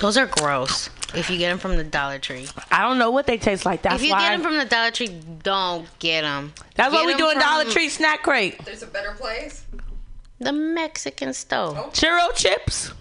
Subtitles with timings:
[0.00, 0.90] Those are gross.
[1.14, 2.46] If you get them from the Dollar Tree.
[2.70, 3.82] I don't know what they taste like.
[3.82, 4.20] That's if you why.
[4.28, 5.08] get them from the Dollar Tree,
[5.42, 6.52] don't get them.
[6.74, 8.62] that's what we do in Dollar Tree snack crate.
[8.64, 9.64] There's a better place.
[10.38, 11.74] The Mexican store.
[11.92, 12.92] Churro chips.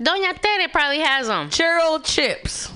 [0.00, 1.48] Doña Tere probably has them.
[1.50, 2.70] Churro chips.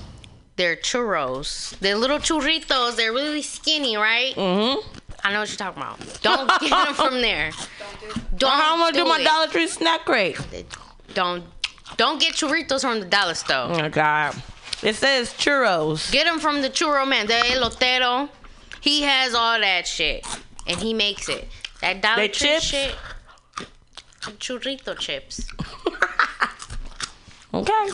[0.55, 1.77] They're churros.
[1.79, 2.95] They're little churritos.
[2.97, 4.35] They're really skinny, right?
[4.35, 4.87] Mm-hmm.
[5.23, 5.99] I know what you're talking about.
[6.21, 7.51] Don't get them from there.
[8.37, 9.23] Don't How am I gonna do my it.
[9.23, 10.37] Dollar Tree snack crate?
[11.13, 11.43] Don't
[11.97, 13.67] don't get churritos from the dollar store.
[13.69, 14.35] Oh my god.
[14.81, 16.11] It says churros.
[16.11, 18.29] Get them from the churro man, the elotero.
[18.81, 20.25] He has all that shit,
[20.67, 21.47] and he makes it.
[21.81, 22.63] That Dollar Tree chips?
[22.65, 22.95] shit.
[24.39, 25.47] Churrito chips.
[27.55, 27.89] Okay.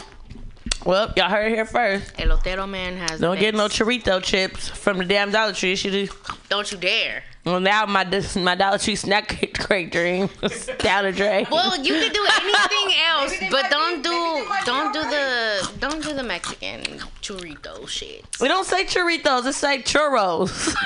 [0.86, 2.14] Well, y'all heard it here first.
[2.16, 3.20] Elotero man has.
[3.20, 3.80] Don't get no best.
[3.80, 5.76] chorrito chips from the damn Dollar Tree.
[5.76, 6.08] She do.
[6.48, 7.24] Don't you dare.
[7.46, 8.06] Well, now my
[8.38, 11.48] my Dollar Tree snack crate dream is down the drain.
[11.52, 14.94] Well, you can do anything else, but don't be- do maybe they might be don't
[14.94, 15.62] do alright.
[15.74, 16.82] the don't do the Mexican
[17.22, 18.26] churrito shit.
[18.40, 19.46] We don't say churritos.
[19.48, 20.76] It say churros.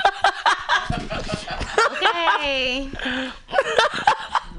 [1.86, 2.90] Okay.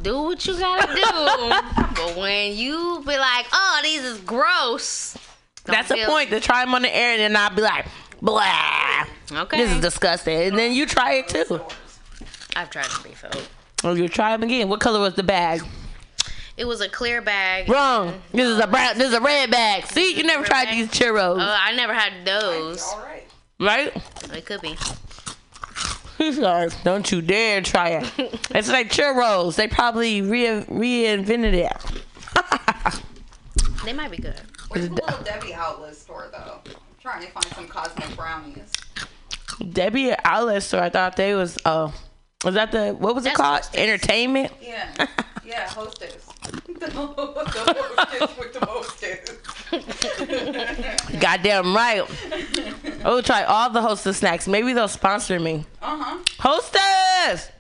[0.02, 1.94] do what you gotta do.
[1.96, 5.16] But when you be like, oh, these is gross.
[5.66, 6.30] Don't That's the point.
[6.30, 7.86] To try them on the air and then I'll be like,
[8.22, 9.06] blah.
[9.32, 9.58] Okay.
[9.58, 10.40] This is disgusting.
[10.40, 11.62] And then you try it too.
[12.56, 13.42] I've tried to refill.
[13.84, 14.70] Or oh, you try them again.
[14.70, 15.62] What color was the bag?
[16.58, 17.70] It was a clear bag.
[17.70, 18.22] Wrong.
[18.32, 18.98] This is a brown.
[18.98, 19.86] This is a red bag.
[19.88, 22.82] See, you never tried these churros, Oh, uh, I never had those.
[22.84, 23.28] All right.
[23.60, 24.04] right?
[24.34, 24.78] It could be.
[26.18, 28.14] He's like, don't you dare try it.
[28.52, 29.56] it's like churros.
[29.56, 33.02] They probably re- reinvented it.
[33.86, 34.42] They might be good.
[34.76, 36.60] Where's the little Debbie outlet store though?
[36.66, 38.74] I'm trying to find some cosmic brownies.
[39.72, 40.82] Debbie Outlet store.
[40.82, 41.58] I thought they was.
[41.64, 41.90] uh,
[42.44, 43.58] was that the what was it That's called?
[43.62, 43.80] Hostess.
[43.80, 44.52] Entertainment.
[44.62, 45.08] Yeah.
[45.46, 46.26] Yeah, hostess.
[46.80, 49.30] the hostess with the hostess.
[51.22, 52.04] Goddamn right.
[53.06, 54.48] I will try all the Hostess snacks.
[54.48, 55.66] Maybe they'll sponsor me.
[55.82, 56.18] Uh-huh.
[56.40, 57.52] Hostess.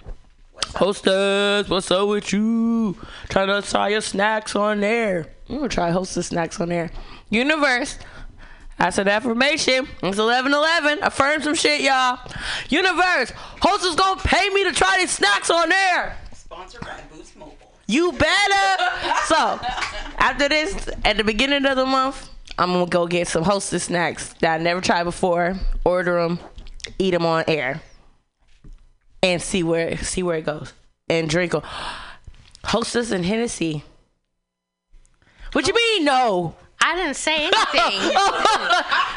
[0.51, 0.73] What's?
[0.73, 2.97] Hostess, what's up with you?
[3.29, 5.27] Trying to try your snacks on there.
[5.49, 6.91] I'm gonna try Hostess snacks on there.
[7.29, 7.97] Universe.
[8.77, 9.87] I said affirmation.
[10.03, 10.99] It's 11 11.
[11.01, 12.19] Affirm some shit, y'all.
[12.69, 13.31] Universe.
[13.61, 16.17] Hostess gonna pay me to try these snacks on there.
[16.33, 17.55] Sponsored by Boost Mobile.
[17.87, 18.83] You better.
[19.27, 19.59] so,
[20.17, 24.33] after this, at the beginning of the month, I'm gonna go get some Hostess snacks
[24.41, 25.55] that I never tried before.
[25.83, 26.39] Order them,
[26.97, 27.81] eat them on air,
[29.21, 30.73] and see where see where it goes,
[31.07, 31.61] and drink them.
[32.63, 33.83] Hostess and Hennessy.
[35.55, 36.53] What you mean no?
[36.81, 37.53] I didn't say anything.
[38.13, 38.43] Oh,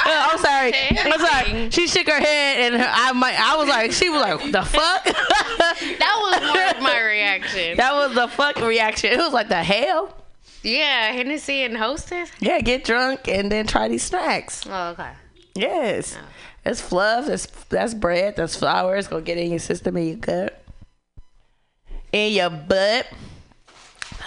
[0.31, 0.73] I'm sorry.
[0.97, 1.71] I'm sorry.
[1.71, 3.35] She shook her head, and her, I might.
[3.37, 5.05] I was like, she was like, the fuck.
[5.05, 7.77] that was more of my reaction.
[7.77, 9.11] that was the fuck reaction.
[9.11, 10.17] It was like the hell.
[10.63, 12.31] Yeah, Hennessy and Hostess.
[12.39, 14.65] Yeah, get drunk and then try these snacks.
[14.71, 15.11] Oh, okay.
[15.57, 16.17] Yes.
[16.17, 16.25] Oh.
[16.65, 17.27] It's fluff.
[17.27, 18.37] That's that's bread.
[18.37, 18.95] That's flour.
[18.95, 20.63] It's gonna get in your system in your gut,
[22.13, 23.09] in your butt.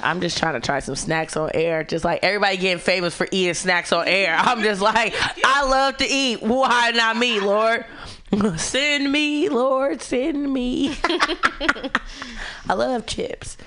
[0.04, 1.84] I'm just trying to try some snacks on air.
[1.84, 4.36] Just like everybody getting famous for eating snacks on air.
[4.38, 5.14] I'm just like,
[5.44, 6.42] I love to eat.
[6.42, 7.86] Why not me, Lord?
[8.58, 10.96] Send me, Lord, send me.
[12.70, 13.58] I love chips.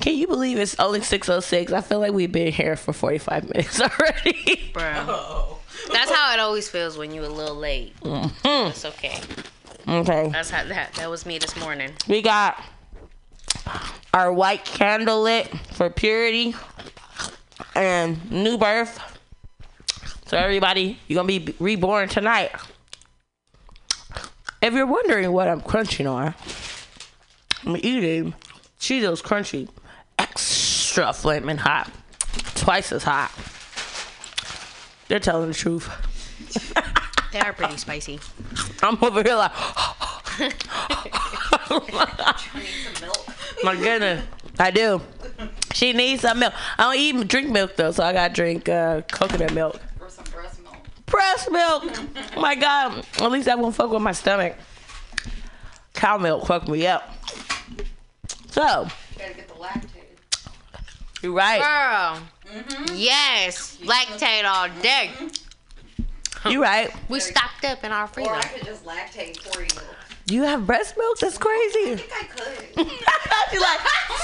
[0.00, 1.72] Can you believe it's only 606?
[1.72, 4.70] I feel like we've been here for 45 minutes already.
[4.72, 5.58] Bro.
[5.92, 7.98] That's how it always feels when you're a little late.
[8.00, 8.68] Mm-hmm.
[8.68, 9.20] It's okay.
[9.88, 10.28] okay.
[10.30, 11.90] That's how that that was me this morning.
[12.08, 12.62] We got
[14.14, 16.54] our white candle lit for purity
[17.74, 19.00] and new birth.
[20.26, 22.52] So everybody, you're gonna be reborn tonight.
[24.60, 26.34] If you're wondering what I'm crunching on,
[27.64, 28.34] I'm eating
[28.78, 29.68] Cheetos Crunchy,
[30.18, 31.90] extra flaming hot,
[32.54, 33.32] twice as hot.
[35.08, 35.90] They're telling the truth.
[37.32, 38.20] They are pretty spicy.
[38.82, 39.52] I'm over here like,
[43.64, 43.78] I need some milk.
[43.78, 44.24] My goodness,
[44.58, 45.00] I do.
[45.74, 46.52] She needs some milk.
[46.78, 49.80] I don't even drink milk though, so I gotta drink uh, coconut milk.
[50.00, 50.76] Or some breast milk.
[51.06, 51.84] Breast milk.
[52.36, 53.04] Oh my God.
[53.20, 54.54] At least that won't fuck with my stomach.
[55.94, 57.10] Cow milk fuck me up.
[58.50, 58.86] So
[59.18, 61.22] Gotta get the lactated.
[61.22, 61.60] you're right.
[61.60, 62.22] Girl.
[62.94, 63.78] Yes.
[63.82, 65.10] Lactate all day.
[66.48, 66.90] You're right.
[67.08, 68.30] We stocked up in our freezer.
[68.30, 68.36] Or.
[68.36, 69.68] I could just lactate for you.
[70.32, 71.18] Do you have breast milk?
[71.18, 71.78] That's crazy.
[71.78, 71.96] I crazy.
[71.96, 72.90] think I could.
[73.50, 73.80] She's like,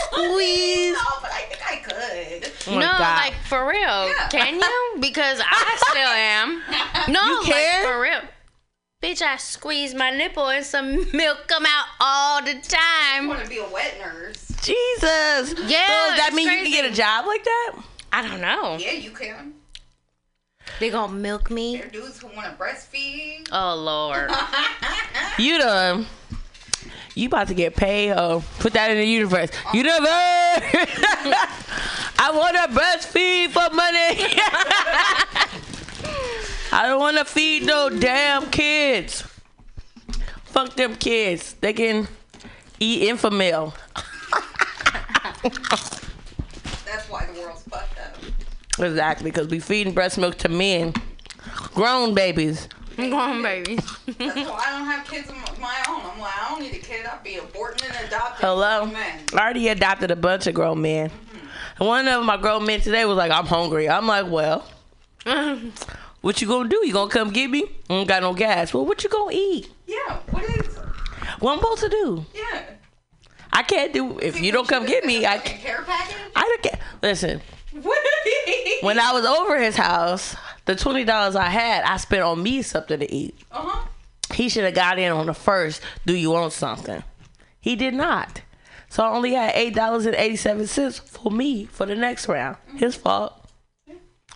[0.07, 0.95] squeeze.
[0.97, 2.53] No, but I think I could.
[2.69, 3.01] Oh no, God.
[3.27, 4.11] like for real.
[4.31, 4.97] Can you?
[5.01, 7.13] Because I still am.
[7.13, 7.85] No, You can?
[7.85, 8.21] like for real.
[9.03, 13.25] Bitch, I squeeze my nipple and some milk come out all the time.
[13.25, 14.49] I want to be a wet nurse.
[14.63, 15.03] Jesus.
[15.03, 17.73] Yeah, So does that it's mean you can get a job like that?
[18.15, 18.79] I don't know.
[18.81, 19.53] Yeah, you can.
[20.81, 21.77] They gonna milk me?
[21.77, 23.49] There are dudes who want to breastfeed.
[23.53, 24.31] Oh lord.
[25.39, 26.07] You done.
[27.15, 28.13] You about to get paid.
[28.13, 29.51] Oh, put that in the universe.
[29.73, 30.01] Universe.
[32.19, 34.35] I want to breastfeed for money.
[36.73, 39.23] I don't want to feed no damn kids.
[40.45, 41.55] Fuck them kids.
[41.61, 42.09] They can
[42.81, 43.73] eat Enfamil.
[46.85, 48.17] That's why the world's fucked up.
[48.81, 50.95] Exactly, because we feeding breast milk to men,
[51.75, 52.69] grown babies.
[52.97, 53.77] Come on, baby.
[53.77, 56.01] That's why I don't have kids of my own.
[56.01, 57.07] I'm like, I don't need a kid.
[57.07, 58.45] I'll be aborting and adopting.
[58.47, 58.87] Hello.
[58.87, 59.21] Men.
[59.35, 61.11] I already adopted a bunch of grown men.
[61.79, 63.89] And one of my grown men today was like, I'm hungry.
[63.89, 64.67] I'm like, well,
[66.23, 66.85] what you gonna do?
[66.85, 67.65] You gonna come get me?
[67.89, 68.75] I don't got no gas.
[68.75, 69.71] Well, what you gonna eat?
[69.87, 70.19] Yeah.
[70.31, 70.77] What is?
[71.39, 72.27] What I'm supposed to do?
[72.35, 72.63] Yeah.
[73.53, 75.25] I can't do if you don't come get me.
[75.25, 76.17] I Fucking care package.
[76.35, 76.81] I don't care.
[77.03, 77.58] Listen, What?
[77.73, 80.35] When I was over his house,
[80.65, 83.37] the twenty dollars I had, I spent on me something to eat.
[83.53, 83.87] Uh huh.
[84.35, 85.81] He should have got in on the first.
[86.07, 87.03] Do you want something?
[87.61, 88.43] He did not.
[88.91, 92.29] So I only had eight dollars and eighty seven cents for me for the next
[92.29, 92.57] round.
[92.77, 93.35] His fault.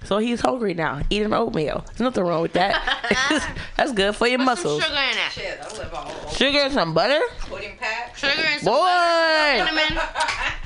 [0.05, 1.85] So he's hungry now, eating oatmeal.
[1.87, 2.75] There's nothing wrong with that.
[3.77, 4.83] That's good for your Some muscles.
[4.83, 5.31] sugar in it.
[5.33, 6.29] Shit, I live all.
[6.31, 7.21] Sugar and some butter.
[7.39, 8.17] Pudding pack.
[8.17, 9.65] Sugar and some butter.
[9.65, 10.03] Boy, cinnamon.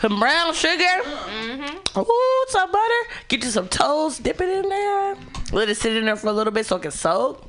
[0.00, 0.82] some brown sugar.
[0.82, 1.98] Mm-hmm.
[2.00, 3.08] Ooh, some butter.
[3.28, 4.22] Get you some toast.
[4.22, 5.16] Dip it in there.
[5.52, 7.48] Let it sit in there for a little bit so it can soak.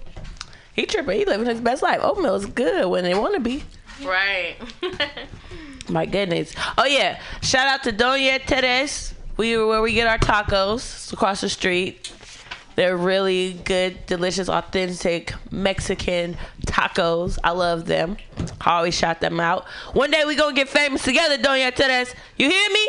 [0.73, 1.19] He tripping.
[1.19, 1.99] He living his best life.
[2.01, 3.63] Oatmeal is good when they want to be.
[4.03, 4.55] Right.
[5.89, 6.53] My goodness.
[6.77, 7.19] Oh yeah.
[7.41, 9.13] Shout out to Doña Teres.
[9.37, 12.11] We where we get our tacos It's across the street.
[12.75, 17.37] They're really good, delicious, authentic Mexican tacos.
[17.43, 18.17] I love them.
[18.61, 19.65] I always shout them out.
[19.93, 22.13] One day we gonna get famous together, Doña Teres.
[22.37, 22.87] You hear me?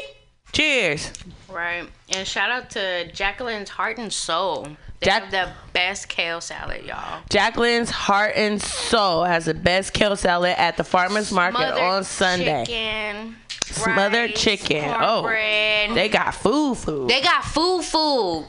[0.52, 1.12] Cheers.
[1.50, 1.88] right.
[2.14, 4.68] And shout out to Jacqueline's Heart and Soul.
[5.00, 7.20] They Jack- have the best kale salad, y'all.
[7.28, 12.04] Jacqueline's Heart and Soul has the best kale salad at the farmers market Smothered on
[12.04, 12.64] Sunday.
[12.64, 13.36] Chicken,
[13.74, 14.84] Smothered rice, chicken.
[14.88, 15.20] Oh.
[15.22, 15.94] cornbread.
[15.94, 17.08] They got food, food.
[17.10, 18.46] They got food, food.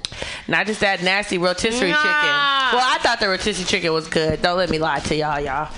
[0.48, 1.98] Not just that nasty rotisserie Nah.
[1.98, 2.78] chicken.
[2.78, 4.42] Well, I thought the rotisserie chicken was good.
[4.42, 5.70] Don't let me lie to y'all, y'all.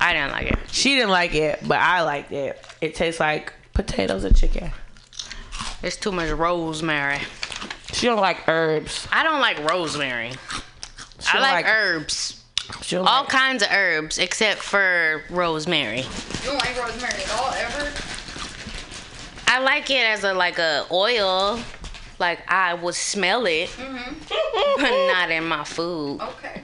[0.00, 0.58] I didn't like it.
[0.70, 2.64] She didn't like it, but I liked it.
[2.80, 4.70] It tastes like potatoes and chicken.
[5.82, 7.18] It's too much rosemary.
[7.92, 9.08] She don't like herbs.
[9.10, 10.32] I don't like rosemary.
[11.20, 12.42] She I don't like, herbs.
[12.82, 16.00] She don't All like, kinds of herbs except for rosemary.
[16.00, 16.04] You
[16.44, 17.92] don't like rosemary at all, ever?
[19.50, 21.58] I like it as a like a oil.
[22.18, 24.80] Like I would smell it, Mm-hmm.
[24.80, 26.20] but not in my food.
[26.20, 26.62] Okay.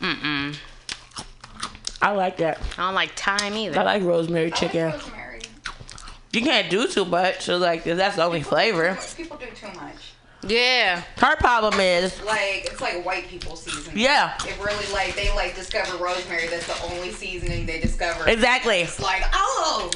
[0.00, 0.56] Mm-mm.
[2.02, 2.58] I like that.
[2.78, 3.80] I don't like thyme either.
[3.80, 4.90] I like rosemary I like chicken.
[4.92, 5.40] rosemary.
[6.32, 7.42] You can't do too much.
[7.42, 8.96] So like that's the only flavor.
[9.16, 10.14] People do too much.
[10.46, 11.02] yeah.
[11.18, 13.98] Her problem is, Like it's like white people seasoning.
[13.98, 16.46] yeah, It really like they like discover rosemary.
[16.48, 18.28] That's the only seasoning they discover.
[18.28, 18.80] exactly.
[18.80, 19.90] It's like oh,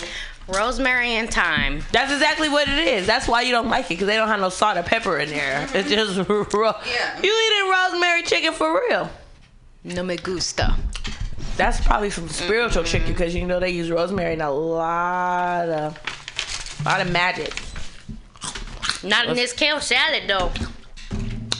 [0.52, 1.83] Rosemary and thyme.
[1.92, 3.07] That's exactly what it is.
[3.07, 5.28] That's why you don't like it because they don't have no salt or pepper in
[5.28, 5.66] there.
[5.66, 5.76] Mm-hmm.
[5.76, 6.80] It's just raw.
[6.87, 7.21] Yeah.
[7.23, 9.11] You eating rosemary chicken for real?
[9.85, 10.76] No me gusta.
[11.57, 12.90] That's probably some spiritual mm-hmm.
[12.90, 17.54] chicken because you know they use rosemary in a lot of, lot of magic.
[19.02, 20.52] Not in this kale salad though.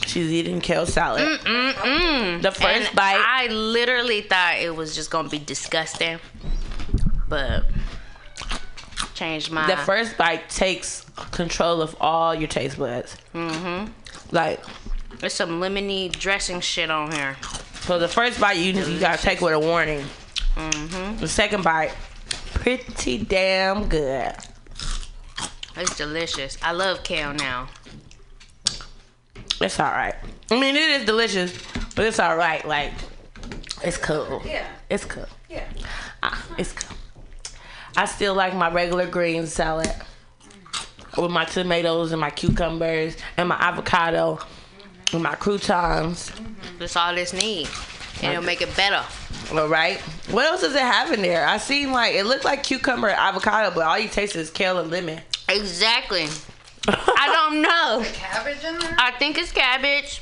[0.05, 1.39] She's eating kale salad.
[1.39, 2.41] Mm-mm.
[2.41, 6.19] The first And bite- I literally thought it was just gonna be disgusting,
[7.29, 7.63] but
[9.21, 9.67] changed my.
[9.67, 13.15] The first bite takes control of all your taste buds.
[13.35, 13.91] Mm-hmm.
[14.31, 14.59] Like,
[15.19, 17.37] There's some lemony dressing shit on here.
[17.81, 20.03] so the first bite you you gotta take with a warning.
[20.55, 21.17] Mm-hmm.
[21.19, 21.93] The second bite,
[22.55, 24.33] pretty damn good.
[25.77, 26.57] It's delicious.
[26.63, 27.67] I love kale now.
[29.61, 30.15] It's all right.
[30.49, 31.53] I mean, it is delicious,
[31.95, 32.67] but it's all right.
[32.67, 32.91] Like,
[33.83, 34.41] it's cool.
[34.43, 35.27] yeah, It's cool.
[35.47, 35.65] yeah.
[36.23, 36.90] Ah, it's cool.
[37.97, 39.91] I still like my regular green salad
[41.17, 44.39] with my tomatoes and my cucumbers and my avocado
[45.13, 46.31] and my croutons.
[46.79, 47.67] That's all this need,
[48.21, 49.03] and it'll make it better.
[49.53, 49.99] All right.
[50.29, 51.45] What else does it have in there?
[51.45, 54.79] I seen like it looked like cucumber and avocado, but all you taste is kale
[54.79, 55.19] and lemon.
[55.49, 56.27] Exactly.
[56.87, 58.03] I don't know.
[58.13, 58.95] Cabbage in there.
[58.97, 60.21] I think it's cabbage.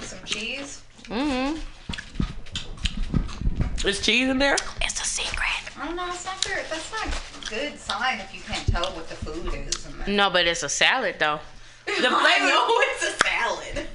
[0.00, 0.82] Some cheese.
[1.04, 1.56] Mm-hmm.
[3.88, 4.56] Is cheese in there?
[4.82, 5.69] It's a secret.
[5.80, 6.06] I don't know.
[6.08, 6.64] It's not good.
[6.70, 9.86] That's not a good sign if you can't tell what the food is.
[10.06, 10.14] In.
[10.16, 11.40] No, but it's a salad though.
[11.86, 13.86] The I know it's a salad.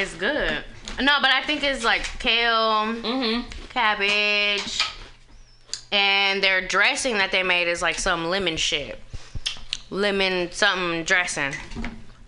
[0.00, 0.64] It's good.
[1.00, 3.48] No, but I think it's like kale, Mm-hmm.
[3.70, 4.80] cabbage,
[5.92, 8.98] and their dressing that they made is like some lemon shit,
[9.90, 11.52] lemon something dressing,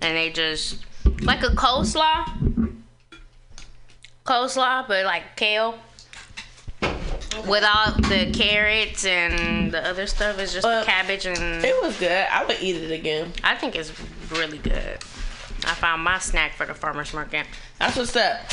[0.00, 0.84] and they just
[1.22, 2.28] like a coleslaw.
[4.26, 5.76] Coleslaw, but like kale.
[7.46, 11.98] With all the carrots and the other stuff, it's just the cabbage and It was
[11.98, 12.10] good.
[12.30, 13.32] I would eat it again.
[13.42, 13.92] I think it's
[14.30, 14.98] really good.
[15.64, 17.46] I found my snack for the farmer's market.
[17.78, 18.48] That's what's up.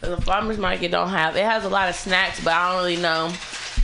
[0.00, 1.36] The farmers market don't have.
[1.36, 3.32] It has a lot of snacks, but I don't really know.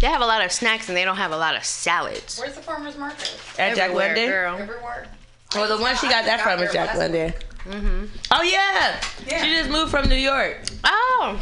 [0.00, 2.38] They have a lot of snacks and they don't have a lot of salads.
[2.38, 3.38] Where's the farmer's market?
[3.58, 4.28] At Jack Everywhere, London.
[4.28, 4.56] girl.
[4.58, 5.06] Everywhere.
[5.54, 7.32] Well, the one she got that from is Jack London.
[7.64, 8.04] Mm-hmm.
[8.30, 8.98] Oh yeah.
[9.26, 9.42] Yeah.
[9.44, 10.58] She just moved from New York.
[10.84, 11.36] Oh,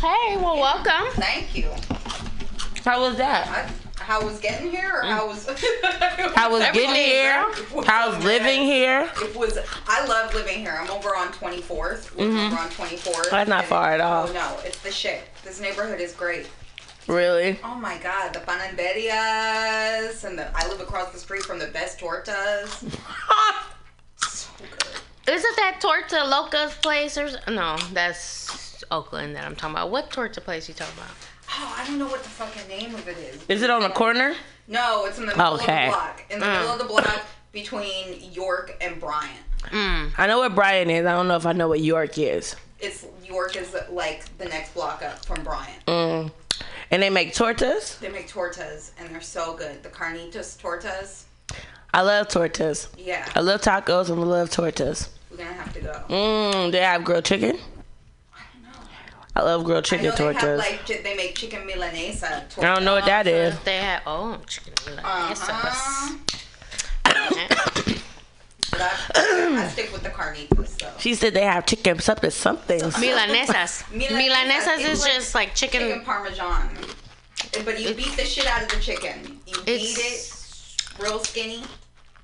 [0.00, 1.10] hey, well, welcome.
[1.14, 1.68] Thank you.
[2.84, 3.48] How was that?
[3.48, 5.46] I, how was getting here, or how was?
[6.34, 7.42] How was getting here?
[7.86, 9.08] how was living here?
[9.22, 9.56] It was.
[9.86, 10.76] I love living here.
[10.78, 12.14] I'm over on 24th.
[12.14, 12.46] We're Mhm.
[12.52, 13.30] Over on 24th.
[13.30, 14.28] That's not far at all.
[14.28, 15.22] Oh no, it's the shit.
[15.44, 16.46] This neighborhood is great.
[17.06, 17.58] Really?
[17.64, 20.50] Oh my god, the panaderias and the.
[20.54, 22.84] I live across the street from the best tortas.
[24.28, 25.34] So good.
[25.34, 27.76] Isn't that Torta Loca's place or no?
[27.92, 29.90] That's Oakland that I'm talking about.
[29.90, 31.10] What Torta place you talking about?
[31.56, 33.44] Oh, I don't know what the fucking name of it is.
[33.48, 34.34] Is it on the corner?
[34.66, 35.86] No, it's in the middle Okay.
[35.86, 36.22] of the block.
[36.30, 36.52] In the Mm.
[36.60, 37.20] middle of the block
[37.52, 39.38] between York and Bryant.
[39.70, 40.12] Mm.
[40.18, 41.06] I know what Bryant is.
[41.06, 42.56] I don't know if I know what York is.
[42.80, 45.84] It's York is like the next block up from Bryant.
[45.86, 46.32] Mm.
[46.90, 47.98] And they make tortas.
[48.00, 49.82] They make tortas and they're so good.
[49.82, 51.22] The carnitas tortas.
[51.92, 52.88] I love tortas.
[52.98, 55.08] Yeah, I love tacos and I love tortas.
[55.30, 56.00] we're gonna have to go.
[56.08, 56.72] Mmm.
[56.72, 57.58] They have grilled chicken.
[59.36, 59.52] I don't know.
[59.52, 60.40] I love grilled I chicken know they tortas.
[60.40, 62.48] have like chi- they make chicken milanesa.
[62.48, 62.58] Tortas.
[62.64, 63.58] I don't know what that is.
[63.60, 66.16] They have oh chicken Uh-huh.
[68.76, 70.90] I, I stick with the carnitas though.
[70.98, 72.80] She said they have chicken something something.
[72.80, 73.84] Milanesas.
[73.84, 75.80] Milanesas, Milanesas is like just like chicken.
[75.82, 76.68] Chicken parmesan.
[77.64, 79.40] But you beat the shit out of the chicken.
[79.46, 80.32] You beat it
[81.00, 81.62] real skinny.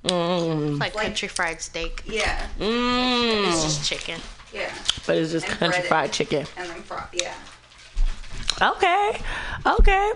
[0.05, 0.79] Mmm.
[0.81, 2.03] like like- country fried steak.
[2.07, 3.63] Yeah, It's Mmm.
[3.63, 4.19] just chicken.
[4.53, 4.73] Yeah.
[5.07, 6.47] But it's just And country fried chicken.
[6.57, 7.07] And then fry.
[7.13, 7.35] Yeah.
[8.61, 9.21] Okay.
[9.67, 10.13] Okay.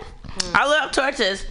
[0.53, 1.45] I love tortas.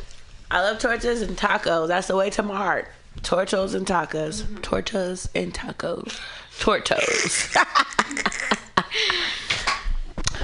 [0.51, 1.89] I love tortas and tacos.
[1.89, 2.89] That's the way to my heart.
[3.23, 4.43] Tortos and tacos.
[4.43, 4.57] Mm-hmm.
[4.57, 6.21] Tortas and tacos.
[6.59, 7.55] Tortos.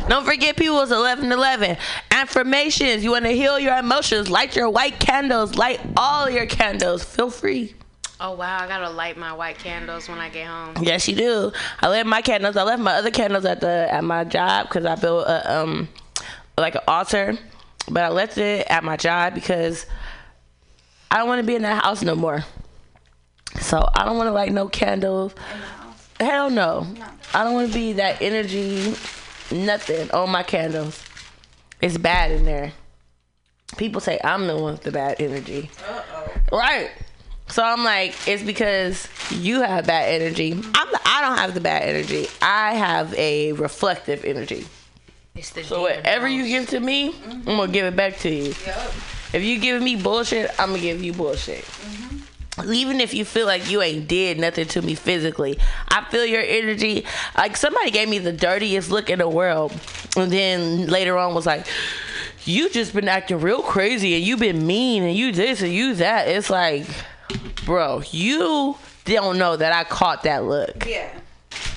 [0.09, 1.77] Don't forget, people, it's 11 11.
[2.11, 3.05] Affirmations.
[3.05, 4.29] You want to heal your emotions.
[4.29, 5.55] Light your white candles.
[5.55, 7.05] Light all your candles.
[7.05, 7.75] Feel free.
[8.23, 10.75] Oh wow, I gotta light my white candles when I get home.
[10.83, 11.53] Yes, you do.
[11.81, 12.55] I left my candles.
[12.55, 15.89] I left my other candles at the at my job because I built a um
[16.59, 17.39] like an altar,
[17.89, 19.87] but I left it at my job because
[21.11, 22.45] I don't want to be in that house no more.
[23.59, 25.33] So I don't want to light no candles.
[25.33, 26.09] In the house.
[26.21, 26.81] Hell no.
[26.83, 27.07] No.
[27.33, 28.95] I don't want to be that energy,
[29.51, 31.03] nothing on my candles.
[31.81, 32.73] It's bad in there.
[33.79, 35.71] People say I'm the one with the bad energy.
[35.89, 36.59] Uh oh.
[36.59, 36.91] Right.
[37.51, 40.53] So I'm like, it's because you have bad energy.
[40.53, 42.29] I'm the, I don't have the bad energy.
[42.41, 44.67] I have a reflective energy.
[45.35, 48.55] It's the So whatever you give to me, I'm gonna give it back to you.
[48.67, 48.93] Yup.
[49.33, 51.65] If you giving me bullshit, I'm gonna give you bullshit.
[51.65, 52.73] Mm-hmm.
[52.73, 56.43] Even if you feel like you ain't did nothing to me physically, I feel your
[56.43, 57.05] energy.
[57.37, 59.73] Like somebody gave me the dirtiest look in the world,
[60.17, 61.67] and then later on was like,
[62.45, 65.95] "You just been acting real crazy, and you been mean, and you this and you
[65.95, 66.87] that." It's like,
[67.65, 70.87] bro, you don't know that I caught that look.
[70.87, 71.09] Yeah.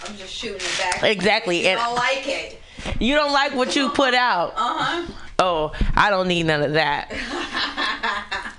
[0.06, 1.04] I'm just shooting it back.
[1.04, 2.60] Exactly, You and- don't like it.
[3.00, 4.54] You don't like what you put out.
[4.56, 5.14] Uh huh.
[5.40, 7.12] Oh, I don't need none of that.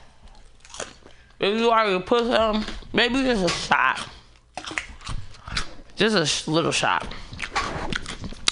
[1.41, 4.09] If you already put some, maybe just a shot.
[5.97, 7.07] Just a little shot.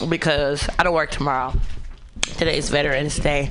[0.08, 1.54] Because I don't work tomorrow.
[2.36, 3.50] Today's Veterans Day.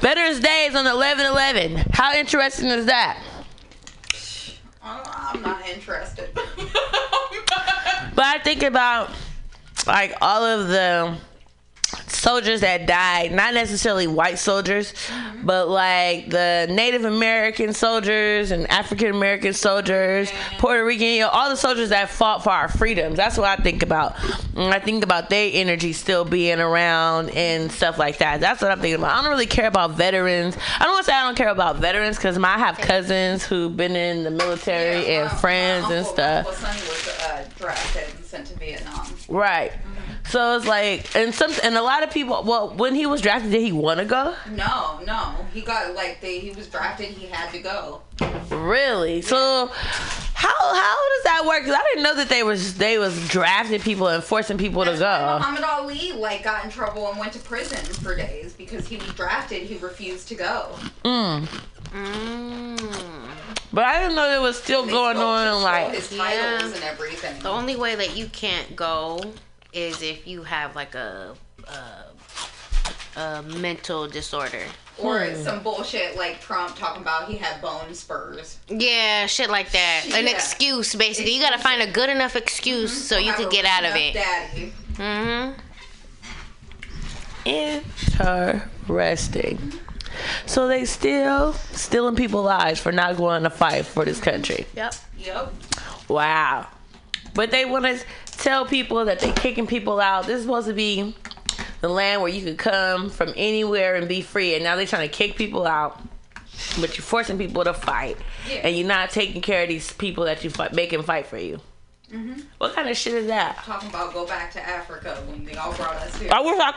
[0.00, 1.84] Veterans Day is on 11 11.
[1.92, 3.18] How interesting is that?
[4.84, 6.30] I'm not interested.
[8.14, 9.10] But I think about
[9.88, 11.16] like all of the
[12.24, 14.94] soldiers that died, not necessarily white soldiers,
[15.42, 21.50] but like the Native American soldiers and African American soldiers, Puerto Rican, you know, all
[21.50, 23.16] the soldiers that fought for our freedoms.
[23.18, 24.16] That's what I think about.
[24.56, 28.40] And I think about their energy still being around and stuff like that.
[28.40, 29.18] That's what I'm thinking about.
[29.18, 30.56] I don't really care about veterans.
[30.80, 33.76] I don't want to say I don't care about veterans because I have cousins who've
[33.76, 36.44] been in the military Yeah, and my- friends my and uncle- stuff.
[36.46, 39.06] My uncle Sonny was uh, drafted and sent to Vietnam.
[39.28, 39.72] Right.
[40.28, 42.42] So it's like, and some, and a lot of people.
[42.44, 44.34] Well, when he was drafted, did he want to go?
[44.50, 46.40] No, no, he got like they.
[46.40, 47.08] He was drafted.
[47.10, 48.02] He had to go.
[48.50, 49.20] Really?
[49.22, 51.60] So, how how does that work?
[51.62, 54.90] Because I didn't know that they was they was drafting people and forcing people to
[54.92, 55.38] That's why go.
[55.38, 59.08] Muhammad Ali like got in trouble and went to prison for days because he was
[59.14, 59.62] drafted.
[59.62, 60.70] He refused to go.
[61.04, 61.46] Mm.
[61.92, 63.28] Mm.
[63.72, 65.62] But I didn't know it was still They going on.
[65.62, 66.64] Like, his Yeah.
[66.64, 67.40] and everything.
[67.40, 69.20] The only way that you can't go
[69.74, 71.34] is if you have like a
[73.16, 74.62] a, a mental disorder.
[74.96, 75.42] Or Hmm.
[75.42, 78.58] some bullshit like Trump talking about he had bone spurs.
[78.68, 80.04] Yeah, shit like that.
[80.14, 81.32] An excuse, basically.
[81.34, 84.14] You gotta find a good enough excuse so you Have can get out of it.
[84.14, 84.72] Daddy.
[84.92, 85.60] Mm-hmm.
[88.88, 89.72] interesting.
[90.46, 94.66] So they still stealing people's lives for not going to fight for this country.
[94.76, 94.94] Yep.
[95.18, 95.52] Yep.
[96.08, 96.68] Wow.
[97.34, 97.98] But they want to
[98.36, 100.26] tell people that they're kicking people out.
[100.26, 101.14] This is supposed to be
[101.80, 104.54] the land where you could come from anywhere and be free.
[104.54, 106.00] And now they're trying to kick people out.
[106.80, 108.16] But you're forcing people to fight.
[108.48, 108.60] Yeah.
[108.64, 111.60] And you're not taking care of these people that you fight, making fight for you.
[112.12, 112.40] Mm-hmm.
[112.58, 113.56] What kind of shit is that?
[113.56, 116.30] Talking about go back to Africa when they all brought us here.
[116.32, 116.72] I wish I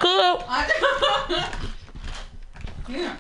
[2.88, 2.96] could.
[2.98, 3.18] yeah.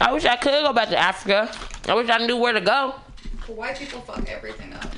[0.00, 1.50] I wish I could go back to Africa.
[1.88, 2.94] I wish I knew where to go.
[3.46, 4.90] But white people fuck everything up.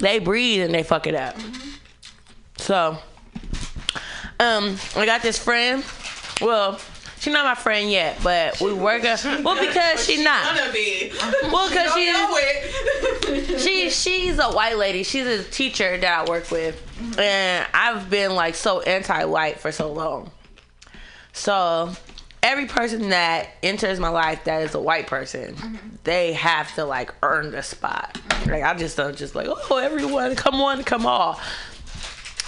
[0.00, 1.36] They breathe and they fuck it up.
[2.60, 2.98] So,
[4.38, 5.84] um, I got this friend.
[6.40, 6.78] Well,
[7.18, 9.02] she's not my friend yet, but we work.
[9.04, 10.56] A, well, because she's not.
[10.56, 11.12] Gonna be.
[11.44, 12.12] Well, because she.
[13.60, 15.02] She she's a white lady.
[15.04, 16.80] She's a teacher that I work with,
[17.18, 20.30] and I've been like so anti-white for so long.
[21.32, 21.92] So
[22.42, 27.14] every person that enters my life that is a white person, they have to like
[27.22, 28.18] earn the spot.
[28.46, 31.38] Like I just don't just like oh everyone come on come all,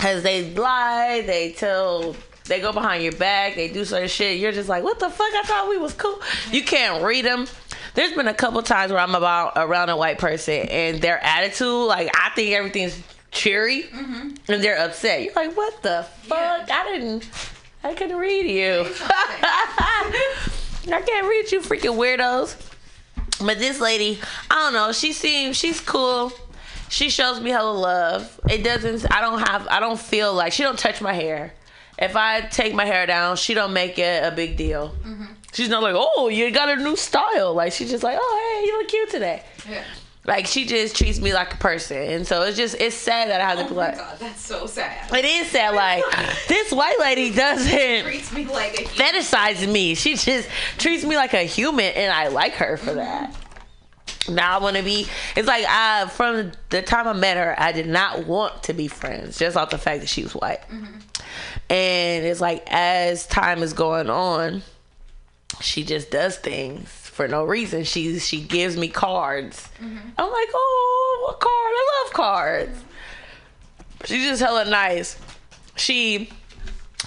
[0.02, 2.16] cause they lie, they tell.
[2.46, 3.54] They go behind your back.
[3.54, 4.40] They do certain shit.
[4.40, 5.32] You're just like, what the fuck?
[5.32, 6.20] I thought we was cool.
[6.50, 7.46] You can't read them.
[7.94, 11.86] There's been a couple times where I'm about around a white person and their attitude,
[11.86, 14.30] like I think everything's cheery, mm-hmm.
[14.52, 15.22] and they're upset.
[15.22, 16.70] You're like, what the fuck?
[16.70, 17.28] I didn't.
[17.84, 18.86] I couldn't read you.
[20.90, 22.56] I can't read you, freaking weirdos.
[23.44, 24.92] But this lady, I don't know.
[24.92, 26.32] She seems she's cool.
[26.92, 28.38] She shows me hella love.
[28.50, 29.10] It doesn't.
[29.10, 29.66] I don't have.
[29.68, 31.54] I don't feel like she don't touch my hair.
[31.98, 34.90] If I take my hair down, she don't make it a big deal.
[35.02, 35.24] Mm-hmm.
[35.54, 37.54] She's not like, oh, you got a new style.
[37.54, 39.42] Like she's just like, oh, hey, you look cute today.
[39.68, 39.82] Yeah.
[40.26, 43.40] Like she just treats me like a person, and so it's just it's sad that
[43.40, 43.96] I have to Oh be my like.
[43.96, 45.12] god, that's so sad.
[45.12, 45.74] It is sad.
[45.74, 46.04] Like
[46.48, 49.14] this white lady doesn't Treats me like a human.
[49.14, 49.94] fetishize me.
[49.96, 53.34] She just treats me like a human, and I like her for that.
[54.28, 55.06] Now I want to be.
[55.36, 58.88] It's like I from the time I met her, I did not want to be
[58.88, 60.60] friends just off the fact that she was white.
[60.68, 60.98] Mm-hmm.
[61.70, 64.62] And it's like as time is going on,
[65.60, 67.84] she just does things for no reason.
[67.84, 69.68] She she gives me cards.
[69.80, 70.08] Mm-hmm.
[70.18, 71.52] I'm like, oh, a card.
[71.52, 72.84] I love cards.
[74.04, 75.18] She's just hella nice.
[75.76, 76.30] She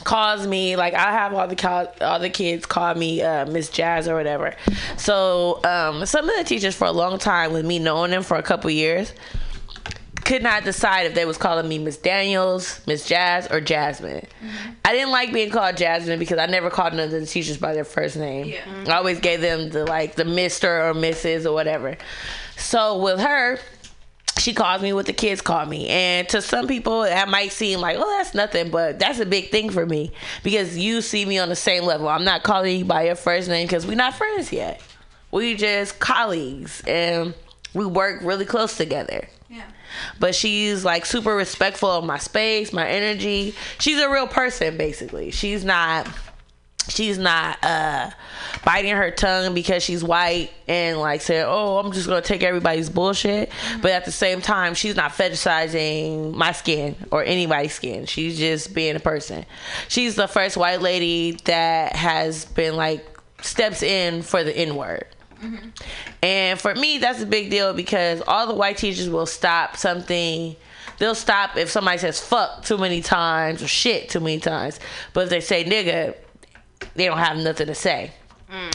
[0.04, 3.70] calls me like I have all the co- all the kids call me uh, Miss
[3.70, 4.56] Jazz or whatever.
[4.98, 8.38] So um, some of the teachers for a long time, with me knowing them for
[8.38, 9.14] a couple years,
[10.24, 14.26] could not decide if they was calling me Miss Daniels, Miss Jazz, or Jasmine.
[14.84, 17.74] I didn't like being called Jasmine because I never called none of the teachers by
[17.74, 18.48] their first name.
[18.48, 18.86] Yeah.
[18.88, 21.46] I always gave them the like the Mister or Mrs.
[21.46, 21.98] or whatever.
[22.58, 23.60] So with her,
[24.38, 25.88] she calls me what the kids call me.
[25.88, 29.50] And to some people, that might seem like, oh, that's nothing, but that's a big
[29.50, 30.12] thing for me
[30.44, 32.08] because you see me on the same level.
[32.08, 34.82] I'm not calling you by your first name because we're not friends yet.
[35.32, 37.34] We just colleagues and
[37.74, 39.28] we work really close together.
[39.50, 39.64] Yeah.
[40.20, 43.56] But she's like super respectful of my space, my energy.
[43.80, 45.32] She's a real person, basically.
[45.32, 46.08] She's not
[46.90, 48.10] she's not uh
[48.64, 52.90] biting her tongue because she's white and like saying oh i'm just gonna take everybody's
[52.90, 53.52] bullshit.
[53.82, 58.06] But at the same time she's not fetishizing my skin or anybody's skin.
[58.06, 59.46] She's just being a person.
[59.88, 63.06] She's the first white lady that has been like
[63.42, 65.06] steps in for the n word.
[66.24, 70.56] And for me that's a big deal because all the white teachers will stop something.
[70.98, 74.80] They'll stop if somebody says fuck too many times or shit too many times.
[75.14, 76.16] But if they say nigga
[76.96, 78.12] they don't have nothing to say.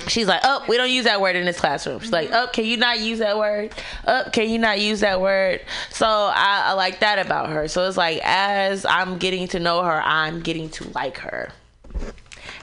[0.09, 2.01] She's like, oh, we don't use that word in this classroom.
[2.01, 3.73] She's like, oh, can you not use that word?
[4.07, 5.63] Oh, can you not use that word?
[5.91, 7.69] So I, I like that about her.
[7.69, 11.53] So it's like, as I'm getting to know her, I'm getting to like her.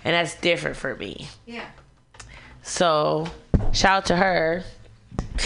[0.04, 1.28] And that's different for me.
[1.46, 1.66] Yeah.
[2.62, 3.28] So
[3.72, 4.64] shout out to her.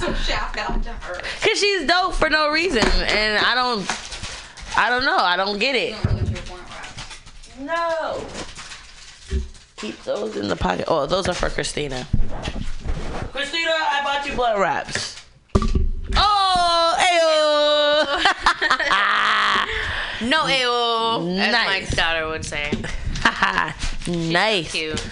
[0.00, 1.20] So shout out to her.
[1.40, 2.84] Cause she's dope for no reason.
[2.84, 3.86] And I don't,
[4.76, 5.16] I don't know.
[5.16, 5.92] I don't get it.
[6.02, 7.60] Don't really your point right.
[7.60, 8.24] No.
[9.80, 10.84] Keep those in the pocket.
[10.88, 12.06] Oh, those are for Christina.
[13.32, 15.24] Christina, I bought you blood wraps.
[16.16, 18.26] Oh, ayo.
[20.28, 21.66] No ayo, as Nice.
[21.66, 22.70] Mike's daughter would say.
[24.06, 24.70] nice.
[24.70, 25.02] Cute.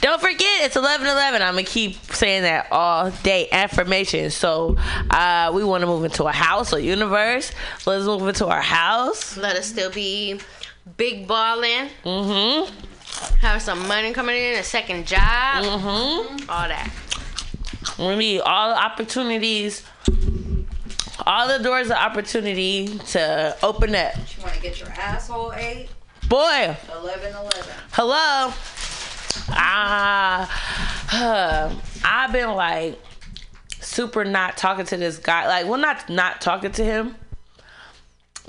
[0.00, 1.42] Don't forget, it's 11 11.
[1.42, 3.48] I'm going to keep saying that all day.
[3.50, 4.30] Affirmation.
[4.30, 4.76] So,
[5.10, 7.50] uh, we want to move into a house or universe.
[7.86, 9.36] Let's move into our house.
[9.36, 10.38] Let us still be
[10.96, 11.88] big balling.
[12.04, 12.70] Mm
[13.40, 15.70] Have some money coming in, a second job, hmm.
[15.70, 16.50] Mm hmm.
[16.50, 16.90] all that.
[17.98, 19.82] We need all the opportunities,
[21.26, 24.14] all the doors of opportunity to open up.
[24.16, 25.88] You want to get your asshole ate?
[26.28, 27.72] Boy, 11 11.
[27.92, 28.52] hello.
[29.50, 30.50] Ah,
[31.12, 31.74] uh,
[32.04, 32.98] I've been like
[33.80, 35.46] super not talking to this guy.
[35.46, 37.14] Like, well, not not talking to him,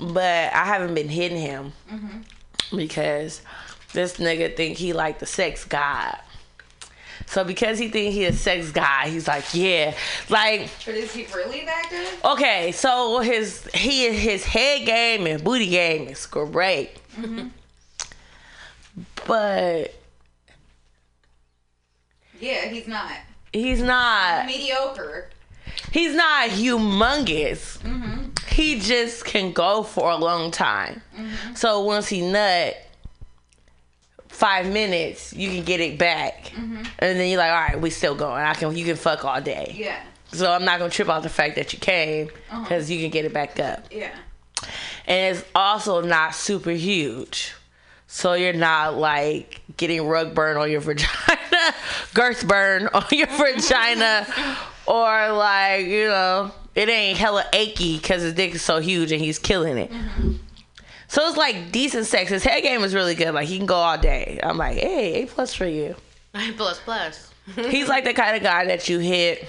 [0.00, 1.72] but I haven't been hitting him
[2.74, 3.42] because
[3.92, 6.18] this nigga think he like the sex god.
[7.26, 9.94] So because he think he a sex guy, he's like, yeah,
[10.30, 12.32] like But is he really that good?
[12.32, 12.72] okay.
[12.72, 16.90] So his he his head game and booty game is great,
[19.26, 19.94] but
[22.40, 23.12] Yeah, he's not.
[23.52, 25.28] he's not Mediocre.
[25.92, 27.78] he's not humongous.
[27.80, 28.24] Mm-hmm.
[28.48, 31.02] He just can go for a long time.
[31.54, 32.76] So once he nut,
[34.38, 36.76] five minutes, you can get it back, mm-hmm.
[37.00, 38.44] and then you're like, all right, we still going.
[38.44, 39.74] I can you can fuck all day.
[39.76, 40.00] Yeah.
[40.30, 42.62] So I'm not gonna trip off the fact that you came uh-huh.
[42.62, 43.86] because you can get it back up.
[43.90, 44.14] Yeah.
[45.06, 47.52] and it's also not super huge.
[48.06, 51.74] So you're not like getting rug burn on your vagina,
[52.14, 54.24] girth burn on your vagina,
[54.86, 59.20] or like, you know, it ain't hella achy because his dick is so huge and
[59.20, 59.90] he's killing it.
[59.90, 60.32] Mm-hmm.
[61.08, 62.30] So it's like decent sex.
[62.30, 63.32] His head game is really good.
[63.32, 64.38] Like he can go all day.
[64.42, 65.94] I'm like, hey, A plus for you.
[66.34, 67.30] A plus plus.
[67.56, 69.48] He's like the kind of guy that you hit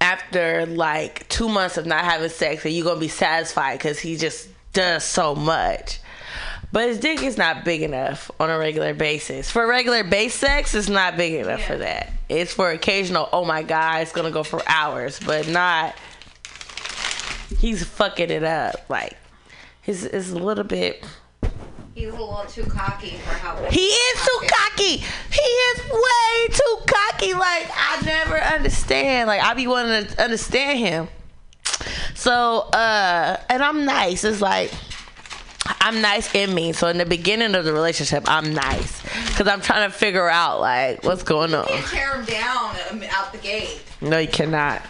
[0.00, 4.16] after like two months of not having sex and you're gonna be satisfied because he
[4.16, 5.98] just does so much.
[6.72, 9.50] But his dick is not big enough on a regular basis.
[9.50, 11.66] For regular base sex, it's not big enough Yeah.
[11.66, 12.12] for that.
[12.28, 15.96] It's for occasional, oh my god, it's gonna go for hours, but not.
[17.58, 18.76] He's fucking it up.
[18.88, 19.16] Like,
[19.80, 21.04] his is a little bit.
[21.94, 24.96] He's a little too cocky for how He is too cocky.
[24.96, 27.34] He is way too cocky.
[27.34, 29.26] Like I never understand.
[29.26, 31.08] Like I be wanting to understand him.
[32.14, 34.24] So uh and I'm nice.
[34.24, 34.72] It's like
[35.80, 36.72] I'm nice in me.
[36.72, 40.60] So in the beginning of the relationship, I'm nice because I'm trying to figure out
[40.60, 41.66] like what's going on.
[41.68, 43.82] You can't tear him down um, out the gate.
[44.00, 44.82] No, you cannot.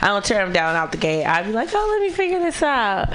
[0.00, 1.24] I don't tear him down out the gate.
[1.24, 3.08] I'd be like, oh, let me figure this out.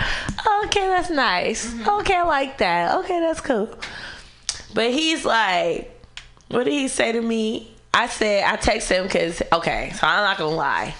[0.63, 1.73] Okay, that's nice.
[1.87, 2.95] Okay, I like that.
[2.99, 3.69] Okay, that's cool.
[4.73, 5.91] But he's like,
[6.49, 7.73] what did he say to me?
[7.93, 10.95] I said, I text him because, okay, so I'm not going to lie.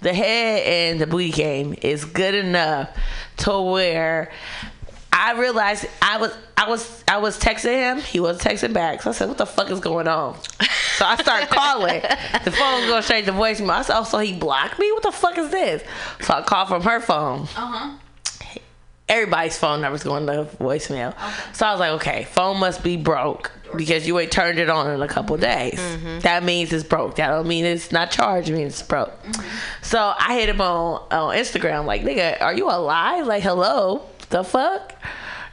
[0.00, 2.90] The head and the booty game is good enough
[3.38, 4.30] to where
[5.16, 8.00] I realized I was I was I was texting him.
[8.00, 9.02] He wasn't texting back.
[9.02, 10.36] So I said, "What the fuck is going on?"
[10.96, 12.02] So I started calling.
[12.44, 13.70] the phone goes straight to voicemail.
[13.70, 14.90] I said, "Oh, so he blocked me?
[14.92, 15.84] What the fuck is this?"
[16.20, 17.42] So I called from her phone.
[17.42, 17.98] Uh huh.
[19.06, 21.14] Everybody's phone number's going to voicemail.
[21.54, 24.90] So I was like, "Okay, phone must be broke because you ain't turned it on
[24.90, 25.44] in a couple mm-hmm.
[25.44, 25.78] days.
[25.78, 26.20] Mm-hmm.
[26.20, 27.16] That means it's broke.
[27.16, 28.48] That don't mean it's not charged.
[28.48, 29.48] It means it's broke." Mm-hmm.
[29.82, 33.26] So I hit him on on Instagram like, "Nigga, are you alive?
[33.26, 34.02] Like, hello,
[34.34, 34.92] the fuck?"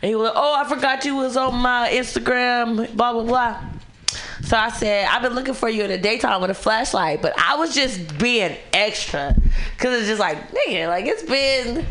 [0.02, 3.62] And he was like, "Oh, I forgot you was on my Instagram." Blah blah blah.
[4.44, 7.34] So I said, "I've been looking for you in the daytime with a flashlight, but
[7.38, 9.36] I was just being extra
[9.78, 11.86] because it's just like, nigga, like it's been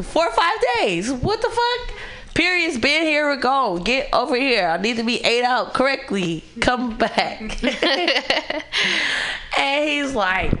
[0.00, 1.12] four or five days.
[1.12, 1.96] What the fuck?"
[2.34, 3.82] Period's been here or gone.
[3.82, 4.66] Get over here.
[4.66, 6.42] I need to be ate out correctly.
[6.62, 7.62] Come back.
[9.58, 10.54] and he's like,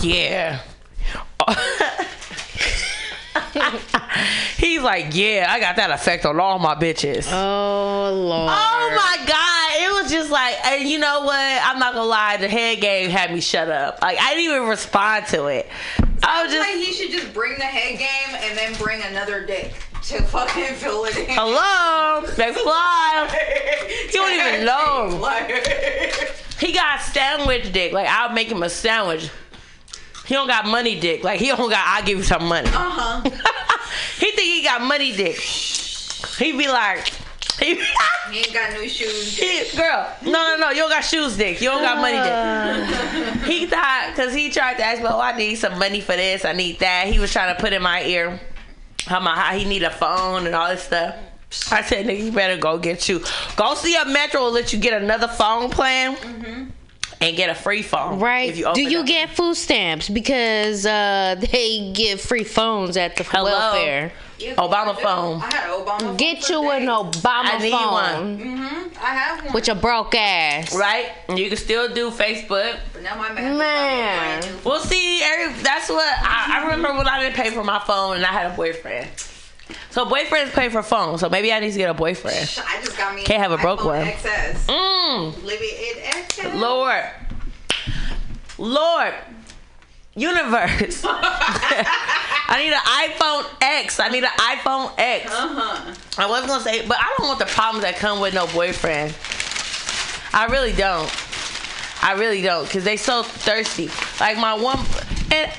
[0.00, 0.60] yeah.
[4.56, 7.26] he's like, yeah, I got that effect on all my bitches.
[7.32, 8.50] Oh lord.
[8.52, 9.82] Oh my god!
[9.82, 11.36] It was just like, and you know what?
[11.64, 14.00] I'm not gonna lie, the head game had me shut up.
[14.02, 15.68] Like I didn't even respond to it.
[16.22, 19.44] I was Like just, he should just bring the head game and then bring another
[19.44, 21.26] dick to fucking fill it in.
[21.28, 23.34] hello, next live.
[24.06, 25.18] you don't even know.
[26.58, 27.92] He got sandwich dick.
[27.92, 29.30] Like I'll make him a sandwich.
[30.26, 31.24] He don't got money dick.
[31.24, 31.84] Like he don't got.
[31.86, 32.68] I'll give you some money.
[32.68, 33.20] Uh huh.
[34.18, 35.36] he think he got money dick.
[35.36, 37.08] He be like,
[37.58, 37.74] he,
[38.30, 39.36] He ain't got no shoes.
[39.36, 40.70] he- girl, no, no, no.
[40.70, 41.60] You don't got shoes dick.
[41.60, 42.16] You don't got money
[43.36, 43.44] dick.
[43.44, 46.44] he thought because he tried to ask me, oh, I need some money for this.
[46.44, 47.08] I need that.
[47.08, 48.40] He was trying to put in my ear
[49.06, 51.16] how my how he need a phone and all this stuff.
[51.70, 53.22] I said, nigga, you better go get you.
[53.56, 56.72] Go see a Metro will let you get another phone plan.
[57.22, 58.18] And get a free phone.
[58.18, 58.48] Right.
[58.50, 63.16] If you Do you up- get food stamps because uh, they give free phones at
[63.16, 63.50] the Hello?
[63.50, 64.12] welfare?
[64.38, 65.40] Yeah, Obama I phone.
[65.40, 66.16] I had an Obama phone.
[66.16, 66.86] Get for you an.
[66.86, 68.96] Obama I need phone Mhm.
[69.00, 69.52] I have one.
[69.54, 70.74] with your broke ass.
[70.74, 71.12] right?
[71.36, 72.76] You can still do Facebook.
[72.92, 73.56] But now my man.
[73.56, 74.42] Man.
[74.64, 78.16] Well, see, every, that's what I, I remember when I didn't pay for my phone
[78.16, 79.08] and I had a boyfriend.
[79.90, 81.20] So boyfriends pay for phones.
[81.20, 82.36] So maybe I need to get a boyfriend.
[82.66, 83.22] I just got me.
[83.24, 84.06] Can't have a broke one.
[84.06, 84.66] XS.
[84.66, 86.60] Mm, Live in XS.
[86.60, 87.04] Lord,
[88.58, 89.14] Lord,
[90.14, 91.04] universe.
[91.08, 93.98] I need an iPhone X.
[94.00, 95.26] I need an iPhone X.
[95.30, 95.94] Uh huh.
[96.18, 99.14] I was gonna say, but I don't want the problems that come with no boyfriend.
[100.34, 101.10] I really don't.
[102.04, 103.88] I really don't, cause they so thirsty.
[104.18, 104.78] Like my one,
[105.30, 105.50] and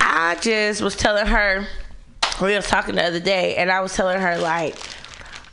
[0.00, 1.66] I just was telling her.
[2.42, 4.76] We was talking the other day, and I was telling her like,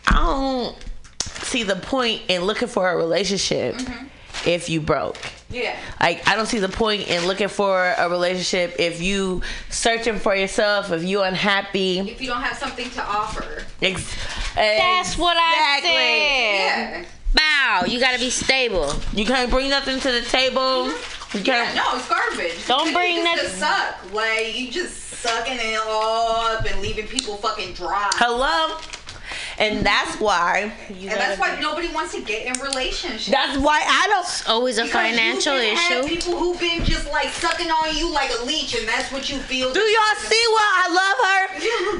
[0.07, 0.75] I don't
[1.19, 4.07] see the point in looking for a relationship mm-hmm.
[4.47, 5.17] if you broke.
[5.49, 5.75] Yeah.
[5.99, 10.35] Like I don't see the point in looking for a relationship if you searching for
[10.35, 11.99] yourself, if you unhappy.
[11.99, 13.63] If you don't have something to offer.
[13.81, 14.15] Ex-
[14.55, 15.91] That's what I Exactly.
[15.91, 17.01] said.
[17.01, 17.05] Yeah.
[17.33, 17.83] Bow.
[17.87, 18.93] You gotta be stable.
[19.13, 20.61] You can't bring nothing to the table.
[20.89, 21.37] Mm-hmm.
[21.37, 21.75] You Yeah, can't.
[21.75, 22.67] no, it's garbage.
[22.67, 24.13] Don't You bring just that- to suck.
[24.13, 28.09] Like you just sucking it all up and leaving people fucking dry.
[28.15, 28.77] Hello.
[29.59, 30.71] And that's why.
[30.89, 33.27] and that's why nobody wants to get in relationships.
[33.27, 34.49] That's why I don't.
[34.49, 36.15] Always a financial you just have issue.
[36.15, 39.37] people who've been just like sucking on you like a leech, and that's what you
[39.37, 39.73] feel.
[39.73, 40.93] Do y'all see why I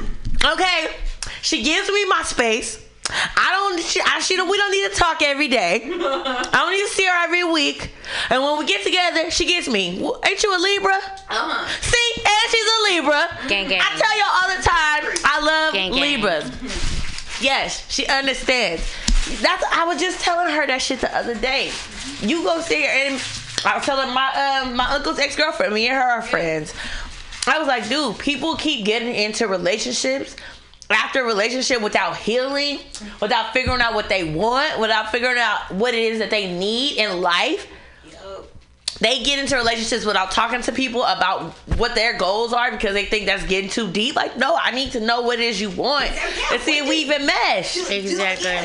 [0.02, 0.06] her?
[0.54, 0.86] Okay,
[1.42, 2.82] she gives me my space.
[3.10, 3.82] I don't.
[3.82, 4.48] She, I, she don't.
[4.48, 5.82] We don't need to talk every day.
[5.84, 7.90] I don't need to see her every week.
[8.30, 9.98] And when we get together, she gets me.
[10.00, 10.94] Well, Ain't you a Libra?
[10.94, 11.68] Uh-huh.
[11.80, 13.48] See, and she's a Libra.
[13.48, 13.80] Gang, gang.
[13.82, 16.00] I tell y'all all the time, I love Gang, gang.
[16.00, 17.42] Libras.
[17.42, 18.82] Yes, she understands.
[19.40, 19.64] That's.
[19.72, 21.70] I was just telling her that shit the other day.
[22.20, 23.22] You go see her, and
[23.64, 25.74] I was telling my um, my uncle's ex girlfriend.
[25.74, 26.74] Me and her are friends.
[27.46, 30.36] I was like, dude, people keep getting into relationships
[30.90, 32.80] after a relationship without healing,
[33.20, 36.98] without figuring out what they want, without figuring out what it is that they need
[36.98, 37.66] in life
[39.00, 43.06] they get into relationships without talking to people about what their goals are because they
[43.06, 44.14] think that's getting too deep.
[44.14, 46.10] Like, no, I need to know what it is you want
[46.52, 47.90] and see if we even mesh.
[47.90, 48.58] Exactly.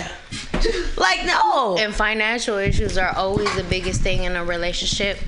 [0.98, 1.78] Like, no.
[1.78, 5.20] And financial issues are always the biggest thing in a relationship.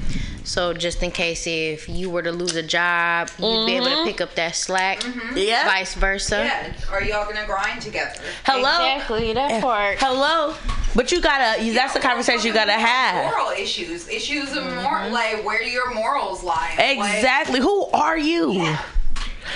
[0.47, 3.91] So just in case if you were to lose a job, you'd be able to
[3.91, 4.07] mm-hmm.
[4.07, 5.01] pick up that slack.
[5.01, 5.37] Mm-hmm.
[5.37, 5.65] Yeah.
[5.65, 6.37] Vice versa.
[6.37, 6.73] Yeah.
[6.89, 8.21] Are y'all gonna grind together?
[8.45, 8.95] Hello.
[8.95, 9.97] Exactly that part.
[9.99, 10.55] Hello.
[10.95, 11.61] But you gotta.
[11.61, 13.25] You, that's the conversation you gotta have.
[13.35, 15.13] Moral issues, issues of moral, mm-hmm.
[15.13, 16.73] like where do your morals lie?
[16.77, 17.59] Like, Exactly.
[17.59, 18.73] Who are you?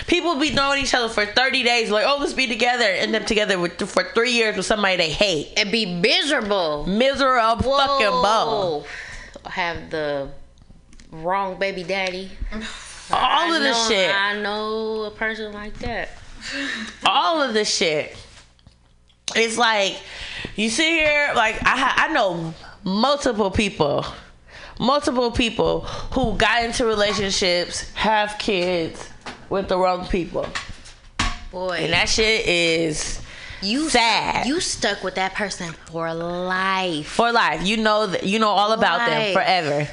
[0.08, 2.84] People be knowing each other for 30 days, like, oh, let's be together.
[2.84, 5.54] End up together with, for three years with somebody they hate.
[5.58, 6.86] And be miserable.
[6.86, 8.22] Miserable fucking Whoa.
[8.22, 8.86] ball.
[9.46, 10.30] Have the
[11.12, 12.32] wrong baby daddy.
[12.54, 12.60] All
[13.12, 14.16] I of this know- shit.
[14.16, 16.10] I know a person like that.
[17.06, 18.16] all of this shit.
[19.36, 19.98] It's like
[20.56, 24.06] you sit here, like I I know multiple people,
[24.80, 29.08] multiple people who got into relationships, have kids
[29.50, 30.48] with the wrong people,
[31.52, 33.22] Boy, and that shit is
[33.62, 34.48] you sad.
[34.48, 37.08] You stuck with that person for life.
[37.08, 37.66] for life.
[37.66, 39.88] You know that you know all about them forever,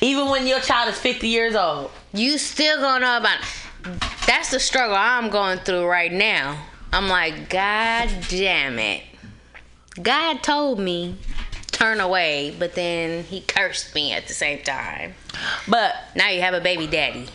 [0.00, 1.90] even when your child is fifty years old.
[2.12, 3.38] You still gonna know about.
[4.26, 6.62] That's the struggle I'm going through right now.
[6.92, 9.02] I'm like, God damn it.
[10.02, 11.16] God told me
[11.78, 15.14] turn away, but then he cursed me at the same time.
[15.68, 17.28] But Now you have a baby daddy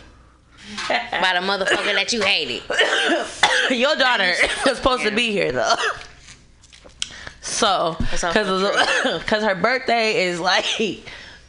[0.88, 2.62] by the motherfucker that you hated.
[3.76, 4.32] your daughter
[4.66, 5.74] was supposed to be here though.
[7.40, 8.30] So, because
[9.28, 10.64] her birthday is like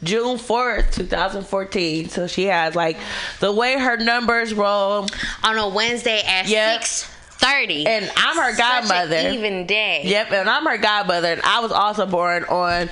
[0.02, 2.08] June fourth, two thousand fourteen.
[2.08, 2.98] So she has like
[3.40, 5.06] the way her numbers roll,
[5.42, 6.80] On a Wednesday at Yep.
[6.82, 7.04] six
[7.38, 7.86] thirty.
[7.86, 9.30] and I'm her godmother.
[9.30, 10.02] even day.
[10.04, 12.88] Yep, and I'm her godmother, and I was also born on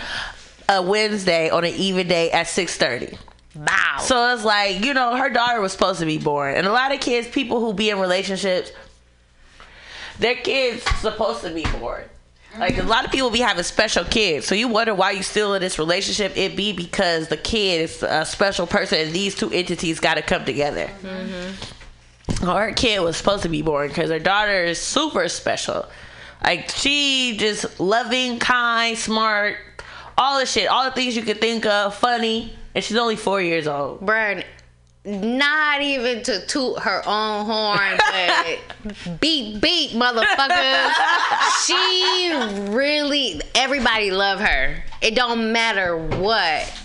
[0.69, 3.17] a Wednesday on an even day at six thirty.
[3.55, 3.99] Wow.
[4.01, 6.57] So it's like, you know, her daughter was supposed to be born.
[6.57, 8.73] And a lot of kids, people who be in relationships,
[10.19, 12.03] their kids supposed to be born.
[12.59, 14.47] Like a lot of people be having special kids.
[14.47, 16.37] So you wonder why you still in this relationship.
[16.37, 20.23] It be because the kid is a special person and these two entities got to
[20.23, 20.89] come together.
[22.41, 25.87] Well, her kid was supposed to be born because her daughter is super special.
[26.43, 29.57] Like she just loving, kind, smart,
[30.17, 33.41] all the shit, all the things you could think of, funny, and she's only four
[33.41, 34.01] years old.
[34.01, 34.45] Bruh,
[35.05, 40.91] not even to toot her own horn, but beat, beat, motherfucker.
[41.67, 44.83] she really, everybody love her.
[45.03, 46.81] It don't matter what.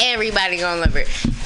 [0.00, 1.04] everybody gonna love her.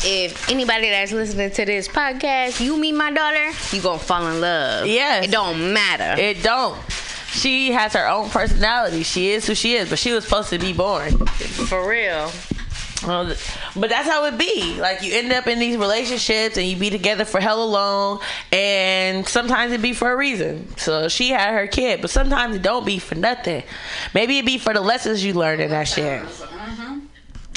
[0.09, 4.41] If anybody that's listening to this podcast, you meet my daughter, you gonna fall in
[4.41, 4.87] love.
[4.87, 5.27] Yes.
[5.27, 6.21] It don't matter.
[6.21, 6.79] It don't.
[7.31, 9.03] She has her own personality.
[9.03, 11.27] She is who she is, but she was supposed to be born.
[11.27, 12.31] For real.
[13.05, 13.35] Well,
[13.75, 14.81] but that's how it be.
[14.81, 18.21] Like you end up in these relationships and you be together for hella long,
[18.53, 20.75] and sometimes it be for a reason.
[20.77, 23.63] So she had her kid, but sometimes it don't be for nothing.
[24.15, 26.23] Maybe it be for the lessons you learn in that shit.
[26.23, 27.01] Mm-hmm.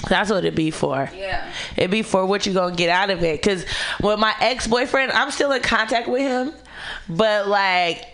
[0.08, 1.10] That's what it be for.
[1.15, 1.52] Yeah.
[1.75, 3.41] It be for what you gonna get out of it.
[3.41, 3.65] Cause
[4.02, 6.54] with my ex boyfriend, I'm still in contact with him,
[7.10, 8.06] but like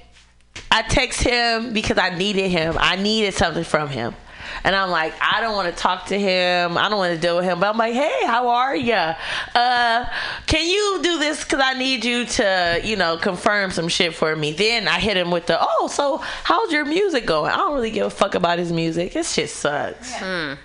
[0.71, 2.75] I text him because I needed him.
[2.79, 4.15] I needed something from him.
[4.63, 6.77] And I'm like, I don't want to talk to him.
[6.77, 7.59] I don't want to deal with him.
[7.59, 8.93] But I'm like, hey, how are you?
[8.93, 10.05] Uh,
[10.45, 11.43] can you do this?
[11.43, 14.51] Because I need you to, you know, confirm some shit for me.
[14.53, 17.51] Then I hit him with the, oh, so how's your music going?
[17.51, 19.13] I don't really give a fuck about his music.
[19.13, 20.13] His shit sucks.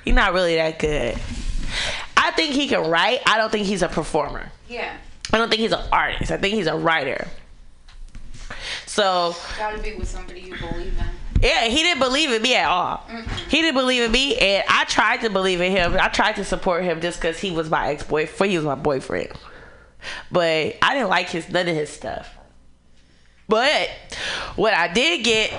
[0.05, 1.19] He's not really that good.
[2.17, 3.21] I think he can write.
[3.27, 4.51] I don't think he's a performer.
[4.69, 4.97] Yeah.
[5.33, 6.31] I don't think he's an artist.
[6.31, 7.29] I think he's a writer.
[8.87, 11.05] So Gotta be with somebody you believe in.
[11.41, 13.05] Yeah, he didn't believe in me at all.
[13.49, 15.97] He didn't believe in me, and I tried to believe in him.
[16.01, 18.51] I tried to support him just because he was my ex boyfriend.
[18.51, 19.31] He was my boyfriend,
[20.31, 22.37] but I didn't like his none of his stuff.
[23.49, 23.91] But
[24.57, 25.51] what I did get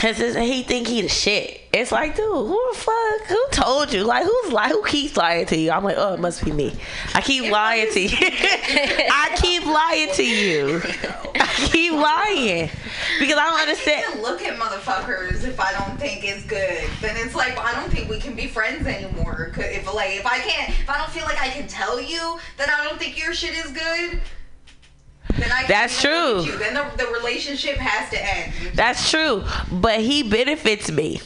[0.00, 1.60] that he think he the shit.
[1.72, 3.26] It's like, dude, who the fuck?
[3.28, 4.04] Who told you?
[4.04, 5.70] Like, who's like, who keeps lying to you?
[5.70, 6.72] I'm like, oh, it must be me.
[7.14, 8.16] I keep lying to you.
[8.20, 10.82] I keep lying to you.
[11.72, 12.70] Keep lying
[13.18, 14.22] because I don't I understand.
[14.22, 16.88] look at motherfuckers if I don't think it's good.
[17.00, 19.52] Then it's like I don't think we can be friends anymore.
[19.56, 22.68] If like if I can't, if I don't feel like I can tell you that
[22.68, 24.20] I don't think your shit is good,
[25.36, 25.56] then I.
[25.56, 26.42] Can't That's true.
[26.42, 26.58] You.
[26.58, 28.52] Then the, the relationship has to end.
[28.76, 29.42] That's true,
[29.72, 31.20] but he benefits me.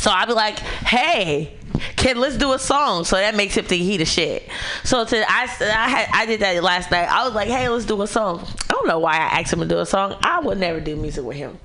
[0.00, 1.57] So I'll be like, hey,
[1.98, 3.04] kid, let's do a song.
[3.04, 4.48] So that makes him think he the shit.
[4.84, 7.08] So to I, I had I did that last night.
[7.08, 8.46] I was like, hey, let's do a song.
[8.68, 10.16] I don't know why I asked him to do a song.
[10.22, 11.58] I would never do music with him.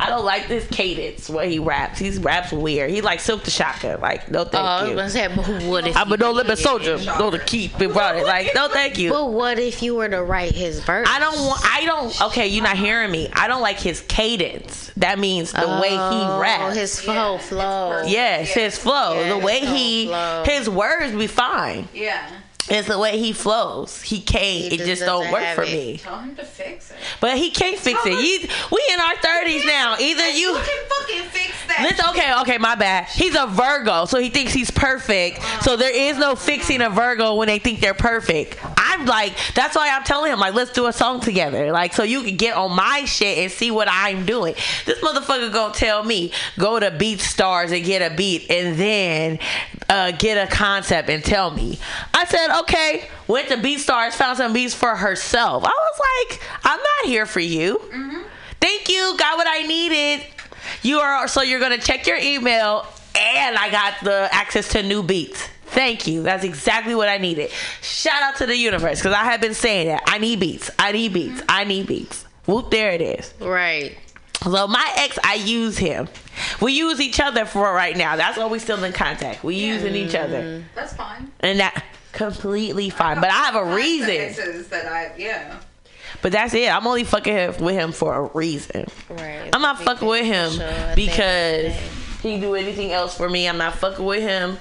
[0.00, 1.98] I don't like this cadence where he raps.
[1.98, 2.90] He raps weird.
[2.90, 3.96] He like Silkk the Shocker.
[4.00, 4.96] Like, no Oh, thank I was you.
[4.96, 6.98] gonna say, but who would if I'm a no limit soldier.
[6.98, 8.24] No to keep it running.
[8.24, 9.10] Like, no thank you.
[9.10, 11.08] But what if you were to write his verse?
[11.10, 11.60] I don't want.
[11.64, 12.22] I don't.
[12.22, 13.28] Okay, you're not hearing me.
[13.32, 14.92] I don't like his cadence.
[14.98, 16.28] That means the way he raps.
[16.28, 16.76] Oh, raps.
[16.76, 18.02] his Yeah, flow.
[18.06, 18.62] yes, Yeah.
[18.62, 19.20] his flow.
[19.20, 20.44] Yeah, the way he, flow.
[20.46, 21.88] his words be fine.
[21.92, 22.24] Yeah.
[22.70, 24.02] It's the way he flows.
[24.02, 24.42] He can't.
[24.42, 25.72] He it just just don't work for it.
[25.72, 25.98] me.
[25.98, 26.96] Tell him to fix it.
[27.20, 28.12] But he can't fix it.
[28.12, 29.96] You, we in our thirties now.
[29.98, 30.48] Either you.
[30.48, 31.80] You can fucking fix that.
[31.82, 33.06] Listen, okay, okay, my bad.
[33.06, 35.42] He's a Virgo, so he thinks he's perfect.
[35.62, 38.58] So there is no fixing a Virgo when they think they're perfect.
[38.76, 41.70] I'm like, that's why I'm telling him, like, let's do a song together.
[41.72, 44.54] Like, so you can get on my shit and see what I'm doing.
[44.86, 49.38] This motherfucker gonna tell me, go to Beat Stars and get a beat and then
[49.88, 51.78] uh, get a concept and tell me.
[52.12, 55.64] I said, okay, went to Beat Stars, found some beats for herself.
[55.64, 56.00] I was
[56.30, 57.78] like, I'm not here for you.
[57.78, 58.22] Mm-hmm.
[58.60, 60.26] Thank you, got what I needed.
[60.82, 62.86] You are so you're gonna check your email,
[63.16, 65.48] and I got the access to new beats.
[65.66, 66.22] Thank you.
[66.22, 67.50] That's exactly what I needed.
[67.82, 70.70] Shout out to the universe because I have been saying that I need beats.
[70.78, 71.40] I need beats.
[71.40, 71.50] Mm-hmm.
[71.50, 72.24] I need beats.
[72.46, 72.70] Whoop!
[72.70, 73.32] There it is.
[73.40, 73.96] Right.
[74.42, 76.08] So my ex, I use him.
[76.60, 78.16] We use each other for right now.
[78.16, 79.42] That's why we still in contact.
[79.42, 80.64] We using each other, mm.
[80.74, 81.32] That's fine.
[81.40, 81.84] and that
[82.18, 83.20] completely fine.
[83.20, 84.66] But I have a reason.
[84.70, 85.58] That I yeah.
[86.20, 86.68] But that's it.
[86.70, 88.86] I'm only fucking with him for a reason.
[89.08, 89.48] Right.
[89.52, 91.64] I'm not fucking with him Sure, at the end of because
[92.22, 93.48] the he do anything else for me.
[93.48, 94.58] I'm not fucking with him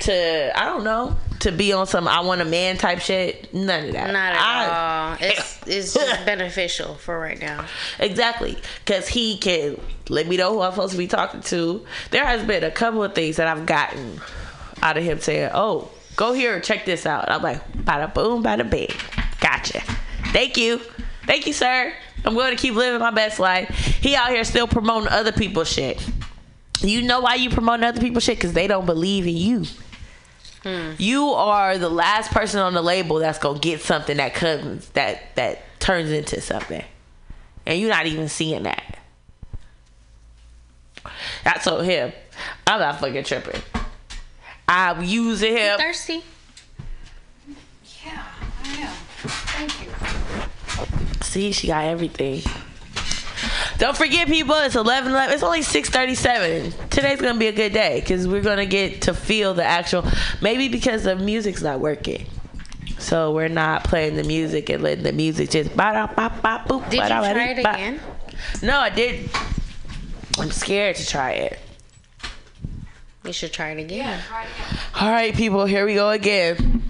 [0.00, 3.52] to I don't know to be on some I want a man type shit.
[3.52, 4.12] None of that.
[4.12, 5.16] Not at I- all.
[5.20, 7.64] It's it's just beneficial for right now.
[7.98, 11.84] Exactly, because he can let me know who I'm supposed to be talking to.
[12.10, 14.20] There has been a couple of things that I've gotten
[14.82, 15.90] out of him saying, "Oh,
[16.20, 18.90] go here and check this out." I'm like, "Bada boom, bada bing,
[19.40, 19.80] gotcha."
[20.32, 20.78] Thank you,
[21.26, 21.92] thank you, sir.
[22.24, 23.68] I'm going to keep living my best life.
[24.00, 26.06] He out here still promoting other people's shit.
[26.82, 28.36] You know why you promoting other people's shit?
[28.36, 29.64] Because they don't believe in you.
[30.62, 30.92] Hmm.
[30.98, 35.34] You are the last person on the label that's gonna get something that comes that
[35.36, 36.84] that turns into something,
[37.64, 38.98] and you're not even seeing that.
[41.46, 42.12] I told him,
[42.66, 43.62] I'm not fucking tripping.
[44.72, 45.78] I'm using him.
[45.80, 46.22] Thirsty.
[48.04, 48.24] Yeah,
[48.64, 48.92] I am.
[49.26, 51.24] Thank you.
[51.24, 52.42] See, she got everything.
[53.78, 54.54] Don't forget, people.
[54.54, 56.72] It's 11, 11 It's only 6:37.
[56.88, 60.04] Today's gonna be a good day because we're gonna get to feel the actual.
[60.40, 62.26] Maybe because the music's not working,
[62.98, 65.74] so we're not playing the music and letting the music just.
[66.90, 68.00] Did Did you try it again?
[68.62, 69.32] No, I didn't.
[70.38, 71.58] I'm scared to try it.
[73.22, 74.20] We should try it again.
[74.98, 76.82] All right, people, here we go again.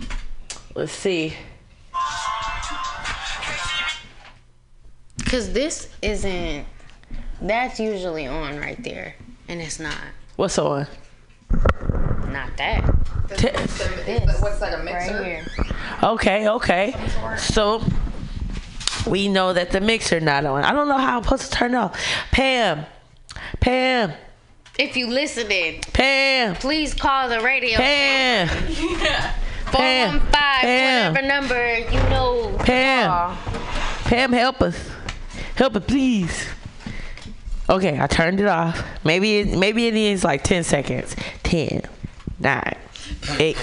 [0.74, 1.34] Let's see.
[5.26, 6.66] Cause this isn't.
[7.40, 9.14] That's usually on right there,
[9.48, 9.96] and it's not.
[10.36, 10.86] What's on?
[12.28, 12.84] Not that.
[13.36, 15.46] T- What's that, a Right here.
[16.02, 16.94] Okay, okay.
[17.38, 17.82] So
[19.06, 20.64] we know that the mixer not on.
[20.64, 22.00] I don't know how I'm supposed to turn it off.
[22.32, 22.86] Pam,
[23.60, 24.12] Pam,
[24.80, 27.76] If you listening, Pam, please call the radio.
[27.76, 28.48] Pam,
[29.66, 31.12] 415, Pam.
[31.12, 32.56] whatever number you know.
[32.60, 33.36] Pam.
[34.04, 34.88] Pam, help us,
[35.54, 36.46] help us, please.
[37.68, 38.82] Okay, I turned it off.
[39.04, 41.14] Maybe it, maybe it needs like ten seconds.
[41.42, 41.82] Ten,
[42.38, 42.78] nine,
[43.38, 43.58] eight,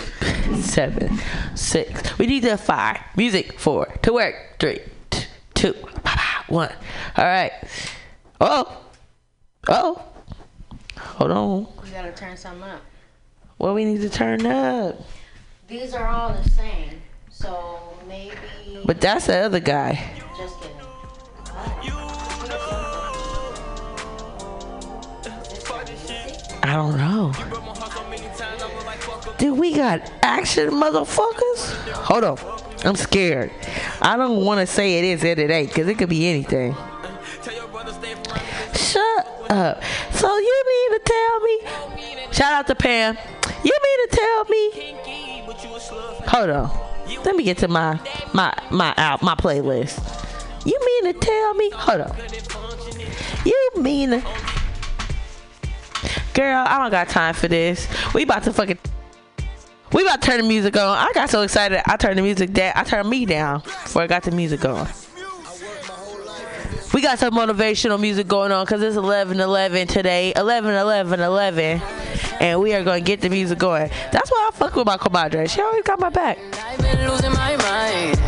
[0.62, 1.18] seven,
[1.56, 2.16] six.
[2.20, 3.00] We need to five.
[3.16, 3.88] Music four.
[4.04, 5.74] To work three, t- two,
[6.48, 6.72] one.
[7.18, 7.54] All right.
[8.40, 8.78] Oh,
[9.68, 10.04] oh.
[11.16, 11.68] Hold on.
[11.86, 12.82] You gotta turn something up.
[13.58, 15.00] What we need to turn up?
[15.68, 17.02] These are all the same,
[17.32, 18.36] so maybe.
[18.86, 19.94] But that's the other guy.
[20.38, 20.78] just kidding.
[26.64, 27.34] I don't know.
[29.38, 31.74] Dude, we got action motherfuckers.
[31.94, 32.38] Hold on.
[32.84, 33.52] I'm scared.
[34.02, 36.76] I don't want to say it is and it ain't because it could be anything.
[38.78, 39.84] Shut up.
[40.12, 42.32] So you mean to tell me?
[42.32, 43.18] Shout out to Pam.
[43.64, 44.72] You mean to tell me?
[46.28, 46.88] Hold on.
[47.26, 48.00] Let me get to my
[48.34, 49.98] my my out my playlist.
[50.66, 51.70] You mean to tell me?
[51.72, 52.16] Hold on.
[53.46, 54.24] You mean to
[56.34, 57.88] Girl, I don't got time for this.
[58.14, 58.78] We about to fucking
[59.94, 60.98] we about to turn the music on.
[60.98, 61.82] I got so excited.
[61.90, 62.74] I turned the music down.
[62.76, 64.88] I turned me down before I got the music on.
[66.98, 70.34] We got some motivational music going on because it's 11 11 today.
[70.36, 71.80] 11 11 11.
[72.40, 73.92] And we are going to get the music going.
[74.12, 75.48] That's why I fuck with my comadre.
[75.48, 76.40] She always got my back.
[76.58, 78.20] I've been losing my mind.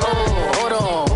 [0.00, 1.06] Oh, hold on,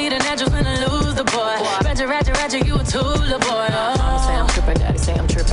[0.00, 1.89] need a natural finna lose the boy.
[2.00, 3.68] Ratchet, ratchet, ratchet, you a tool, the boy.
[4.00, 5.52] Mama say I'm tripping, daddy say I'm tripping.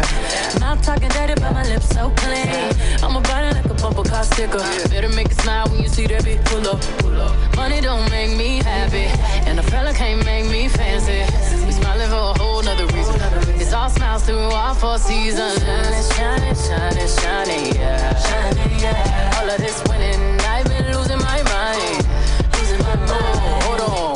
[0.62, 2.72] Not talking dirty, but my lips so clean.
[3.04, 4.64] I'm about it like a bumper car sticker.
[4.88, 7.36] Better make it smile when you see that bitch pull up, pull up.
[7.58, 9.12] Money don't make me happy,
[9.43, 11.20] and a fella can't make me fancy.
[11.66, 13.20] We smiling for a whole nother reason.
[13.60, 15.60] It's all smiles through all four seasons.
[15.60, 18.16] Shining, shining, shining, shining, yeah.
[18.16, 19.36] Shining, yeah.
[19.41, 22.08] All of this winning, I've been losing my mind.
[22.56, 23.64] Losing my mind.
[23.68, 24.16] Hold on,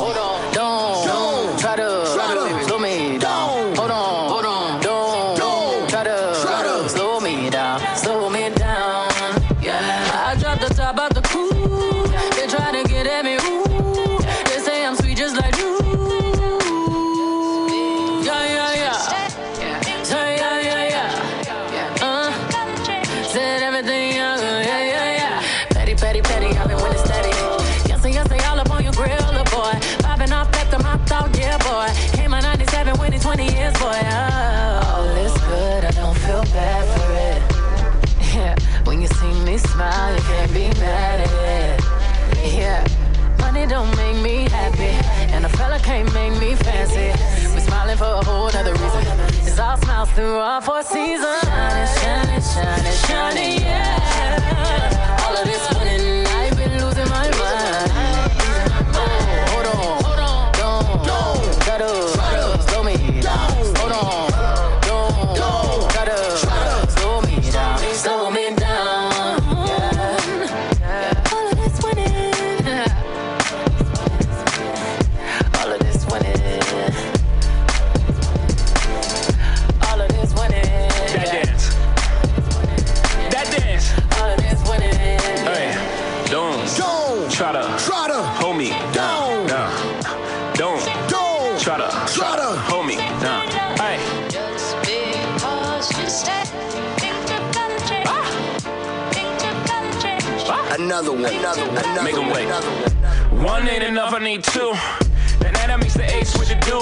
[45.92, 47.08] can't make me fancy.
[47.54, 49.04] We smiling for a whole other reason.
[49.46, 51.42] It's all smiles through all four seasons.
[51.42, 55.21] Shining, shining, shining, shining, yeah.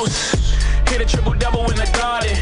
[0.00, 0.54] deuce.
[0.88, 2.36] Hit a triple double in the garden.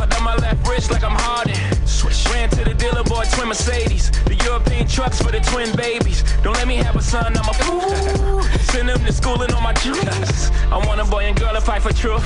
[0.00, 1.56] I done my left wrist like I'm Harden.
[1.86, 2.26] Switch.
[2.32, 4.10] Ran to the dealer, boy, twin Mercedes.
[4.24, 6.22] The European trucks for the twin babies.
[6.42, 8.42] Don't let me have a son, I'm a fool.
[8.72, 10.50] Send them to school and on my juice.
[10.70, 12.24] I want a boy and girl to fight for truth.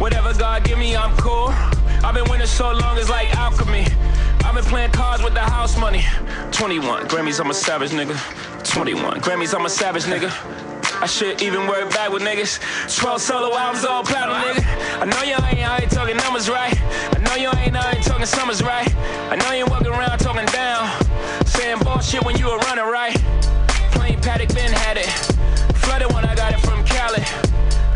[0.00, 1.48] Whatever God give me, I'm cool.
[2.04, 3.86] I've been winning so long, it's like alchemy.
[4.44, 6.04] I've been playing cards with the house money.
[6.52, 8.16] 21 Grammys, I'm a savage nigga.
[8.64, 10.30] 21 Grammys, I'm a savage nigga.
[11.04, 12.56] I should even work back with niggas.
[12.96, 15.02] 12 solo albums all platinum, nigga.
[15.02, 16.72] I know you ain't out here talking numbers right.
[17.12, 18.88] I know you ain't out here talking summers right.
[19.28, 20.88] I know you walking around talking down.
[21.44, 23.14] Saying bullshit when you were running right.
[23.92, 25.04] Plain Patek been had it.
[25.76, 27.20] Flooded when I got it from Cali.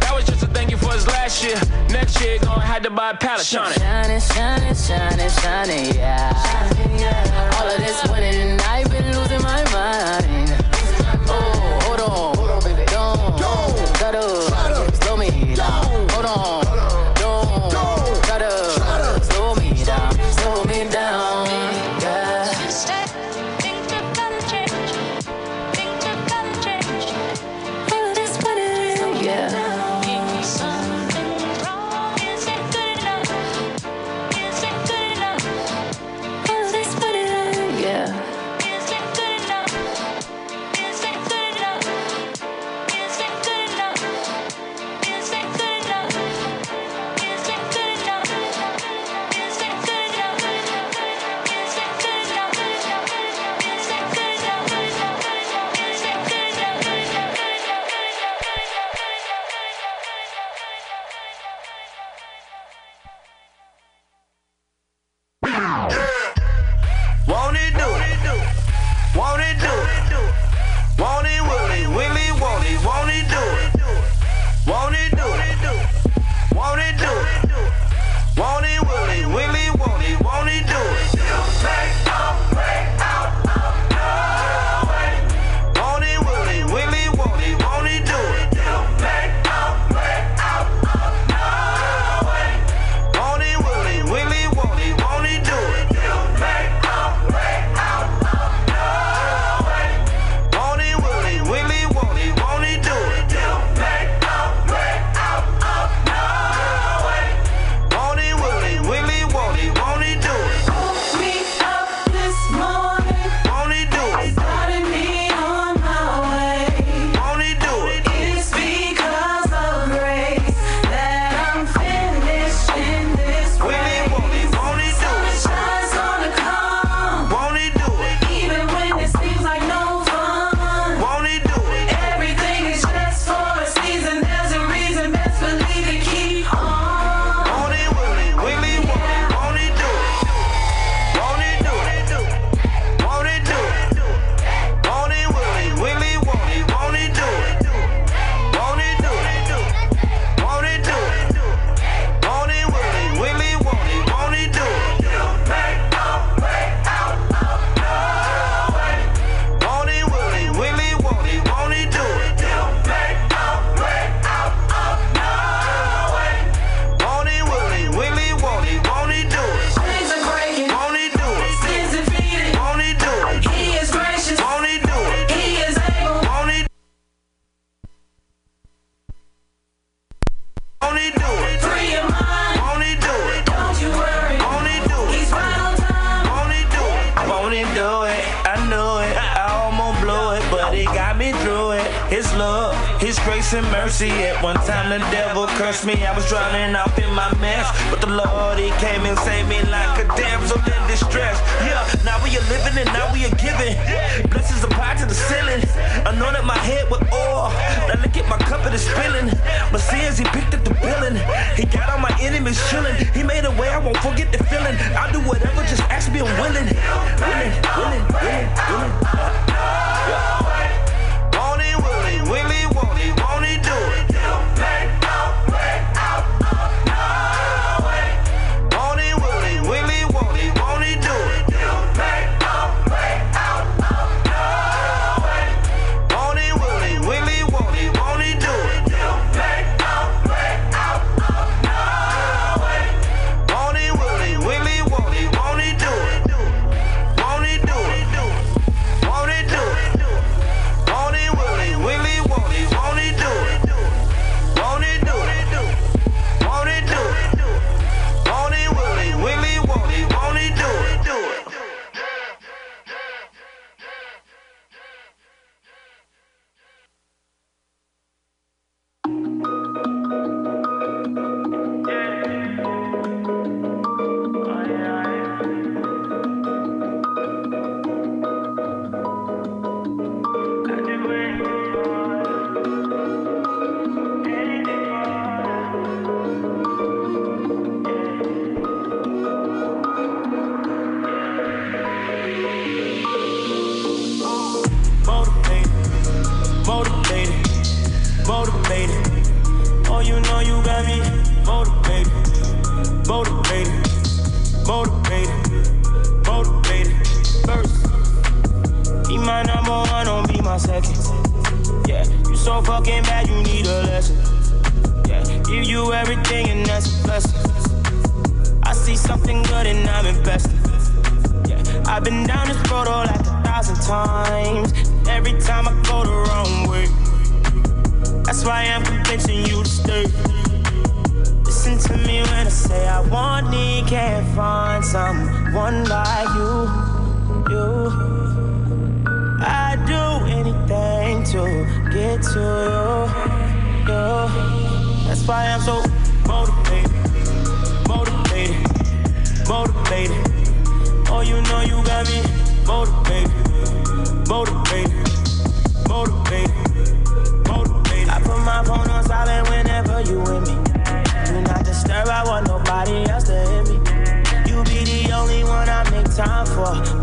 [0.05, 1.57] That was just a thank you for his last year.
[1.89, 3.47] Next year, gonna have to buy a pallet.
[3.47, 3.79] Shine it.
[3.79, 7.57] Shining, shining, shining, it, shine yeah.
[7.57, 10.38] All of this winning I've been losing my mind.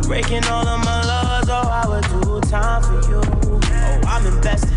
[0.08, 3.22] Breaking all of my laws, oh, I would do time for you.
[3.26, 4.70] Oh, I'm invested.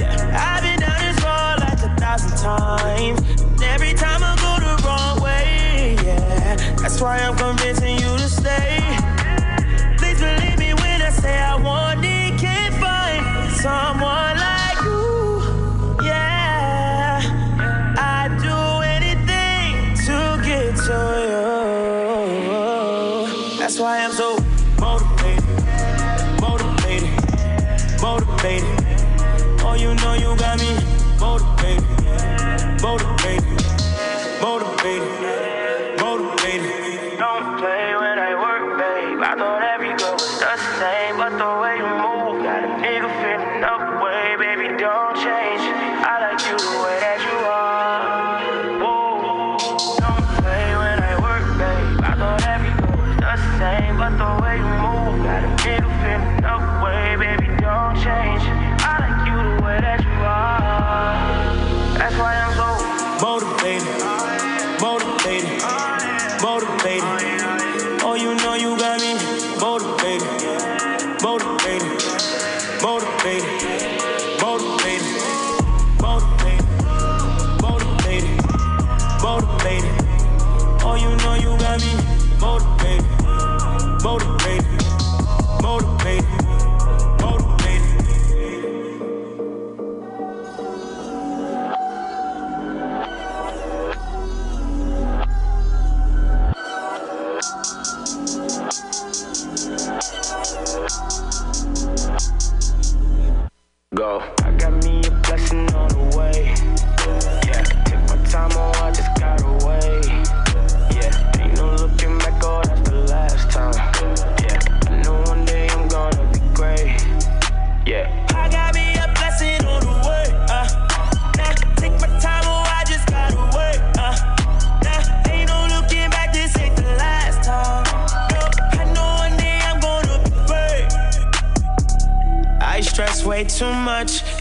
[0.00, 3.20] Yeah, I've been down this road like a thousand times.
[3.40, 6.56] And every time I go the wrong way, yeah.
[6.76, 8.80] That's why I'm convincing you to stay.
[9.98, 14.29] Please believe me when I say I want it, can't find someone.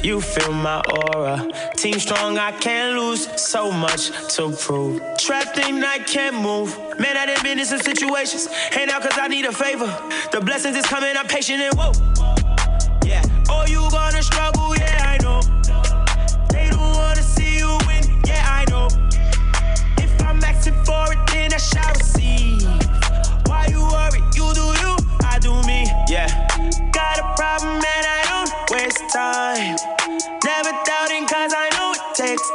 [0.04, 1.48] you feel my aura.
[1.76, 3.28] Team strong, I can't lose.
[3.42, 5.02] So much to prove.
[5.18, 6.78] Trapped in, I can't move.
[7.00, 8.48] Man, I done been in some situations.
[8.48, 9.88] Hand out cause I need a favor.
[10.32, 12.39] The blessings is coming, I'm patient and whoa.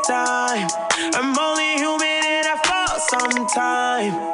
[0.06, 0.68] time.
[1.14, 4.33] I'm only human and I fall sometimes.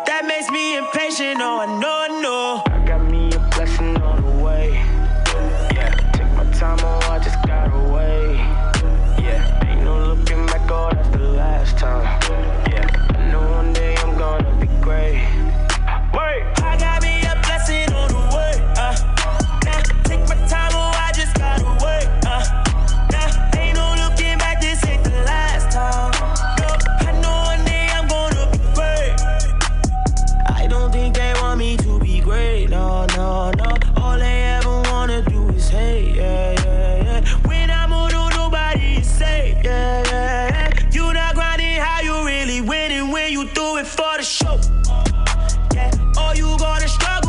[43.71, 44.59] do it for the show.
[45.75, 47.20] Yeah, all you gotta struggle.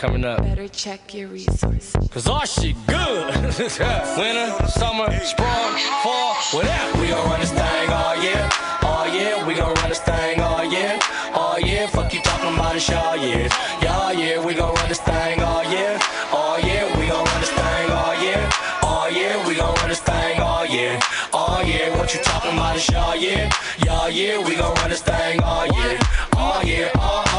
[0.00, 0.42] Coming up.
[0.42, 1.94] Better check your resources.
[2.08, 3.34] Cause our shit good.
[3.36, 7.00] Winter, summer, spring, fall, whatever.
[7.02, 8.48] We gon' run this thing oh all year,
[8.80, 9.46] all oh year.
[9.46, 10.98] We gon' run this thing oh all year,
[11.34, 11.86] all year.
[11.88, 13.48] Fuck you talking about it, all year,
[13.82, 14.42] yeah, yeah.
[14.42, 15.98] We gon' run this thing all year,
[16.32, 16.88] all year.
[16.96, 18.48] We gon' run this thing all year,
[18.82, 19.36] all year.
[19.46, 20.98] We gon' run this thing all year,
[21.34, 21.94] all year.
[21.98, 23.50] What you talking about it, all year,
[23.84, 24.48] yeah, yeah.
[24.48, 25.98] We gon' run this thing all year,
[26.38, 27.29] all year, all year.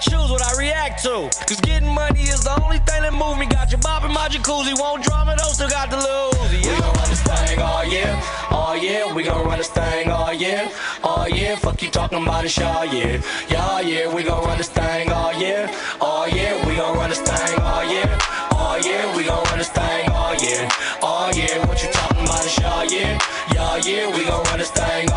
[0.00, 1.28] Choose what I react to.
[1.46, 3.46] Cause getting money is the only thing that move me.
[3.46, 6.50] Got your bop in my jacuzzi, won't drama, though, still got the lose.
[6.52, 9.14] We gon' run this thing all year, all year.
[9.14, 10.70] We gon' run this thing all year,
[11.02, 11.56] all year.
[11.56, 14.14] Fuck you talking about it, all year, yeah, yeah.
[14.14, 15.70] We gon' run this thing all year,
[16.00, 16.54] all year.
[16.66, 18.18] We gon' run this thing all year,
[18.52, 19.04] all year.
[19.16, 20.68] We gon' run this thing all year,
[21.02, 21.58] all year.
[21.66, 23.18] What you talking about it, all year,
[23.54, 24.16] yeah, yeah.
[24.16, 25.07] We gon' run this thing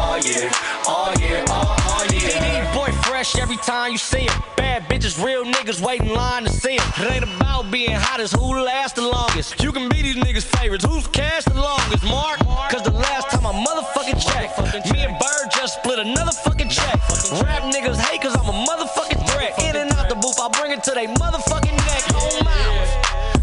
[3.51, 4.43] every time you see him.
[4.55, 6.87] Bad bitches, real niggas wait in line to see him.
[7.03, 9.61] It ain't about being hot, it's who lasts the longest.
[9.61, 12.39] You can be these niggas' favorites, who's cash the longest, Mark?
[12.71, 14.55] Cause the last time I motherfucking checked,
[14.93, 16.95] me and Bird just split another fucking check.
[17.43, 19.59] Rap niggas hate cause I'm a motherfucking threat.
[19.59, 22.03] In and out the booth, I bring it to they motherfucking neck.
[22.15, 22.89] Oh On miles.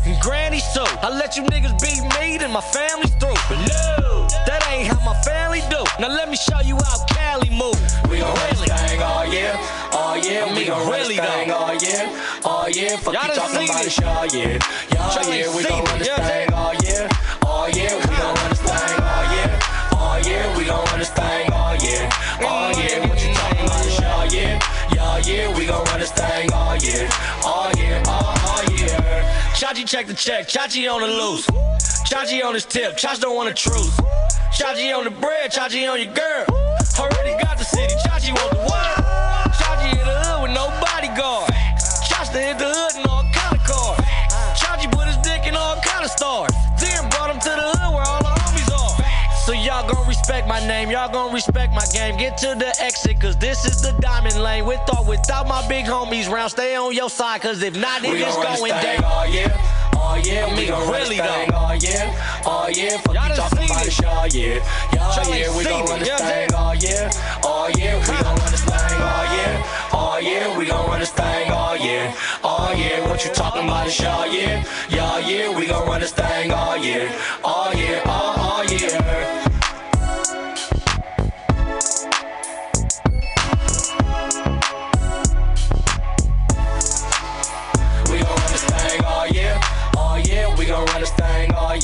[0.06, 3.36] And granny so I let you niggas beat me, then my family's through.
[3.50, 4.07] But no,
[5.99, 7.74] Now let me show you how Cali move.
[8.09, 9.51] We gon' this thing all year,
[9.90, 10.46] all year.
[10.46, 12.07] I we gon' this really, thing all year,
[12.44, 12.96] all year.
[12.99, 13.99] Fuck Y'all you talking about it.
[13.99, 14.59] it, all year,
[14.94, 17.09] Y'all ain't We gon' run this you know what I'm thing all year,
[17.42, 17.99] all year.
[17.99, 19.59] We gon' run this thing all year,
[19.99, 20.44] all year.
[20.55, 22.09] We gon' run this thing all year,
[22.46, 23.01] all year.
[23.03, 24.55] What you talking about it, all year,
[24.94, 25.59] yeah, yeah.
[25.59, 27.11] We gon' run this thing year, year, all year.
[29.78, 31.46] Chachi check the check, Chachi on the loose.
[32.10, 33.96] Chachi on his tip, Chachi don't want a truce.
[34.50, 36.46] Chachi on the bread, Chachi on your girl.
[36.98, 39.54] Already got the city, Chachi want the world.
[39.54, 41.52] Chachi in the hood with no bodyguard.
[42.10, 44.00] Chachi hit the hood in all kind of cars.
[44.58, 46.50] Chachi put his dick in all kind of stars.
[50.28, 52.18] Respect my name, y'all gon' respect my game.
[52.18, 54.66] Get to the exit, cause this is the diamond lane.
[54.66, 58.12] With or without my big homies round, stay on your side, cause if not, it
[58.12, 59.04] We gon' this going down.
[59.04, 59.50] all year,
[59.96, 60.44] all year.
[60.44, 61.56] I we mean, gon' run really, this thing though.
[61.56, 62.14] all year,
[62.44, 62.98] all year.
[62.98, 64.62] Fuck Y'all you talking about it, all year,
[64.92, 65.56] Y'all yeah.
[65.56, 67.10] We gon' run this you know what I'm thing all year,
[67.42, 67.96] all year.
[68.04, 70.58] We gon' run this thing all year, all year.
[70.58, 72.14] We gon' run this thing all year,
[72.44, 73.00] all year.
[73.08, 75.56] What you talking about it, all year, yeah, yeah.
[75.56, 77.10] We gon' run this thing all year,
[77.42, 79.38] all year, all, all year.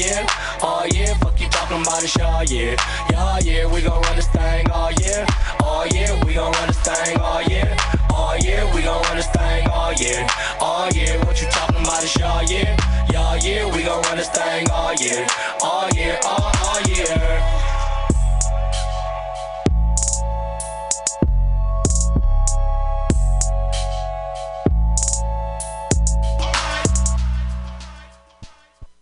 [0.05, 0.27] Year,
[0.61, 1.15] all oh, year.
[1.17, 2.77] Fuck you talking about it, all year,
[3.11, 3.73] yeah, yeah.
[3.73, 5.27] We gon' run this thing oh, all year,
[5.61, 6.13] all oh, year.
[6.27, 7.77] We gon' run this thing all year,
[8.13, 8.63] all year.
[8.75, 10.27] We gon' run this thing all year,
[10.61, 11.19] all year.
[11.25, 12.77] What you talking about it, all year,
[13.13, 13.65] yeah, yeah.
[13.75, 15.27] We gon' run this thing all year,
[15.63, 17.64] all year, all, all year.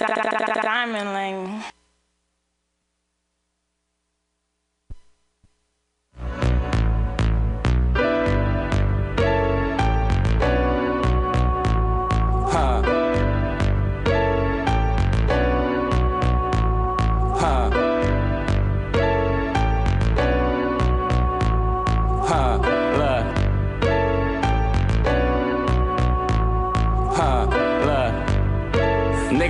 [0.02, 1.81] Diamond Lane.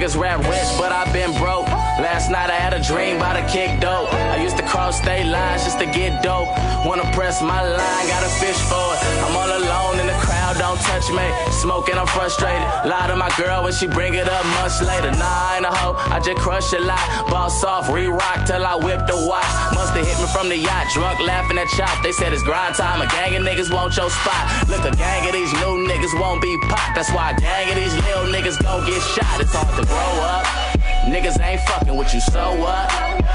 [0.02, 1.71] Niggas rap rich, but I've been broke.
[2.12, 4.12] Last night I had a dream about a kick dope.
[4.12, 6.52] I used to cross state lines just to get dope.
[6.84, 9.00] Wanna press my line, got a fish for it.
[9.24, 11.24] I'm all alone in the crowd, don't touch me.
[11.64, 12.68] Smoking, I'm frustrated.
[12.84, 15.08] Lie to my girl when she bring it up much later.
[15.16, 17.00] Nah, I ain't a hoe, I just crush a lot.
[17.32, 19.48] Boss off, re-rock till I whip the watch.
[19.72, 21.96] Musta hit me from the yacht, drunk laughing at chop.
[22.04, 24.68] They said it's grind time, a gang of niggas want your spot.
[24.68, 26.92] Look, a gang of these new niggas won't be popped.
[26.92, 29.40] That's why a gang of these little niggas gon' get shot.
[29.40, 30.81] It's hard to grow up.
[31.04, 32.90] Niggas ain't fucking with you, so what?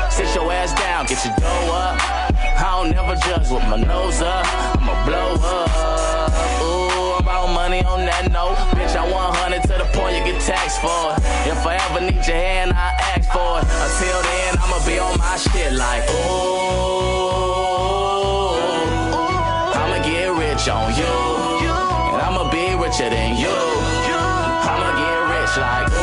[0.10, 2.00] Sit your ass down, get your dough up.
[2.58, 4.46] I don't never judge with my nose up.
[4.80, 5.70] I'ma blow up.
[6.64, 8.56] Ooh, I'm money on that note.
[8.72, 11.20] Bitch, I 100 to the point you get taxed for it.
[11.52, 13.68] If I ever need your hand, I ask for it.
[13.68, 17.28] Until then, I'ma be on my shit like, ooh.
[19.76, 21.16] I'ma get rich on you.
[22.16, 23.52] And I'ma be richer than you.
[23.52, 25.97] I'ma get rich like,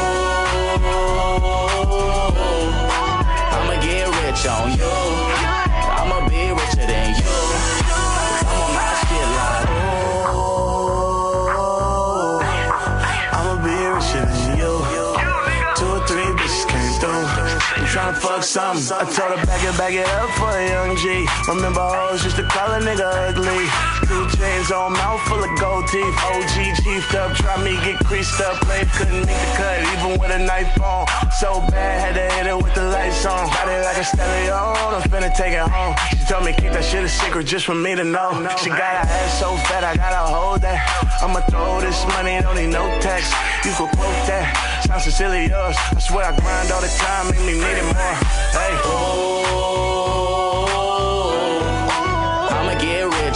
[18.21, 18.97] Fuck something.
[18.97, 21.27] I told her back it, back it up for a young G.
[21.49, 23.65] Remember hoes used to call a nigga ugly.
[24.07, 26.15] Two chains on mouth full of gold teeth.
[26.29, 28.61] OG chiefed up, try me get creased up.
[28.61, 31.07] Play couldn't make the cut even with a knife on.
[31.33, 33.49] So bad, had to hit it with the lights on.
[33.49, 34.55] Got it like a stereo,
[34.93, 35.97] I'm finna take it home.
[36.11, 38.31] She told me keep that shit a secret just for me to know.
[38.63, 40.81] She got her ass so fat, I gotta hold that.
[41.23, 43.33] I'ma throw this money, don't need no tax.
[43.65, 44.85] You could quote that.
[44.87, 45.77] Sounds so silly, yours.
[45.97, 48.17] I swear I grind all the time, make me need it more.
[48.53, 48.73] Hey.
[48.85, 49.74] I'ma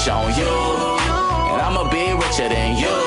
[0.09, 0.47] on you.
[1.53, 2.98] And I'ma be richer than you.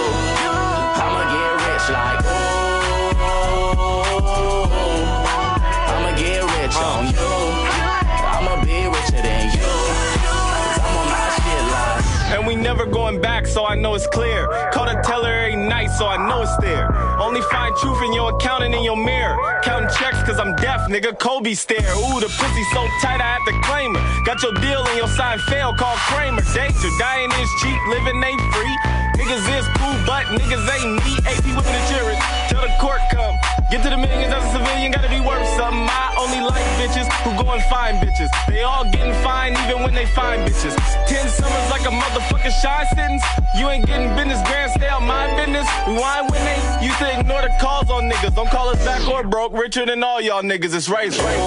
[12.71, 14.47] Never going back, so I know it's clear.
[14.71, 16.87] Call the teller every night, so I know it's there.
[17.19, 19.35] Only find truth in your account and in your mirror.
[19.61, 21.11] Counting checks, cause I'm deaf, nigga.
[21.19, 21.91] Kobe stare.
[21.99, 24.23] Ooh, the pussy so tight, I have to claim her.
[24.23, 26.43] Got your deal and your sign fail, call Kramer.
[26.55, 28.75] Danger, dying is cheap, living ain't free.
[29.19, 31.19] Niggas is cool, but niggas ain't me.
[31.27, 32.15] AP whipping the jury.
[32.47, 33.35] Till the court come.
[33.71, 35.87] Get to the millions as a civilian, gotta be worth something.
[35.87, 38.27] I only like bitches who go and find bitches.
[38.45, 40.75] They all getting fine even when they find bitches.
[41.07, 43.23] Ten summers like a motherfucking shy sentence.
[43.55, 45.65] You ain't getting business, grand, stay on my business.
[45.87, 48.35] Rewind when they used to ignore the calls on niggas.
[48.35, 50.75] Don't call us back or broke, richer than all y'all niggas.
[50.75, 51.39] It's race, race.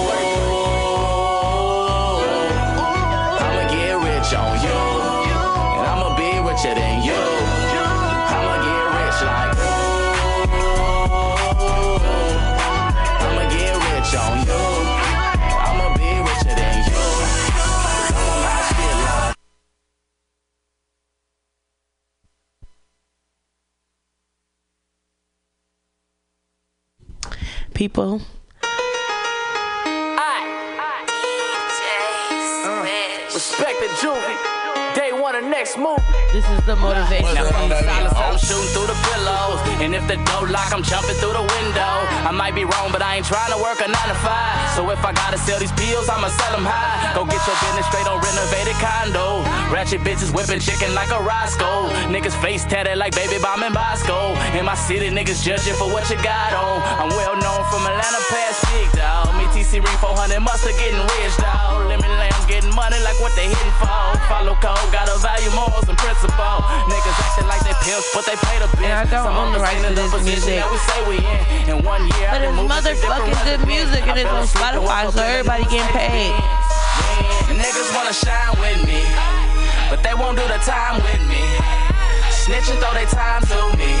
[3.37, 4.81] I'ma get rich on you.
[5.77, 6.94] And I'ma be richer than
[27.75, 28.21] People,
[33.35, 34.95] Respect the juvie.
[34.95, 35.99] Day one of next move.
[36.31, 37.35] this is the motivation.
[37.35, 39.59] I'm shooting through the pillows.
[39.83, 41.93] And if the door lock, I'm jumping through the window.
[42.23, 44.55] I might be wrong, but I ain't trying to work a nine to five.
[44.79, 47.11] So if I gotta sell these pills, I'ma sell them high.
[47.11, 49.43] Go get your business straight on renovated condo.
[49.73, 51.89] Ratchet bitches whipping chicken like a Roscoe.
[52.13, 54.37] Niggas face tatted like baby bomb in Bosco.
[54.53, 56.81] In my city, niggas judging for what you got on.
[57.01, 59.33] I'm well known from Atlanta past big dog.
[59.35, 61.89] Me TC ring 400 mustard getting rich dog.
[61.89, 63.89] Lemon lambs getting money like what they hitting for.
[64.29, 66.61] Follow code, gotta value morals and principle.
[66.85, 68.85] Niggas acting like they pimps, but they pay the bill.
[68.85, 70.61] Yeah, I don't own the rights to this music.
[70.61, 71.73] That we say we in.
[71.73, 74.45] In one year, But it's done moved to different motherfucking good music and it's on
[74.45, 76.33] Spotify, so up everybody getting paid.
[77.49, 79.01] Niggas wanna shine with me,
[79.89, 81.43] but they won't do the time with me.
[82.29, 83.91] Snitching throw they time to me.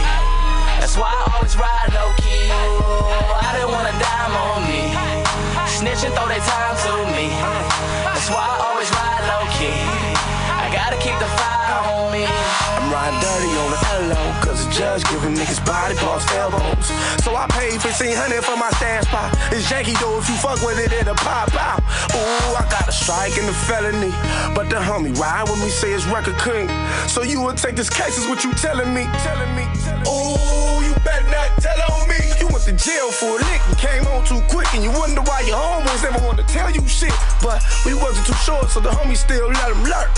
[0.81, 2.49] That's why I always ride low key.
[2.49, 4.93] I didn't want a dime on me.
[5.65, 7.29] Snitching throw they time to me.
[8.05, 9.77] That's why I always ride low key.
[10.61, 12.25] I gotta keep the fire on me.
[12.25, 14.21] I'm riding dirty on the LO,
[14.75, 16.91] judge giving niggas body parts, elbows.
[17.23, 19.31] So I paid 1500 for my stand spot.
[19.55, 21.79] It's janky though, if you fuck with it, it'll pop out.
[22.11, 24.11] Ooh, I got a strike and a felony.
[24.51, 26.67] But the homie ride with me, say it's record king.
[27.07, 29.07] So you would take this case, is what you telling me.
[29.23, 29.63] Telling me.
[30.11, 32.19] Ooh, you better not tell on me.
[32.43, 34.67] You went to jail for a lick and came on too quick.
[34.75, 37.15] And you wonder why your homies never want to tell you shit.
[37.39, 40.11] But we wasn't too short, so the homie still let him lurk.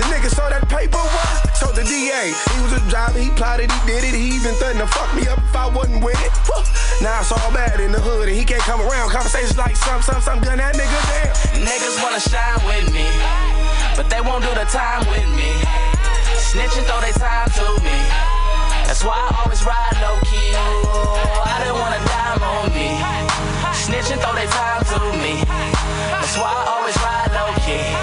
[0.00, 1.12] The nigga saw that paperwork,
[1.60, 4.78] told the DA he was a driver, he plotted, he did it, he even threatened
[4.78, 6.32] to fuck me up if I wasn't with it.
[7.02, 9.10] Now it's all bad in the hood, and he can't come around.
[9.10, 11.34] Conversations like some, some, some, gun that nigga down.
[11.66, 13.08] Niggas wanna shine with me,
[13.98, 15.50] but they won't do the time with me.
[16.38, 17.98] Snitching throw they time to me.
[18.86, 20.54] That's why I always ride low key.
[20.54, 22.94] Oh, I didn't want a dime on me.
[23.74, 25.42] Snitching throw they time to me.
[26.14, 27.99] That's why I always ride low key.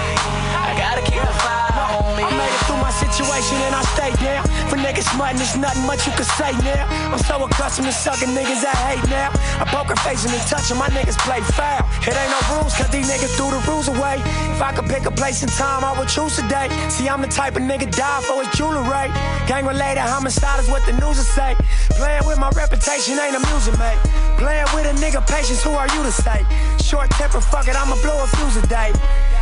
[4.82, 6.86] Niggas smutting, there's nothing much you can say now.
[7.12, 9.30] I'm so accustomed to sucking niggas I hate now.
[9.60, 11.84] I poker facing and touching, my niggas play foul.
[12.02, 14.20] It ain't no rules, cause these niggas threw the rules away.
[14.54, 16.68] If I could pick a place and time, I would choose today.
[16.88, 19.08] See, I'm the type of nigga die for his jewelry.
[19.46, 21.56] Gang related homicide is what the news will say.
[21.98, 23.98] Playing with my reputation ain't amusing, mate.
[24.38, 26.44] Playing with a nigga patience, who are you to say?
[26.82, 28.92] Short temper, fuck it, I'ma blow a fuse a day.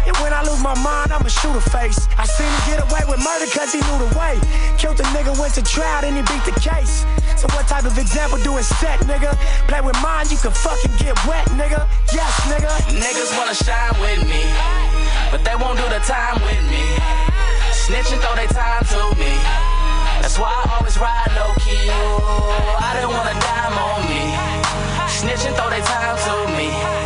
[0.06, 2.06] And when I lose my mind, I'ma shoot a face.
[2.16, 4.38] I seen him get away with murder cause he knew the way.
[4.86, 7.02] Killed the nigga, went to trial, then he beat the case.
[7.34, 9.34] So what type of example do it set, nigga?
[9.66, 11.82] Play with mine, you can fucking get wet, nigga.
[12.14, 12.70] Yes, nigga.
[12.94, 14.46] Niggas wanna shine with me,
[15.32, 16.86] but they won't do the time with me.
[17.74, 19.34] Snitching throw they time to me.
[20.22, 21.90] That's why I always ride low key.
[21.90, 24.22] Oh, I didn't want a dime on me.
[25.10, 27.05] Snitching throw they time to me.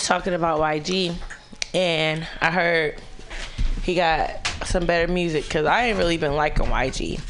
[0.00, 1.14] Just talking about YG,
[1.74, 2.98] and I heard
[3.82, 7.20] he got some better music because I ain't really been liking YG.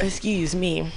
[0.00, 0.90] Excuse me.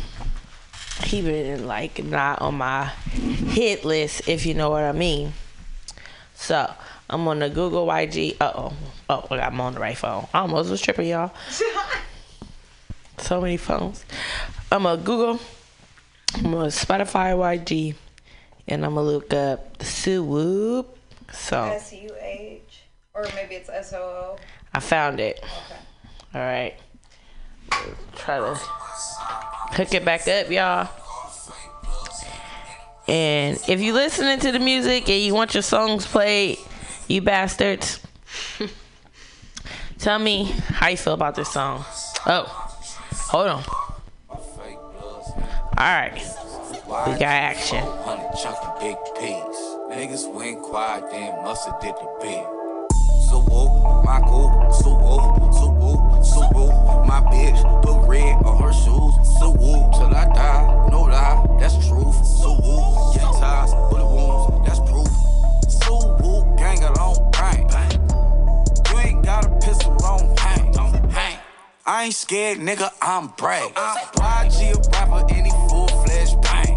[1.03, 5.33] He been like not on my hit list, if you know what I mean.
[6.33, 6.73] So
[7.07, 8.37] I'm gonna Google YG.
[8.41, 8.73] Uh oh.
[9.11, 10.25] Oh, I got him on the right phone.
[10.33, 11.31] I almost was tripping, y'all.
[13.19, 14.05] So many phones.
[14.71, 15.39] I'm gonna Google.
[16.35, 17.95] I'm gonna Spotify YG,
[18.67, 20.97] and I'm gonna look up the Sue Whoop.
[21.31, 24.37] So S U H, or maybe it's S O O.
[24.73, 25.39] I found it.
[25.43, 25.81] Okay.
[26.35, 26.75] All right.
[28.15, 30.89] Try to hook it back up, y'all.
[33.07, 36.57] And if you're listening to the music and you want your songs played,
[37.07, 38.01] you bastards,
[39.97, 41.85] tell me how you feel about this song.
[42.25, 42.43] Oh,
[43.13, 43.63] hold on.
[44.29, 46.19] All right,
[46.87, 47.83] we got action.
[48.03, 49.61] Honey chunky big piece.
[49.91, 52.43] Niggas went quiet, then must've did the big.
[53.27, 57.07] So whoop, my cool, so whoop, so whoop, so whoop.
[57.07, 59.13] My bitch put red on her shoes.
[59.37, 62.15] So whoop, till I die, no lie, that's truth.
[62.25, 65.07] So whoop, get ties, bullet wounds, that's proof.
[65.69, 67.91] So whoop, gang along, bang, bang.
[68.91, 70.73] You ain't got a pistol on, hang,
[71.11, 71.39] hang.
[71.85, 73.73] I ain't scared, nigga, I'm brave.
[73.75, 76.76] I'm YG a rapper, any full fledged bang.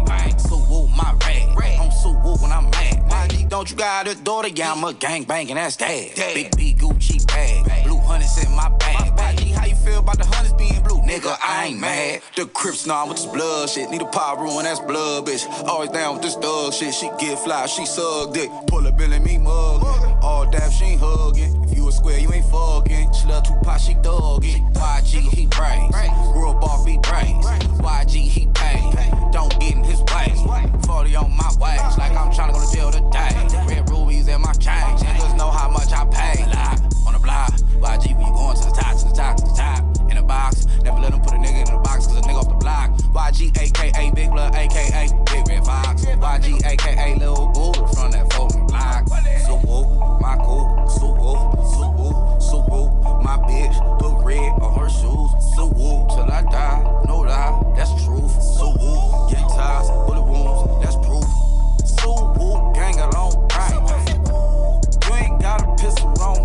[1.19, 1.49] Bang.
[1.49, 1.79] My rag.
[1.79, 3.09] I'm so when I'm mad.
[3.09, 4.49] YG, don't you got a daughter?
[4.49, 6.15] Yeah, I'm a gang banging, that's dad.
[6.15, 7.83] Big B Gucci bag.
[7.85, 9.15] Blue hundreds in my bag.
[9.15, 10.99] YG, how you feel about the hundreds being blue?
[11.01, 12.21] Nigga, I ain't mad.
[12.35, 13.89] The Crips nah with this blood shit.
[13.89, 15.47] Need a power ruin, that's blood, bitch.
[15.63, 16.93] Always down with this thug shit.
[16.93, 18.49] She get fly, she suck dick.
[18.67, 19.83] Pull up in and me mug.
[20.21, 21.63] All dap, she ain't hugging.
[21.63, 23.13] If you a square, you ain't fucking.
[23.13, 24.61] She love Tupac, she dug it.
[24.73, 25.45] YG, he.
[26.33, 27.45] Grew up off, he praise.
[27.79, 28.79] YG, he pay.
[29.31, 30.33] Don't get in his way.
[30.85, 33.31] 40 on my waist, like I'm tryna go to jail today.
[33.67, 34.97] Red rubies in my chain.
[34.97, 36.80] Niggas know how much I pay.
[37.31, 40.11] YG, when you going to the top, to the top, to the top.
[40.11, 40.67] In a box.
[40.83, 42.91] Never let them put a nigga in a box, cause a nigga off the block.
[43.13, 46.05] YG, aka Big Blood, aka Big Red Fox.
[46.05, 49.07] YG, aka Lil Buddha from that folding block.
[49.45, 50.87] So whoop, my cool.
[50.89, 53.23] So whoop, so whoop.
[53.23, 55.31] My bitch put red on her shoes.
[55.55, 57.03] So whoop, till I die.
[57.07, 58.31] No lie, that's truth.
[58.41, 61.25] So whoop, get ties, bullet wounds, that's proof.
[61.85, 63.79] So gang along, right.
[65.07, 66.40] You ain't got a pistol on.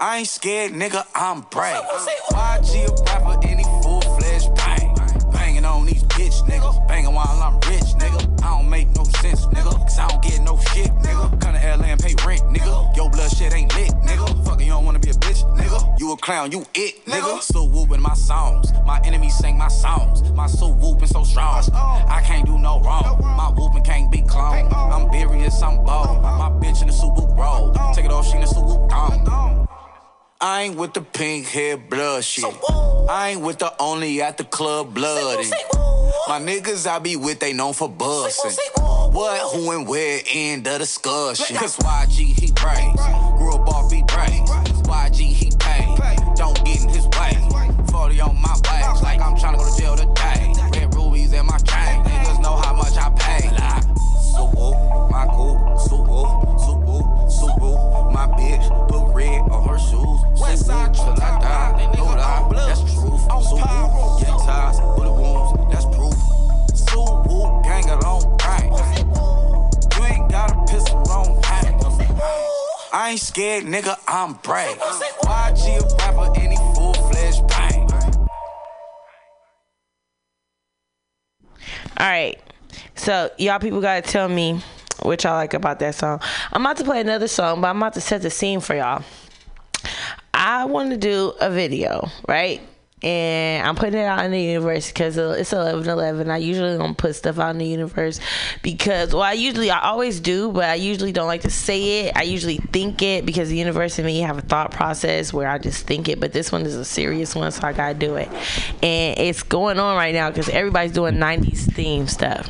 [0.00, 1.82] I ain't scared, nigga, I'm brave.
[2.30, 4.94] YG a rapper, any full fledged bang.
[5.32, 6.86] Banging on these bitch niggas.
[6.86, 8.44] Banging while I'm rich, nigga.
[8.44, 9.72] I don't make no sense, nigga.
[9.72, 11.40] Cause I don't get no shit, nigga.
[11.40, 12.96] Come to LA and pay rent, nigga.
[12.96, 14.44] Yo, blood shit ain't lit, nigga.
[14.44, 15.98] Fuck, you don't wanna be a bitch, nigga.
[15.98, 17.42] You a clown, you it, nigga.
[17.42, 18.72] So whooping my songs.
[18.86, 20.22] My enemies sing my songs.
[20.30, 21.64] My soul whooping so strong.
[21.74, 23.18] I can't do no wrong.
[23.20, 24.72] My whooping can't be cloned.
[24.72, 26.22] I'm serious, I'm bold.
[26.22, 27.72] My bitch in the whoop roll.
[27.94, 29.66] Take it off, she in the whoop gone.
[30.40, 32.44] I ain't with the pink hair blood shit.
[33.10, 35.44] I ain't with the only at the club blood.
[36.28, 38.52] My niggas I be with, they known for bustin'.
[39.12, 41.56] What, who, and where, end of discussion.
[41.56, 42.94] Cause YG, he praise.
[43.36, 44.48] Grew up off, he praise.
[44.86, 45.92] YG, he pay.
[46.36, 47.36] Don't get in his way.
[47.90, 50.27] 40 on my waist, like I'm tryna go to jail today.
[73.08, 74.76] I ain't scared, nigga, I'm brave.
[74.76, 76.92] YG a rapper, any full
[77.48, 77.88] bang.
[81.96, 82.38] All right.
[82.96, 84.60] So y'all people gotta tell me
[85.02, 86.20] what y'all like about that song.
[86.52, 89.02] I'm about to play another song, but I'm about to set the scene for y'all.
[90.38, 92.60] I want to do a video, right?
[93.02, 96.30] And I'm putting it out in the universe because uh, it's 11 11.
[96.30, 98.20] I usually don't put stuff out in the universe
[98.62, 102.16] because, well, I usually, I always do, but I usually don't like to say it.
[102.16, 105.58] I usually think it because the universe and me have a thought process where I
[105.58, 108.28] just think it, but this one is a serious one, so I gotta do it.
[108.80, 112.48] And it's going on right now because everybody's doing 90s theme stuff.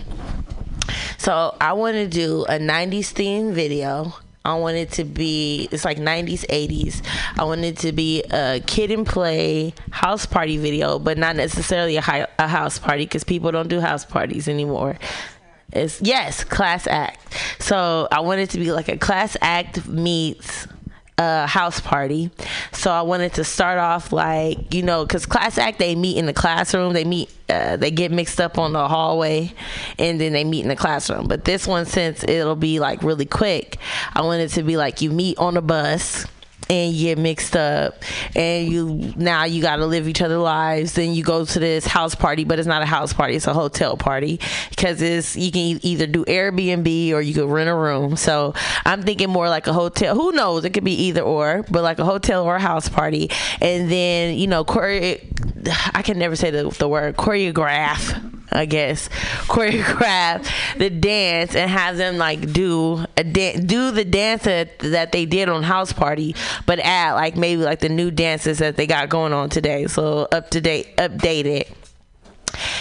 [1.17, 4.15] So I want to do a 90s theme video.
[4.49, 7.03] I want it to be, it's like 90s, 80s.
[7.39, 11.97] I want it to be a Kid 'n Play house party video, but not necessarily
[11.97, 14.99] a, a house party because people don't do house parties anymore.
[15.73, 17.37] It's, yes, class act.
[17.61, 20.67] So I want it to be like a class act meets
[21.19, 22.31] a house party.
[22.73, 26.27] So I wanted to start off like, you know, because class act, they meet in
[26.27, 26.93] the classroom.
[26.93, 29.53] They meet, uh, they get mixed up on the hallway
[29.99, 31.27] and then they meet in the classroom.
[31.27, 33.79] But this one, since it'll be like really quick,
[34.15, 36.27] I wanted to be like you meet on a bus
[36.71, 38.03] and you get mixed up.
[38.37, 40.95] And you now you got to live each other lives.
[40.95, 43.55] Then you go to this house party but it's not a house party it's a
[43.55, 44.41] hotel party.
[44.71, 48.17] Because it's you can either do airbnb or you could rent a room.
[48.17, 48.55] So
[48.85, 50.65] i'm thinking more like a hotel who knows?
[50.65, 53.31] It could be either or but like a hotel or a house party.
[53.61, 55.17] And then you know chore-
[55.95, 59.09] i can never say the, the word choreograph I guess
[59.49, 65.13] choreograph the dance and have them like do a dan- do the dance that, that
[65.13, 66.35] they did on House Party,
[66.67, 69.87] but add like maybe like the new dances that they got going on today.
[69.87, 71.69] So up to date, updated.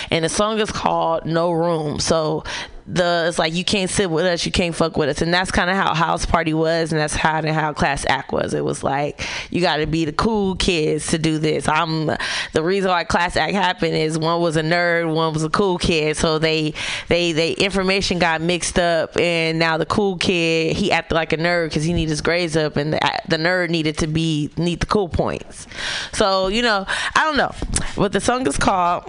[0.10, 2.00] And the song is called No Room.
[2.00, 2.44] So
[2.88, 5.52] the it's like you can't sit with us, you can't fuck with us, and that's
[5.52, 8.54] kind of how House Party was, and that's how and how Class Act was.
[8.54, 11.68] It was like you got to be the cool kids to do this.
[11.68, 12.06] I'm
[12.54, 15.78] the reason why Class Act happened is one was a nerd, one was a cool
[15.78, 16.74] kid, so they
[17.10, 21.38] they they information got mixed up, and now the cool kid he acted like a
[21.38, 24.80] nerd because he needed his grades up, and the the nerd needed to be need
[24.80, 25.68] the cool points.
[26.14, 26.86] So you know
[27.16, 27.54] I don't know,
[27.98, 29.04] but the song is called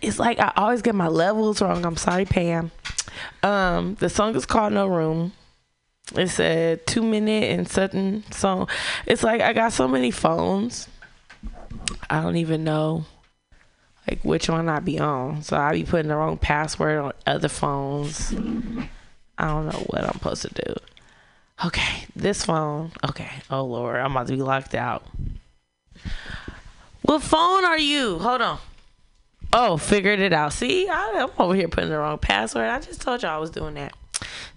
[0.00, 1.84] it's like I always get my levels wrong.
[1.84, 2.70] I'm sorry, Pam.
[3.42, 5.32] Um, the song is called No Room.
[6.14, 8.68] It's a two minute and something song.
[9.06, 10.88] It's like I got so many phones.
[12.10, 13.06] I don't even know
[14.08, 15.42] like which one I be on.
[15.42, 18.32] So I be putting the wrong password on other phones.
[19.38, 20.74] I don't know what I'm supposed to do.
[21.64, 22.92] Okay, this phone.
[23.08, 23.30] Okay.
[23.50, 25.04] Oh Lord, I'm about to be locked out.
[27.02, 28.18] What phone are you?
[28.18, 28.58] Hold on.
[29.56, 30.52] Oh, figured it out.
[30.52, 32.68] See, I, I'm over here putting the wrong password.
[32.68, 33.94] I just told y'all I was doing that.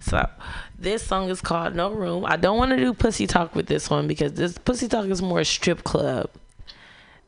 [0.00, 0.28] So,
[0.76, 2.24] this song is called No Room.
[2.26, 5.22] I don't want to do Pussy Talk with this one because this Pussy Talk is
[5.22, 6.30] more strip club.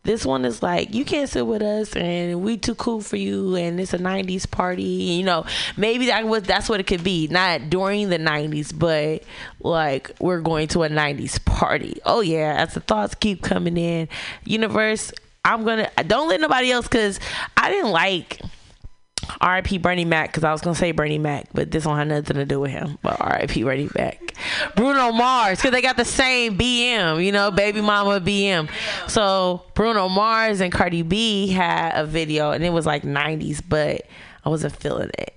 [0.02, 3.54] This one is like you can't sit with us and we too cool for you
[3.54, 4.82] and it's a 90s party.
[4.82, 5.44] You know,
[5.76, 7.28] maybe that was that's what it could be.
[7.28, 9.22] Not during the 90s, but
[9.60, 12.00] like we're going to a 90s party.
[12.04, 14.08] Oh yeah, as the thoughts keep coming in.
[14.44, 15.12] Universe,
[15.44, 17.18] I'm to don't let nobody else cuz
[17.56, 18.40] I didn't like
[19.40, 19.78] R.I.P.
[19.78, 22.44] Bernie Mac because I was gonna say Bernie Mac, but this don't have nothing to
[22.44, 22.98] do with him.
[23.02, 23.62] But R.I.P.
[23.62, 24.34] Bernie Mac,
[24.76, 28.68] Bruno Mars because they got the same BM, you know, baby mama BM.
[29.08, 34.02] So Bruno Mars and Cardi B had a video and it was like '90s, but
[34.44, 35.34] I wasn't feeling it.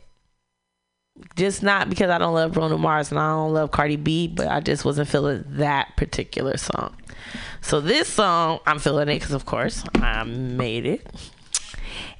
[1.35, 4.47] Just not because I don't love Bruno Mars and I don't love Cardi B, but
[4.47, 6.95] I just wasn't feeling that particular song.
[7.61, 11.07] So this song, I'm feeling it because of course I made it.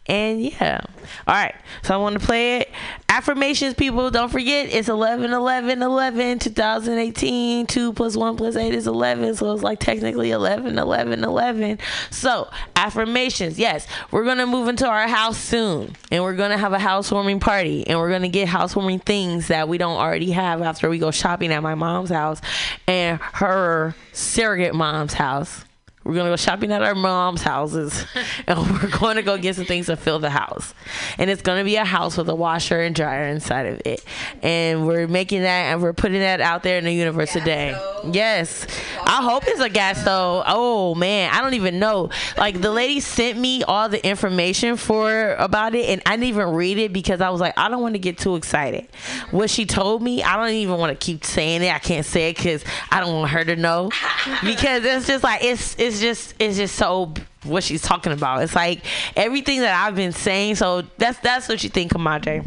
[0.06, 0.82] And yeah.
[1.28, 1.56] All right.
[1.82, 2.70] So I want to play it.
[3.08, 4.10] Affirmations, people.
[4.12, 7.68] Don't forget, it's 11 11 11 2018.
[7.68, 9.36] 2 plus 1 plus 8 is 11.
[9.36, 11.80] So it's like technically 11 11 11.
[12.12, 13.58] So, affirmations.
[13.58, 15.96] Yes, we're going to move into our house soon.
[16.12, 17.88] And we're going to have a housewarming party.
[17.88, 21.12] And we're going to get housewarming things that we don't already have after we go
[21.12, 22.42] shopping at my mom's house
[22.88, 25.64] and her surrogate mom's house.
[26.04, 28.06] We're gonna go shopping at our mom's houses,
[28.48, 30.74] and we're going to go get some things to fill the house.
[31.18, 34.04] And it's gonna be a house with a washer and dryer inside of it.
[34.42, 37.80] And we're making that, and we're putting that out there in the universe today.
[38.12, 38.68] Yes,
[39.06, 40.44] I hope it's a gas stove.
[40.46, 42.10] Oh man, I don't even know.
[42.38, 46.50] Like the lady sent me all the information for about it, and I didn't even
[46.50, 48.88] read it because I was like, I don't want to get too excited.
[48.92, 49.38] Mm-hmm.
[49.38, 51.74] What she told me, I don't even want to keep saying it.
[51.74, 53.90] I can't say it because I don't want her to know
[54.44, 57.14] because it's just like it's it's just it's just so
[57.44, 58.44] what she's talking about.
[58.44, 58.84] It's like
[59.16, 60.56] everything that I've been saying.
[60.56, 62.46] So that's that's what you think, Kamaje.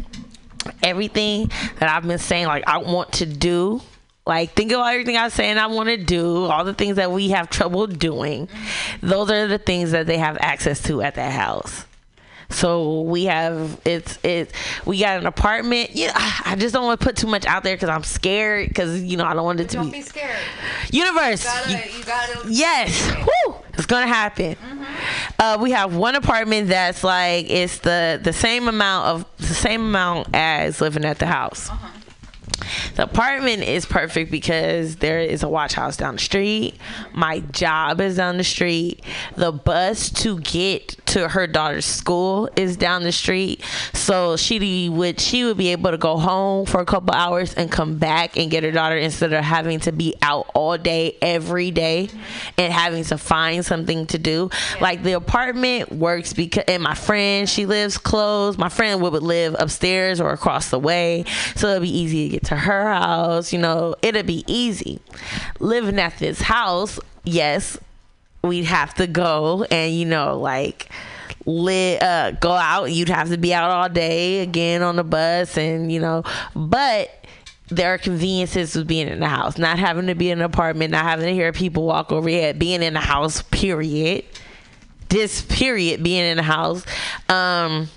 [0.83, 1.49] Everything
[1.79, 3.81] that I've been saying, like I want to do
[4.27, 7.11] Like think of everything I was saying I want to do, all the things that
[7.11, 8.49] we have trouble doing.
[9.01, 11.85] Those are the things that they have access to at that house.
[12.49, 14.53] So we have it's it's
[14.85, 15.91] we got an apartment.
[15.93, 19.03] Yeah, I just don't want to put too much out there because I'm scared because
[19.03, 20.37] you know I don't want it to Don't be be scared.
[20.91, 21.43] universe.
[21.43, 22.39] You gotta, you- you gotta.
[22.51, 23.11] Yes,
[23.45, 23.55] Woo!
[23.73, 24.55] it's gonna happen.
[25.37, 29.81] Uh, we have one apartment that's like it's the the same amount of the same
[29.81, 31.69] amount as living at the house.
[32.95, 36.75] The apartment is perfect because there is a watch house down the street.
[37.13, 39.03] My job is down the street.
[39.35, 43.63] The bus to get to her daughter's school is down the street.
[43.93, 47.71] So she would she would be able to go home for a couple hours and
[47.71, 51.71] come back and get her daughter instead of having to be out all day every
[51.71, 52.09] day
[52.57, 54.49] and having to find something to do.
[54.81, 58.57] Like the apartment works because and my friend she lives close.
[58.57, 61.25] My friend would live upstairs or across the way,
[61.55, 63.53] so it'd be easy to get to her house.
[63.53, 64.99] You know, it'd be easy.
[65.59, 67.77] Living at this house, yes,
[68.43, 70.89] we'd have to go and you know like
[71.45, 75.57] li- uh, go out you'd have to be out all day again on the bus
[75.57, 76.23] and you know
[76.55, 77.09] but
[77.69, 80.91] there are conveniences with being in the house not having to be in an apartment
[80.91, 84.23] not having to hear people walk over your head being in the house period
[85.09, 86.85] this period being in the house
[87.29, 87.89] um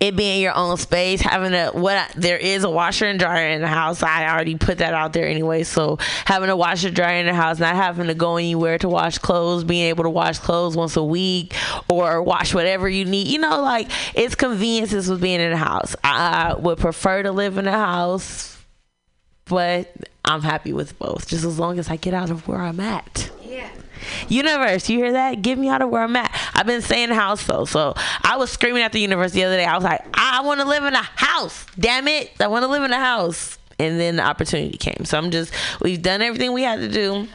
[0.00, 3.48] it being your own space, having a what I, there is a washer and dryer
[3.48, 4.02] in the house.
[4.02, 5.62] I already put that out there anyway.
[5.62, 9.18] So having a washer dryer in the house, not having to go anywhere to wash
[9.18, 11.54] clothes, being able to wash clothes once a week
[11.88, 13.26] or wash whatever you need.
[13.26, 15.94] You know, like it's conveniences with being in the house.
[16.02, 18.56] I would prefer to live in a house,
[19.50, 19.92] but
[20.24, 23.30] I'm happy with both, just as long as I get out of where I'm at.
[23.44, 23.68] Yeah.
[24.28, 25.42] Universe, you hear that?
[25.42, 26.30] Get me out of where I'm at.
[26.54, 29.64] I've been saying house though, so I was screaming at the universe the other day.
[29.64, 31.66] I was like, I want to live in a house.
[31.78, 33.58] Damn it, I want to live in a house.
[33.80, 35.04] And then the opportunity came.
[35.04, 37.26] So I'm just, we've done everything we had to do.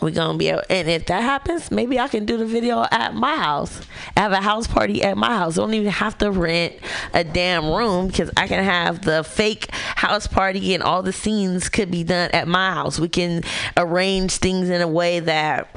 [0.00, 3.14] We're gonna be able, and if that happens, maybe I can do the video at
[3.14, 3.82] my house.
[4.16, 5.56] Have a house party at my house.
[5.56, 6.74] Don't even have to rent
[7.12, 11.68] a damn room because I can have the fake house party and all the scenes
[11.68, 12.98] could be done at my house.
[12.98, 13.42] We can
[13.76, 15.68] arrange things in a way that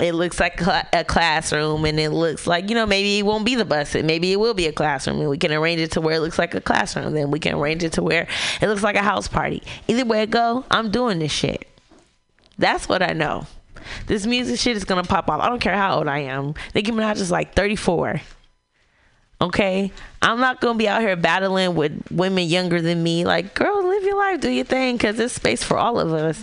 [0.00, 3.54] it looks like a classroom and it looks like you know maybe it won't be
[3.54, 6.14] the bus maybe it will be a classroom and we can arrange it to where
[6.14, 8.26] it looks like a classroom then we can arrange it to where
[8.62, 11.68] it looks like a house party either way it go i'm doing this shit
[12.56, 13.46] that's what i know
[14.06, 15.40] this music shit is gonna pop off.
[15.40, 16.54] I don't care how old i am.
[16.74, 18.20] Nicki minaj is like 34
[19.40, 19.90] okay?
[20.22, 23.24] I'm not gonna be out here battling with women younger than me.
[23.24, 24.40] Like girl live your life.
[24.40, 26.42] Do your thing because there's space for all of us.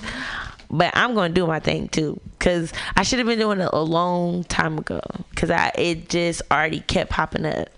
[0.69, 3.81] But I'm gonna do my thing too, cause I should have been doing it a
[3.81, 4.99] long time ago,
[5.35, 7.69] cause I it just already kept popping up.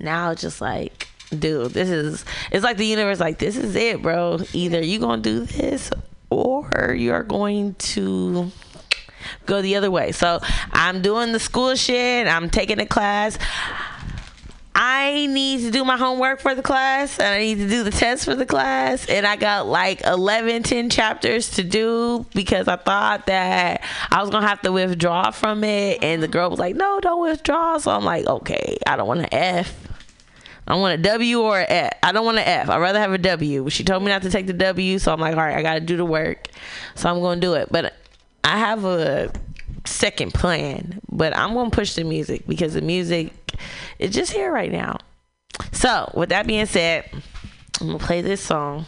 [0.00, 4.02] Now it's just like, dude, this is it's like the universe, like this is it,
[4.02, 4.40] bro.
[4.52, 5.92] Either you gonna do this,
[6.30, 8.50] or you're going to
[9.46, 10.12] go the other way.
[10.12, 10.40] So
[10.72, 12.26] I'm doing the school shit.
[12.26, 13.38] I'm taking a class.
[14.72, 17.90] I need to do my homework for the class and I need to do the
[17.90, 22.76] test for the class and I got like 11 10 chapters to do because I
[22.76, 26.60] thought that I was going to have to withdraw from it and the girl was
[26.60, 29.89] like no don't withdraw so I'm like okay I don't want to F
[30.70, 31.92] I want a W or an F.
[32.00, 32.70] I don't want an F.
[32.70, 33.68] I'd rather have a W.
[33.70, 35.74] She told me not to take the W, so I'm like, all right, I got
[35.74, 36.46] to do the work.
[36.94, 37.72] So I'm to do it.
[37.72, 37.94] But
[38.44, 39.32] I have a
[39.84, 43.32] second plan, but I'm to push the music because the music
[43.98, 44.98] is just here right now.
[45.72, 47.10] So, with that being said,
[47.80, 48.86] I'm to play this song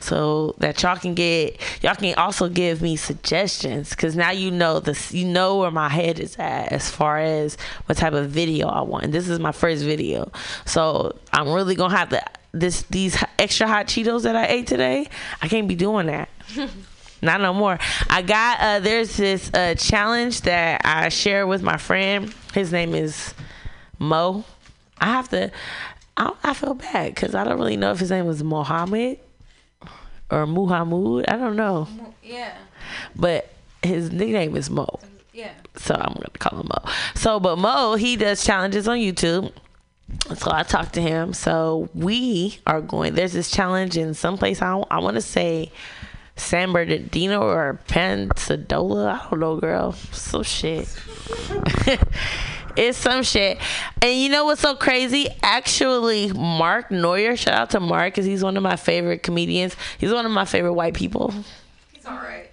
[0.00, 4.80] so that y'all can get y'all can also give me suggestions because now you know
[4.80, 8.68] this you know where my head is at as far as what type of video
[8.68, 9.04] I want.
[9.04, 10.30] And This is my first video,
[10.64, 12.22] so I'm really gonna have to
[12.52, 15.08] this these extra hot Cheetos that I ate today.
[15.42, 16.28] I can't be doing that.
[17.22, 17.78] Not no more.
[18.08, 22.32] I got uh there's this uh challenge that I share with my friend.
[22.54, 23.34] His name is
[23.98, 24.44] Mo.
[25.00, 25.50] I have to
[26.16, 29.18] I, I feel bad because I don't really know if his name was Mohammed
[30.30, 31.26] or Muhammad.
[31.28, 31.88] I don't know.
[32.22, 32.56] Yeah.
[33.14, 35.00] But his nickname is Mo.
[35.32, 35.52] Yeah.
[35.76, 36.90] So I'm gonna call him Mo.
[37.14, 39.52] So but Mo, he does challenges on YouTube.
[40.36, 41.32] So I talked to him.
[41.32, 43.14] So we are going.
[43.14, 44.62] There's this challenge in some place.
[44.62, 45.70] I I want to say
[46.36, 49.22] San Bernardino or Pensacola.
[49.24, 49.92] I don't know, girl.
[50.12, 50.88] So shit.
[52.76, 53.58] it's some shit.
[54.02, 55.28] And you know what's so crazy?
[55.42, 57.36] Actually, Mark Neuer.
[57.36, 59.76] Shout out to Mark because he's one of my favorite comedians.
[59.98, 61.32] He's one of my favorite white people.
[61.92, 62.50] He's all right.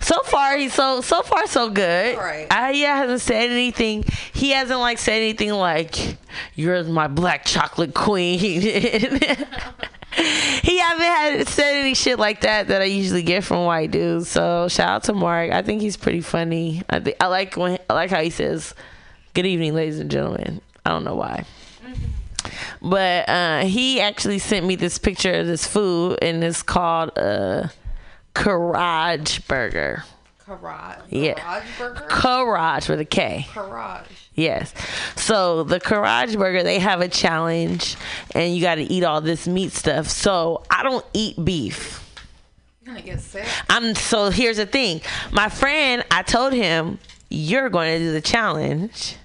[0.00, 2.16] So far, he's so so far so good.
[2.16, 2.46] Right.
[2.50, 4.04] I, he hasn't said anything.
[4.32, 6.16] He hasn't like said anything like
[6.54, 8.40] "You're my black chocolate queen."
[10.12, 14.28] he haven't had said any shit like that that I usually get from white dudes.
[14.28, 15.52] So shout out to Mark.
[15.52, 16.82] I think he's pretty funny.
[16.90, 18.74] I think I like when I like how he says,
[19.34, 21.44] "Good evening, ladies and gentlemen." I don't know why.
[22.80, 27.70] But uh, he actually sent me this picture of this food, and it's called a
[28.34, 30.04] Garage Burger.
[30.44, 30.98] Garage.
[31.08, 31.34] Yeah.
[31.34, 32.06] Garage burger.
[32.08, 33.46] Garage with a K.
[33.54, 34.06] Garage.
[34.34, 34.74] Yes.
[35.16, 37.96] So the Garage Burger, they have a challenge,
[38.34, 40.08] and you got to eat all this meat stuff.
[40.08, 42.00] So I don't eat beef.
[42.84, 43.46] You're gonna get sick.
[43.70, 45.02] I'm so here's the thing.
[45.30, 46.98] My friend, I told him
[47.28, 49.16] you're going to do the challenge.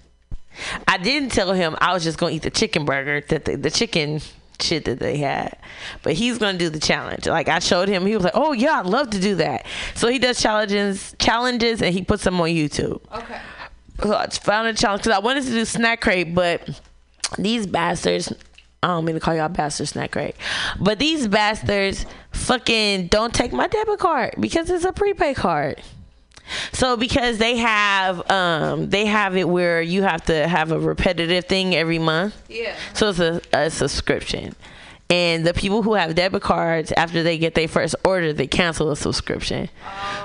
[0.88, 3.56] I didn't tell him I was just going to eat the chicken burger that the,
[3.56, 4.22] the chicken
[4.60, 5.58] shit that they had,
[6.04, 7.28] but he's going to do the challenge.
[7.28, 9.66] Like I showed him, he was like, "Oh yeah, I'd love to do that."
[9.96, 13.02] So he does challenges, challenges, and he puts them on YouTube.
[13.14, 13.40] Okay.
[14.04, 16.82] So I found a challenge because I wanted to do snack crate, but
[17.38, 18.34] these bastards.
[18.84, 20.36] I don't mean to call y'all bastards snack crate,
[20.80, 25.82] but these bastards fucking don't take my debit card because it's a prepaid card.
[26.72, 31.46] So because they have um they have it where you have to have a repetitive
[31.46, 32.36] thing every month.
[32.50, 32.76] Yeah.
[32.94, 34.56] So it's a, a subscription.
[35.10, 38.90] And the people who have debit cards after they get their first order, they cancel
[38.90, 39.70] the subscription.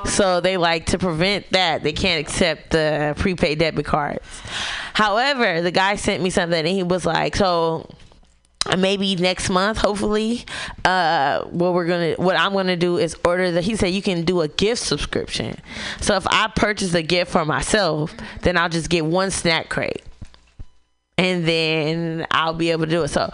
[0.06, 1.84] So they like to prevent that.
[1.84, 4.26] They can't accept the prepaid debit cards.
[4.92, 7.88] However, the guy sent me something and he was like, so
[8.78, 10.44] maybe next month hopefully.
[10.84, 14.24] Uh what we're gonna what i'm gonna do is order the he said you can
[14.24, 15.58] do a gift subscription.
[16.00, 20.02] So if i purchase a gift for myself then i'll just get one snack crate
[21.18, 23.08] and then I'll be able to do it.
[23.08, 23.30] So,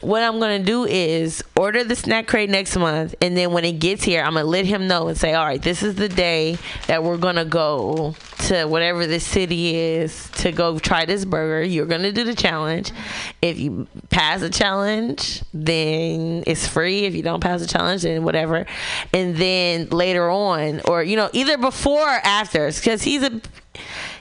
[0.00, 3.78] what I'm gonna do is order the snack crate next month, and then when it
[3.78, 6.58] gets here, I'm gonna let him know and say, "All right, this is the day
[6.86, 8.14] that we're gonna go
[8.48, 11.64] to whatever this city is to go try this burger.
[11.64, 12.92] You're gonna do the challenge.
[13.40, 17.04] If you pass the challenge, then it's free.
[17.04, 18.66] If you don't pass the challenge, then whatever.
[19.12, 23.40] And then later on, or you know, either before or after, because he's a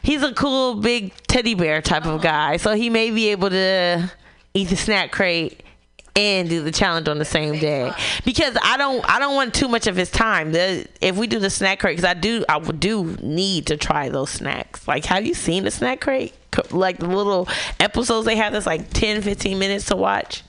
[0.02, 2.58] he's a cool big teddy bear type of guy.
[2.58, 4.12] So he may be able to
[4.54, 5.64] eat the snack crate
[6.16, 7.92] and do the challenge on the same day
[8.26, 10.52] because I don't I don't want too much of his time.
[10.52, 14.10] The if we do the snack crate because I do I do need to try
[14.10, 14.88] those snacks.
[14.88, 16.34] Like have you seen the snack crate?
[16.72, 17.48] Like the little
[17.80, 20.44] episodes they have that's like 10 15 minutes to watch.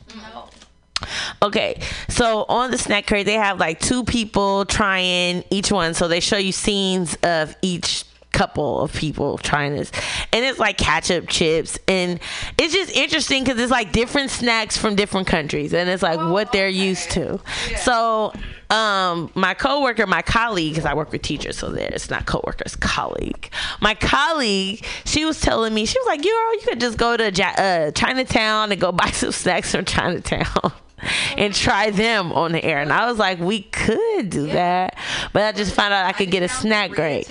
[1.42, 5.94] Okay, so on the snack crate, they have like two people trying each one.
[5.94, 9.92] So they show you scenes of each couple of people trying this,
[10.32, 12.18] and it's like ketchup chips, and
[12.58, 16.52] it's just interesting because it's like different snacks from different countries, and it's like what
[16.52, 17.40] they're used to.
[17.78, 18.32] So,
[18.70, 22.76] um, my coworker, my colleague, because I work with teachers, so there it's not coworkers
[22.76, 23.50] colleague.
[23.80, 27.16] My colleague, she was telling me, she was like, you "Girl, you could just go
[27.16, 30.72] to Ja- uh, Chinatown and go buy some snacks from Chinatown."
[31.36, 32.78] and try them on the air.
[32.78, 34.96] And I was like, we could do that.
[35.32, 37.26] But I just found out I could get a snack crate.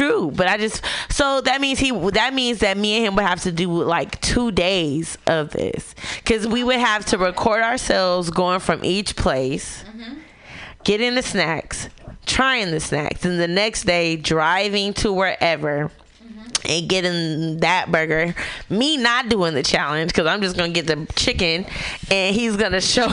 [0.00, 3.26] True, but I just so that means he that means that me and him would
[3.26, 5.94] have to do like two days of this.
[6.16, 10.20] Because we would have to record ourselves going from each place, mm-hmm.
[10.84, 11.90] getting the snacks,
[12.24, 15.90] trying the snacks, and the next day driving to wherever
[16.64, 18.34] and getting that burger.
[18.68, 21.66] Me not doing the challenge because I'm just gonna get the chicken,
[22.10, 23.08] and he's gonna show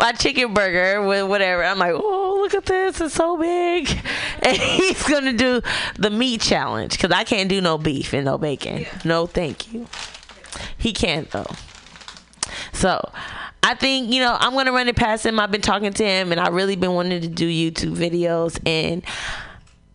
[0.00, 1.64] my chicken burger with whatever.
[1.64, 3.88] I'm like, oh, look at this, it's so big,
[4.42, 5.60] and he's gonna do
[5.96, 8.86] the meat challenge because I can't do no beef and no bacon.
[9.04, 9.86] No, thank you.
[10.76, 11.50] He can't though.
[12.72, 13.10] So.
[13.66, 15.40] I think you know I'm gonna run it past him.
[15.40, 19.02] I've been talking to him, and I really been wanting to do YouTube videos, and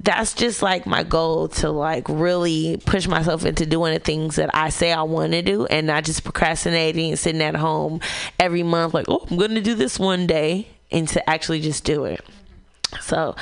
[0.02, 4.50] that's just like my goal to like really push myself into doing the things that
[4.54, 8.00] I say I want to do and not just procrastinating and sitting at home
[8.40, 11.84] every month like oh I'm going to do this one day and to actually just
[11.84, 12.22] do it.
[13.02, 13.36] So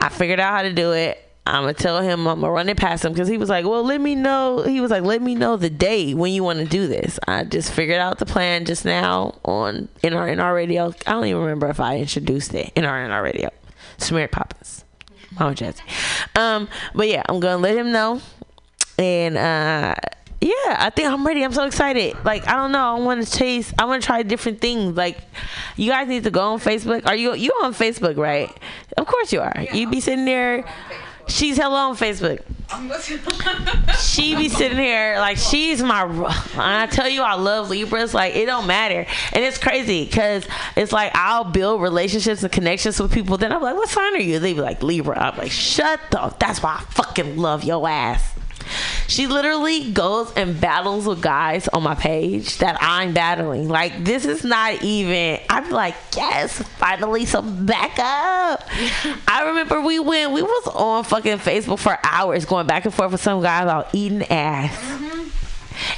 [0.00, 1.24] I figured out how to do it.
[1.46, 3.82] I'm gonna tell him I'm gonna run it past him because he was like, "Well,
[3.82, 6.66] let me know." He was like, "Let me know the day when you want to
[6.66, 10.54] do this." I just figured out the plan just now on in our in our
[10.54, 10.92] radio.
[11.06, 13.48] I don't even remember if I introduced it in our in our radio.
[13.96, 14.84] Smear Poppins.
[15.38, 15.82] Mama Jazzy.
[16.38, 18.20] Um, but yeah, I'm gonna let him know.
[18.98, 19.94] And uh
[20.40, 21.44] yeah, I think I'm ready.
[21.44, 22.16] I'm so excited.
[22.24, 22.96] Like I don't know.
[22.96, 23.72] I want to chase.
[23.78, 24.96] I want to try different things.
[24.96, 25.18] Like
[25.76, 27.06] you guys need to go on Facebook.
[27.06, 28.50] Are you you on Facebook, right?
[28.96, 29.64] Of course you are.
[29.72, 30.64] You be sitting there.
[31.28, 32.42] She's hello on Facebook.
[33.98, 36.04] she be sitting here like she's my.
[36.56, 38.12] I tell you, I love Libras.
[38.12, 40.46] Like it don't matter, and it's crazy because
[40.76, 43.38] it's like I'll build relationships and connections with people.
[43.38, 44.38] Then I'm like, what sign are you?
[44.38, 45.18] They be like Libra.
[45.18, 46.34] I'm like, shut the.
[46.38, 48.37] That's why I fucking love your ass.
[49.06, 53.68] She literally goes and battles with guys on my page that I'm battling.
[53.68, 55.40] Like this is not even.
[55.48, 58.68] I'm like, yes, finally some backup.
[59.28, 60.32] I remember we went.
[60.32, 63.94] We was on fucking Facebook for hours going back and forth with some guy about
[63.94, 64.76] eating ass.
[64.76, 65.28] Mm-hmm.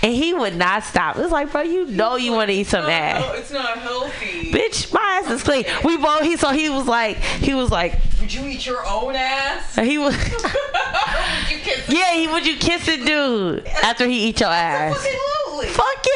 [0.02, 1.16] And he would not stop.
[1.16, 3.24] It's like, bro, you know you want to eat some ass.
[3.38, 4.52] it's not healthy.
[4.52, 5.64] Bitch, my ass is clean.
[5.84, 6.22] We both.
[6.22, 9.74] He so he was like, he was like, Would you eat your own ass?
[9.76, 10.14] he was.
[10.14, 14.94] Would you kiss Yeah, he would you kiss a dude after he eat your ass?
[14.94, 15.68] Absolutely.
[15.68, 16.06] Fuck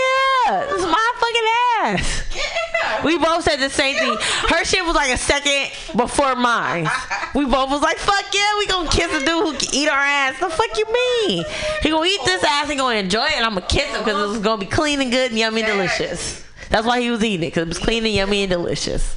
[0.46, 2.22] yeah, this is my fucking ass.
[2.34, 3.04] Yeah.
[3.04, 4.16] We both said the same thing.
[4.48, 6.88] Her shit was like a second before mine.
[7.34, 9.98] We both was like, fuck yeah, we gonna kiss a dude who can eat our
[9.98, 10.38] ass.
[10.40, 11.44] The fuck you mean?
[11.82, 14.36] He gonna eat this ass and gonna enjoy it and I'm gonna kiss him because
[14.36, 16.44] it's gonna be clean and good and yummy and delicious.
[16.70, 19.16] That's why he was eating it because it was clean and yummy and delicious.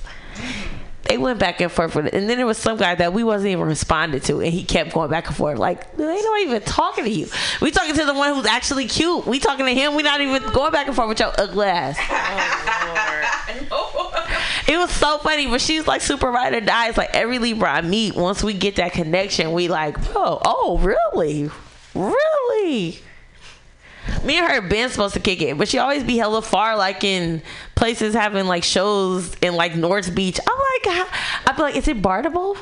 [1.07, 2.13] They went back and forth with it.
[2.13, 4.93] And then there was some guy that we wasn't even responding to and he kept
[4.93, 5.57] going back and forth.
[5.57, 7.27] Like, they not even talking to you.
[7.61, 9.25] We talking to the one who's actually cute.
[9.25, 9.95] We talking to him.
[9.95, 11.97] We not even going back and forth with your ugly ass.
[13.71, 14.11] Oh,
[14.67, 16.89] it was so funny, but she's like super ride or die.
[16.89, 20.77] It's like every Libra I meet, once we get that connection, we like, bro, oh
[20.81, 21.49] really?
[21.93, 22.99] Really?
[24.23, 27.03] Me and her been supposed to kick it, but she always be hella far, like
[27.03, 27.41] in
[27.75, 30.39] places having like shows in like North Beach.
[30.45, 31.07] I'm like,
[31.45, 32.57] I'd be like, is it Bartable?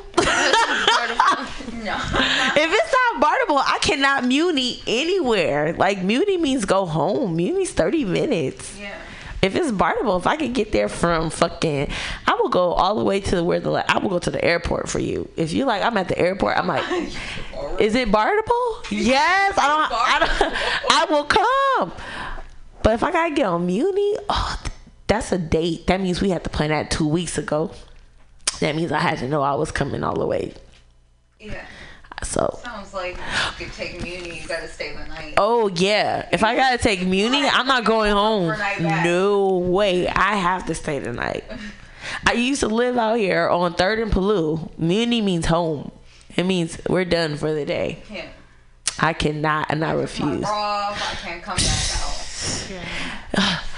[1.86, 1.96] No.
[1.98, 5.74] if it's not Bartable, I cannot muni anywhere.
[5.74, 7.36] Like muni means go home.
[7.36, 8.78] Muni's 30 minutes.
[8.80, 8.98] Yeah.
[9.42, 11.90] If it's Bartable, if I could get there from fucking,
[12.26, 14.90] I will go all the way to where the I will go to the airport
[14.90, 15.30] for you.
[15.36, 16.58] If you like, I'm at the airport.
[16.58, 16.84] I'm like,
[17.80, 18.86] is it Bartable?
[18.90, 19.92] Yes, I don't.
[19.92, 20.92] I don't.
[20.92, 21.94] I will come.
[22.82, 24.64] But if I gotta get on Muni, oh,
[25.08, 25.88] that's a date.
[25.88, 27.72] That means we had to plan that two weeks ago.
[28.60, 30.54] That means I had to know I was coming all the way.
[31.40, 31.66] Yeah.
[32.26, 33.18] So Sounds like
[33.60, 35.36] you could take Muni, you gotta stay the night.
[35.38, 36.28] Oh yeah.
[36.32, 38.54] If I gotta take Muni, I'm not going home.
[38.80, 40.08] No way.
[40.08, 41.44] I have to stay the night.
[42.26, 44.70] I used to live out here on Third and Palou.
[44.78, 45.92] Muni means home.
[46.36, 48.04] It means we're done for the day.
[48.08, 48.30] Can't.
[49.00, 50.42] I cannot and I refuse.
[50.42, 52.74] bra, I can't come back
[53.40, 53.62] out.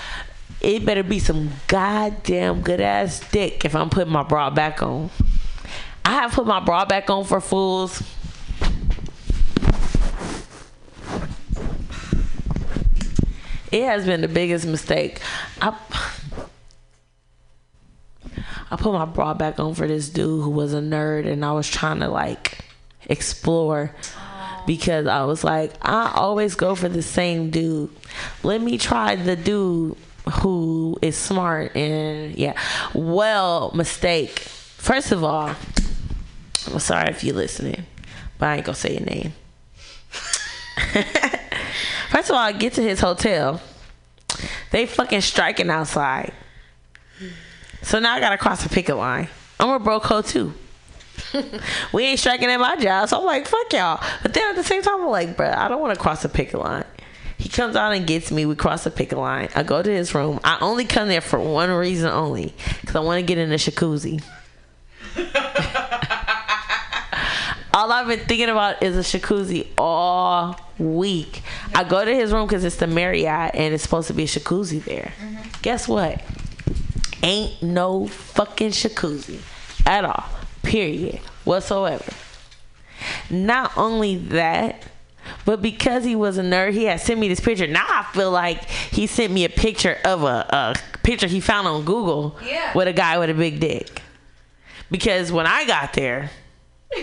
[0.60, 5.12] It better be some goddamn good ass dick if I'm putting my bra back on.
[6.04, 8.02] I have put my bra back on for fools.
[13.72, 15.20] It has been the biggest mistake.
[15.62, 15.76] I
[18.70, 21.54] I put my bra back on for this dude who was a nerd and I
[21.54, 22.66] was trying to like
[23.06, 23.94] explore
[24.66, 27.90] because I was like, I always go for the same dude.
[28.44, 29.98] Let me try the dude
[30.42, 32.60] who is smart and yeah.
[32.94, 34.40] Well, mistake.
[34.40, 35.56] First of all,
[36.72, 37.86] I'm sorry if you're listening,
[38.38, 39.34] but I ain't gonna say your name.
[42.10, 43.62] First of all, I get to his hotel.
[44.72, 46.34] They fucking striking outside.
[47.82, 49.30] So now I gotta cross the picket line.
[49.60, 50.54] I'm a broke hoe too.
[51.94, 54.04] we ain't striking at my job, so I'm like, fuck y'all.
[54.22, 56.30] But then at the same time, I'm like, bro, I don't want to cross the
[56.30, 56.86] picket line.
[57.38, 58.46] He comes out and gets me.
[58.46, 59.50] We cross the picket line.
[59.56, 60.40] I go to his room.
[60.44, 63.56] I only come there for one reason only, because I want to get in the
[63.56, 64.24] jacuzzi.
[67.78, 71.44] all I've been thinking about is a jacuzzi all week.
[71.76, 74.28] I go to his room because it's the Marriott and it's supposed to be a
[74.28, 75.14] jacuzzi there.
[75.22, 75.50] Mm-hmm.
[75.62, 76.24] Guess what?
[77.22, 79.40] Ain't no fucking jacuzzi
[79.86, 80.26] at all.
[80.64, 81.20] Period.
[81.46, 82.04] Whatsoever.
[83.30, 84.82] Not only that,
[85.46, 87.68] but because he was a nerd, he had sent me this picture.
[87.68, 91.68] Now I feel like he sent me a picture of a, a picture he found
[91.68, 92.74] on Google Yeah.
[92.74, 94.02] with a guy with a big dick.
[94.90, 96.32] Because when I got there,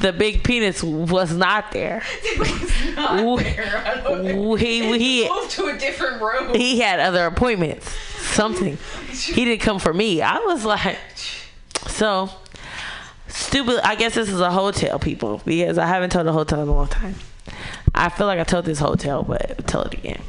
[0.00, 2.02] the big penis was not there.
[2.94, 4.02] Not there.
[4.04, 4.54] Know.
[4.54, 6.54] He he Move to a different room.
[6.54, 7.90] he had other appointments.
[8.34, 8.76] Something.
[9.10, 10.20] He didn't come for me.
[10.20, 10.98] I was like,
[11.86, 12.30] so
[13.28, 13.80] stupid.
[13.86, 16.72] I guess this is a hotel, people, because I haven't told a hotel in a
[16.72, 17.14] long time.
[17.94, 20.22] I feel like I told this hotel, but tell it again.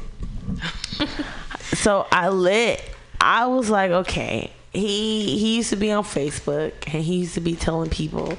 [1.74, 2.82] so I lit.
[3.20, 4.50] I was like, okay.
[4.72, 8.38] He he used to be on Facebook and he used to be telling people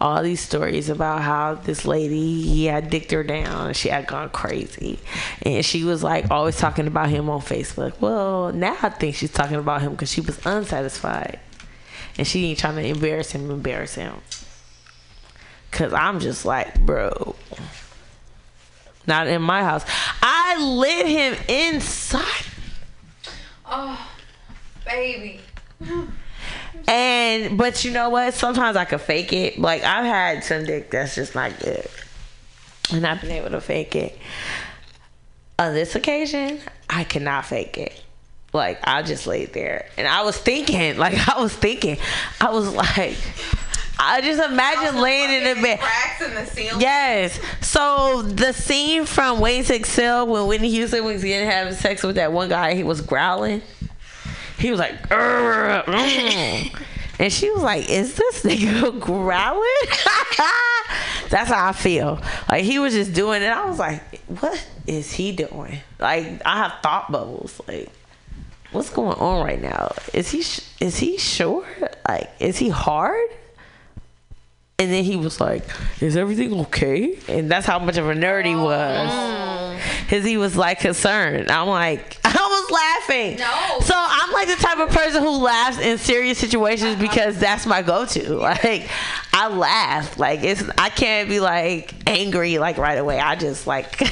[0.00, 4.08] all these stories about how this lady he had dicked her down and she had
[4.08, 4.98] gone crazy.
[5.42, 8.00] And she was like always talking about him on facebook.
[8.00, 11.38] Well now i think she's talking about him because she was unsatisfied.
[12.18, 14.14] And she ain't trying to embarrass him embarrass him.
[15.70, 17.36] Because i'm just like bro
[19.06, 19.84] not in my house.
[20.20, 22.46] I lit him inside
[23.66, 24.10] Oh,
[24.84, 25.40] baby.
[26.88, 28.34] And but you know what?
[28.34, 29.58] Sometimes I could fake it.
[29.58, 31.86] Like I've had some dick that's just not good,
[32.92, 34.18] and I've been able to fake it.
[35.58, 36.60] On this occasion,
[36.90, 38.02] I cannot fake it.
[38.52, 41.98] Like I just laid there, and I was thinking, like I was thinking,
[42.40, 43.16] I was like,
[43.98, 45.78] I just imagine laying in the bed.
[45.80, 46.80] Cracks in the ceiling.
[46.80, 47.38] Yes.
[47.60, 52.16] So the scene from Waiting to Exhale when Whitney Houston was getting having sex with
[52.16, 53.62] that one guy, he was growling.
[54.58, 56.82] He was like, "Urgh, mm."
[57.18, 59.68] and she was like, "Is this nigga growling?"
[61.30, 62.20] That's how I feel.
[62.48, 63.48] Like he was just doing it.
[63.48, 67.60] I was like, "What is he doing?" Like I have thought bubbles.
[67.66, 67.90] Like,
[68.72, 69.92] what's going on right now?
[70.12, 71.66] Is he sh- is he sure?
[72.08, 73.28] Like, is he hard?
[74.82, 75.62] And then he was like,
[76.00, 79.10] "Is everything okay?" And that's how much of a nerd he was.
[79.10, 80.08] Mm.
[80.08, 81.50] Cause he was like concerned.
[81.52, 83.36] I'm like, I was laughing.
[83.38, 83.78] No.
[83.80, 87.80] So I'm like the type of person who laughs in serious situations because that's my
[87.82, 88.34] go-to.
[88.42, 88.88] Like,
[89.32, 90.18] I laugh.
[90.18, 93.20] Like it's I can't be like angry like right away.
[93.20, 94.10] I just like, Like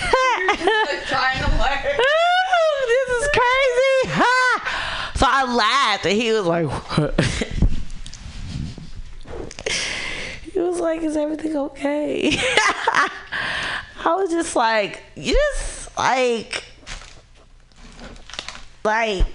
[1.09, 1.97] trying to learn.
[2.01, 4.15] "Ooh, this is crazy.
[4.15, 5.07] Ha!
[5.21, 6.67] So I laughed and he was like,
[10.71, 12.31] was like, is everything okay?
[12.39, 13.11] I
[14.17, 16.65] was just like, you just like,
[18.85, 19.27] like,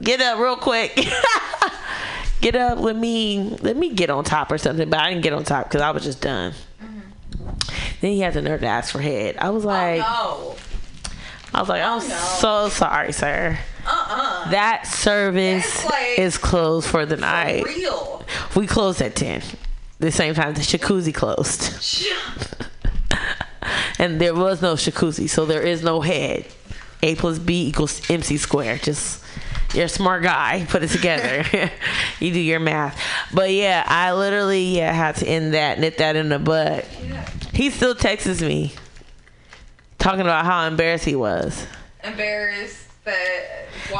[0.00, 0.94] get up real quick.
[2.40, 2.78] get up.
[2.78, 4.88] Let me let me get on top or something.
[4.88, 6.52] But I didn't get on top because I was just done.
[6.82, 7.00] Mm-hmm.
[8.00, 9.36] Then he had the nerve to ask for head.
[9.38, 10.56] I was oh, like, No.
[11.52, 13.58] I was like, I'm oh, so sorry, sir.
[13.86, 14.50] Uh-uh.
[14.50, 17.64] That service like- is closed for the night.
[17.64, 18.24] Real.
[18.54, 19.42] We closed at ten.
[19.98, 21.72] The same time the jacuzzi closed.
[23.98, 26.46] and there was no jacuzzi, so there is no head.
[27.02, 28.82] A plus B equals MC squared.
[28.82, 29.22] Just
[29.74, 30.66] you're a smart guy.
[30.70, 31.70] Put it together.
[32.20, 33.00] you do your math.
[33.32, 36.84] But yeah, I literally yeah had to end that, nip that in the bud.
[37.52, 38.74] He still texts me,
[39.98, 41.66] talking about how embarrassed he was.
[42.04, 42.85] Embarrassed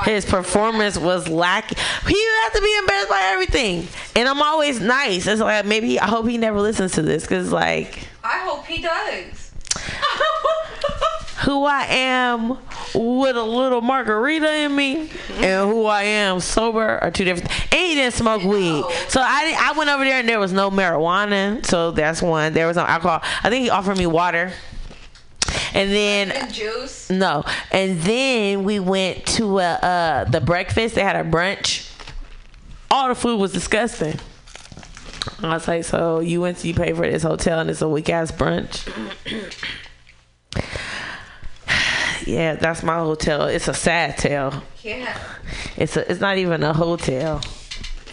[0.04, 1.78] His performance was lacking.
[2.06, 5.26] He had to be embarrassed by everything, and I'm always nice.
[5.26, 8.82] It's like maybe I hope he never listens to this because like I hope he
[8.82, 9.52] does.
[11.44, 12.58] who I am
[12.94, 17.50] with a little margarita in me and who I am sober are two different.
[17.72, 20.70] And he didn't smoke weed, so I I went over there and there was no
[20.70, 22.52] marijuana, so that's one.
[22.52, 23.20] There was no alcohol.
[23.44, 24.52] I think he offered me water,
[25.76, 27.10] and then And juice.
[27.10, 30.94] no, and then we went to uh, uh the breakfast.
[30.94, 31.90] They had a brunch.
[32.90, 34.18] All the food was disgusting.
[35.42, 37.88] I was like, so you went to you pay for this hotel and it's a
[37.88, 38.86] weak ass brunch.
[42.26, 43.46] yeah, that's my hotel.
[43.46, 44.62] It's a sad tale.
[44.82, 45.16] Yeah.
[45.76, 47.42] It's a, it's not even a hotel.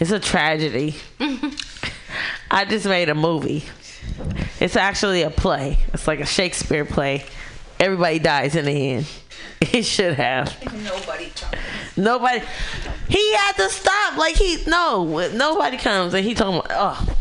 [0.00, 0.96] It's a tragedy.
[2.50, 3.64] I just made a movie.
[4.60, 5.78] It's actually a play.
[5.92, 7.24] It's like a Shakespeare play.
[7.80, 9.06] Everybody dies in the end.
[9.64, 10.54] He should have.
[10.84, 11.96] Nobody comes.
[11.96, 12.42] Nobody.
[13.08, 14.18] He had to stop.
[14.18, 15.28] Like he no.
[15.32, 17.16] Nobody comes and he talking about oh.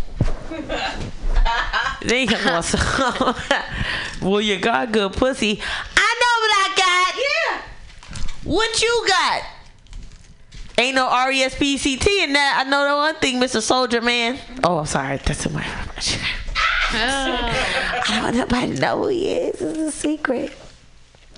[2.01, 3.35] then he so,
[4.21, 5.61] well you got good pussy.
[5.95, 7.15] I know what I got.
[7.17, 8.51] Yeah.
[8.51, 9.43] What you got?
[10.77, 12.63] Ain't no R E S P C T in that.
[12.65, 13.61] I know the one thing, Mr.
[13.61, 14.39] Soldier Man.
[14.63, 15.17] Oh, I'm sorry.
[15.17, 15.65] That's in my.
[16.95, 19.61] I don't want nobody to know who he is.
[19.61, 20.53] It's a secret.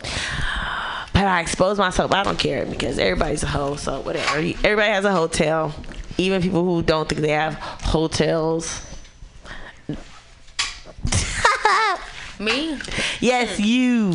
[0.02, 2.11] But I expose myself.
[2.11, 3.77] I don't care because everybody's a hoe.
[3.77, 4.38] So whatever.
[4.38, 5.73] Everybody has a hotel.
[6.18, 8.82] Even people who don't think they have hotels.
[12.40, 12.77] Me?
[13.22, 13.65] Yes, mm.
[13.65, 14.10] you.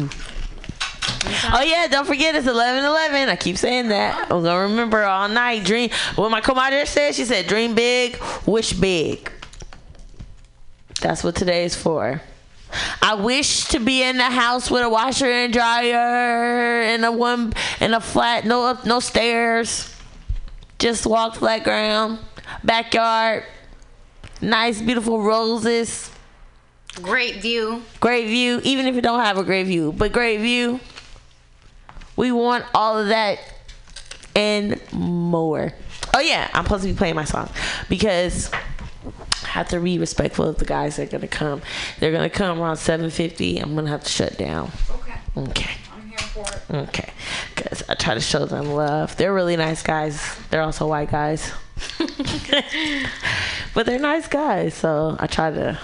[1.21, 1.55] Mm-hmm.
[1.55, 3.31] Oh yeah, don't forget it's eleven eleven.
[3.31, 4.31] I keep saying that.
[4.31, 5.65] I'm gonna remember all night.
[5.65, 5.89] Dream.
[6.17, 9.31] What my comadre said, she said, "Dream big, wish big."
[11.01, 12.21] That's what today is for.
[13.03, 17.53] I wish to be in the house with a washer and dryer and a one
[17.81, 19.95] and a flat, no up, no stairs.
[20.79, 22.19] Just walk flat ground,
[22.63, 23.45] backyard,
[24.41, 26.11] nice, beautiful roses.
[27.03, 27.83] Great view.
[27.99, 30.81] Great view, even if you don't have a great view, but great view.
[32.17, 33.39] We want all of that
[34.37, 35.73] and more.
[36.15, 37.49] Oh yeah, I'm supposed to be playing my song
[37.89, 38.51] because
[39.51, 41.61] have to be respectful of the guys that are gonna come.
[41.99, 43.59] They're gonna come around 7:50.
[43.59, 44.71] I'm gonna have to shut down.
[44.91, 45.15] Okay.
[45.37, 45.71] Okay.
[45.93, 46.89] I'm here for it.
[46.89, 47.13] Okay.
[47.55, 49.17] Because I try to show them love.
[49.17, 50.37] They're really nice guys.
[50.51, 51.53] They're also white guys.
[53.75, 54.75] but they're nice guys.
[54.75, 55.79] So I try to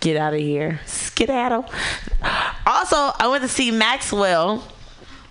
[0.00, 0.80] get out of here.
[0.86, 1.64] Skedaddle.
[2.66, 4.62] Also, I went to see Maxwell.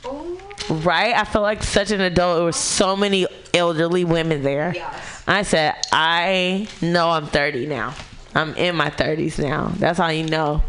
[0.05, 0.39] Oh.
[0.69, 1.15] Right?
[1.15, 2.37] I felt like such an adult.
[2.37, 4.73] There were so many elderly women there.
[4.75, 5.23] Yes.
[5.27, 7.95] I said, I know I'm 30 now.
[8.33, 9.71] I'm in my 30s now.
[9.77, 10.63] That's how you know.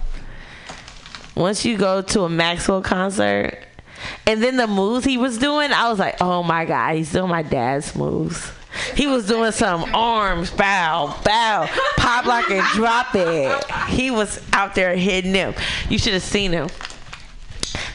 [1.35, 3.59] Once you go to a Maxwell concert,
[4.27, 7.29] and then the moves he was doing, I was like, oh my God, he's doing
[7.29, 8.51] my dad's moves.
[8.95, 13.65] He was doing some arms, bow, bow, pop like and drop it.
[13.89, 15.55] He was out there hitting them.
[15.89, 16.69] You should have seen him.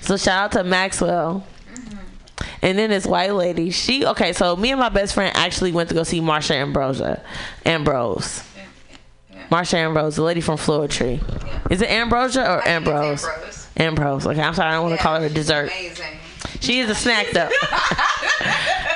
[0.08, 1.46] So shout out to Maxwell.
[2.62, 4.32] And then this white lady, she okay.
[4.32, 7.22] So me and my best friend actually went to go see Marsha Ambrosia,
[7.66, 8.42] Ambrose.
[9.52, 11.22] Marsha Ambrose, the lady from Floetry.
[11.70, 13.26] Is it Ambrosia or Ambrose?
[13.26, 13.68] Ambrose.
[13.76, 14.28] Ambrose.
[14.28, 14.70] Okay, I'm sorry.
[14.70, 15.72] I don't want to call her a dessert.
[15.72, 16.20] Amazing.
[16.62, 17.50] She is a snack though.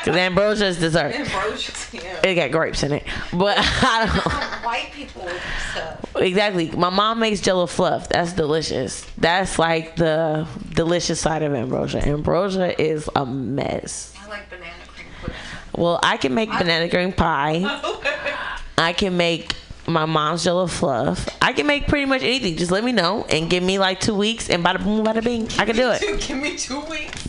[0.02, 1.14] Because ambrosia is dessert.
[1.14, 2.22] Ambrosia, yeah.
[2.24, 4.66] It got grapes in it, but I don't.
[4.66, 5.30] White people
[5.72, 6.01] stuff.
[6.16, 6.72] Exactly.
[6.72, 8.10] My mom makes Jello fluff.
[8.10, 9.06] That's delicious.
[9.18, 12.00] That's like the delicious side of ambrosia.
[12.06, 14.14] Ambrosia is a mess.
[14.22, 15.36] I like banana cream pudding.
[15.76, 17.64] Well, I can make banana cream pie.
[18.78, 19.56] I can make
[19.88, 21.28] my mom's Jello fluff.
[21.42, 22.56] I can make pretty much anything.
[22.58, 25.48] Just let me know and give me like two weeks and bada boom, bada bing.
[25.60, 26.02] I can do it.
[26.28, 27.28] Give me two weeks.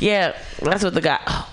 [0.00, 1.20] Yeah, that's what the guy.
[1.26, 1.50] Oh,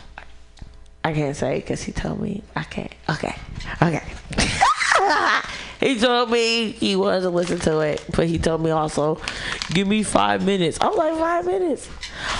[1.03, 2.93] I can't say because he told me I can't.
[3.09, 3.35] Okay,
[3.81, 4.03] okay.
[5.79, 9.19] he told me he wanted to listen to it, but he told me also,
[9.71, 10.77] give me five minutes.
[10.81, 11.89] I'm like five minutes.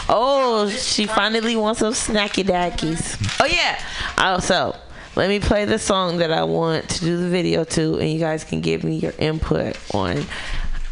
[0.10, 3.40] Oh, she finally wants some snacky dackies.
[3.42, 3.82] Oh yeah.
[4.18, 4.76] Oh, also,
[5.16, 8.20] let me play the song that I want to do the video to, and you
[8.20, 10.26] guys can give me your input on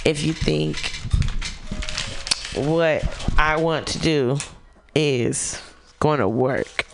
[0.06, 0.78] if you think
[2.56, 3.04] what
[3.38, 4.38] I want to do
[4.96, 5.62] is
[6.00, 6.86] going to work.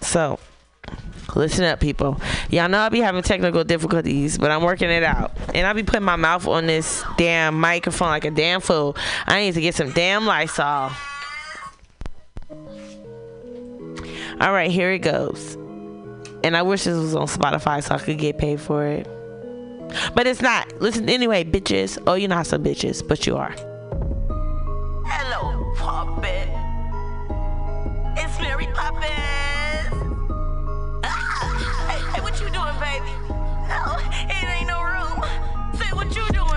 [0.00, 0.38] So,
[1.34, 2.20] listen up, people.
[2.50, 5.32] Y'all know I be having technical difficulties, but I'm working it out.
[5.54, 8.96] And I be putting my mouth on this damn microphone like a damn fool.
[9.26, 10.90] I need to get some damn Lysol.
[14.40, 15.54] All right, here it goes.
[16.44, 19.06] And I wish this was on Spotify so I could get paid for it.
[20.14, 20.80] But it's not.
[20.80, 22.00] Listen anyway, bitches.
[22.06, 23.54] Oh, you're not some bitches, but you are.
[25.06, 26.48] Hello, puppet.
[28.16, 30.17] It's Mary Poppins.
[32.80, 33.10] Baby?
[33.70, 33.98] Oh,
[34.30, 35.22] it ain't no room.
[35.74, 36.47] Say what you doing,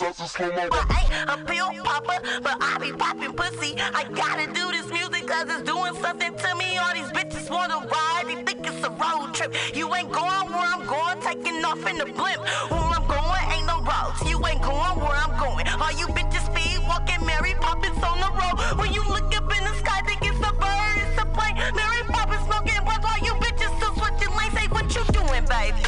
[0.00, 0.68] wanna in slow mo.
[0.72, 3.76] I ain't a pill popper, but I be popping pussy.
[3.78, 6.78] I gotta do this music cause it's doing something to me.
[6.78, 9.54] All these bitches wanna ride, they think it's a road trip.
[9.74, 12.40] You ain't going where I'm going, taking off in the blimp.
[12.70, 14.20] Where I'm going ain't no roads.
[14.28, 15.66] You ain't going where I'm going.
[15.80, 18.78] All you bitches speed walking, Mary Poppins on the road.
[18.78, 21.56] When you look up in the sky, think it's a bird, it's a plane.
[21.74, 24.52] Mary Poppins smoking blunt while you bitches still switching lanes.
[24.58, 25.85] Say what you doing, baby.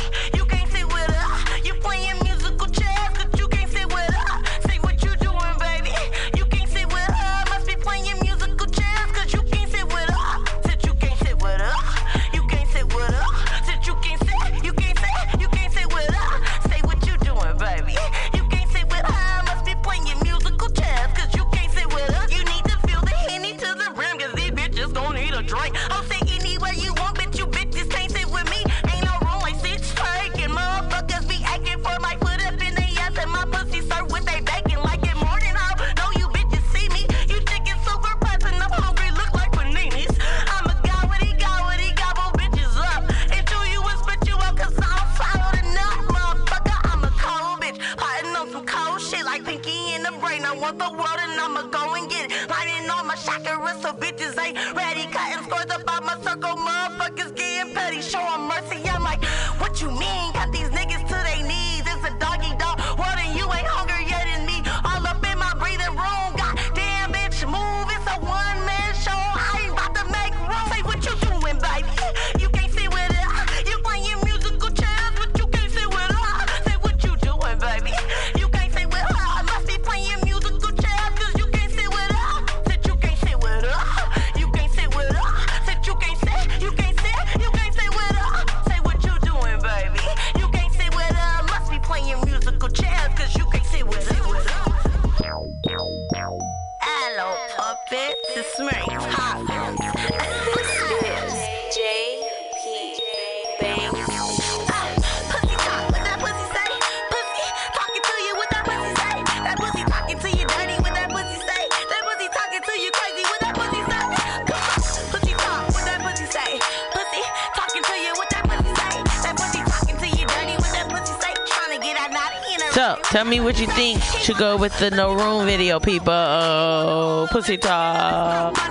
[123.28, 127.28] Me what you think should go with the no room video, people.
[127.30, 128.67] Pussy talk.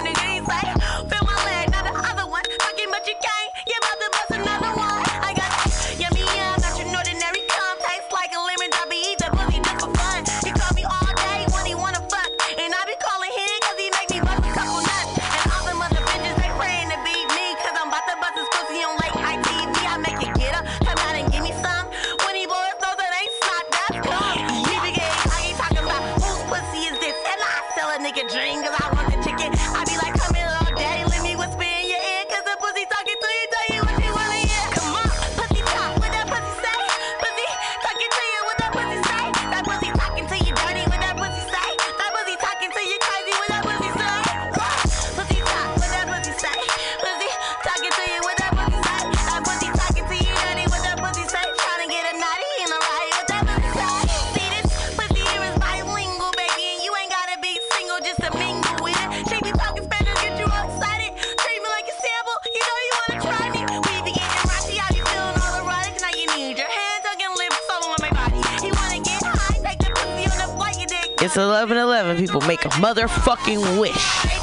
[72.77, 74.36] Motherfucking wish.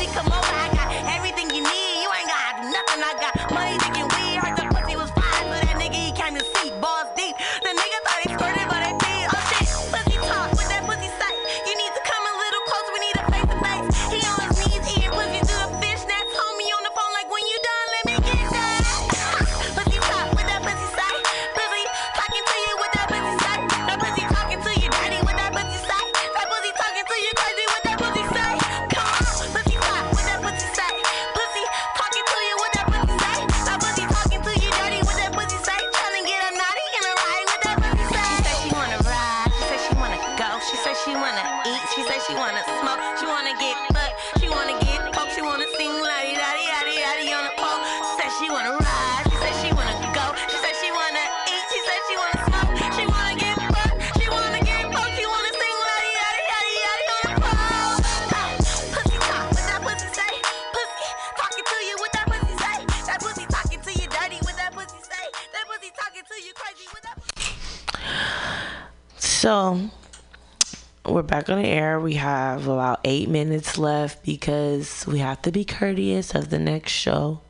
[71.15, 72.01] We're back on the air.
[72.01, 76.91] We have about eight minutes left because we have to be courteous of the next
[76.91, 77.41] show.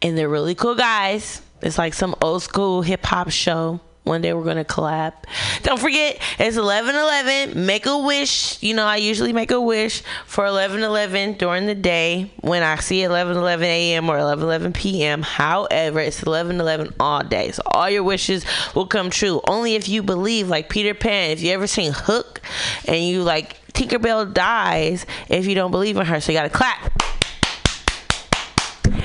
[0.00, 1.42] And they're really cool guys.
[1.62, 3.80] It's like some old school hip hop show.
[4.06, 5.14] One day we're gonna collab.
[5.64, 7.66] Don't forget, it's eleven eleven.
[7.66, 8.62] Make a wish.
[8.62, 12.76] You know, I usually make a wish for eleven eleven during the day when I
[12.76, 14.08] see eleven eleven a.m.
[14.08, 15.22] or eleven eleven p.m.
[15.22, 18.44] However, it's eleven eleven all day, so all your wishes
[18.76, 19.40] will come true.
[19.48, 21.30] Only if you believe, like Peter Pan.
[21.30, 22.40] If you ever seen Hook,
[22.86, 26.95] and you like Tinkerbell dies if you don't believe in her, so you gotta clap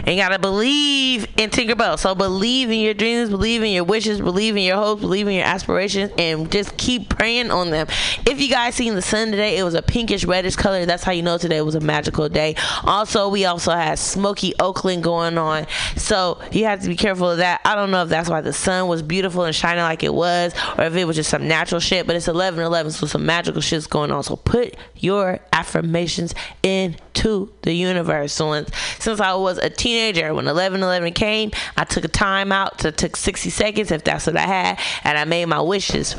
[0.05, 1.97] and gotta believe in Tinkerbell.
[1.99, 5.33] So believe in your dreams, believe in your wishes, believe in your hopes, believe in
[5.33, 7.87] your aspirations, and just keep praying on them.
[8.25, 10.85] If you guys seen the sun today, it was a pinkish reddish color.
[10.85, 12.55] That's how you know today was a magical day.
[12.83, 17.37] Also, we also had smoky Oakland going on, so you have to be careful of
[17.37, 17.61] that.
[17.65, 20.53] I don't know if that's why the sun was beautiful and shining like it was,
[20.77, 22.07] or if it was just some natural shit.
[22.07, 24.23] But it's 11:11, so some magical shit's going on.
[24.23, 26.33] So put your affirmations
[26.63, 28.33] into the universe.
[28.33, 32.79] Since I was a teenager, when 11:11 came, I took a time out.
[32.79, 36.15] To took 60 seconds, if that's what I had, and I made my wishes.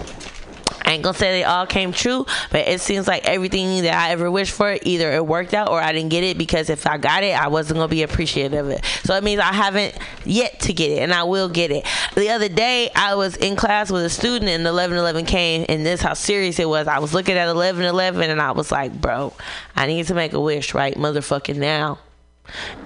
[0.84, 4.10] I ain't gonna say they all came true, but it seems like everything that I
[4.10, 6.98] ever wished for, either it worked out or I didn't get it because if I
[6.98, 8.84] got it, I wasn't gonna be appreciative of it.
[9.04, 11.86] So it means I haven't yet to get it, and I will get it.
[12.14, 16.02] The other day, I was in class with a student, and 1111 came, and this
[16.02, 16.88] how serious it was.
[16.88, 19.32] I was looking at 1111, and I was like, bro,
[19.76, 22.00] I need to make a wish right motherfucking now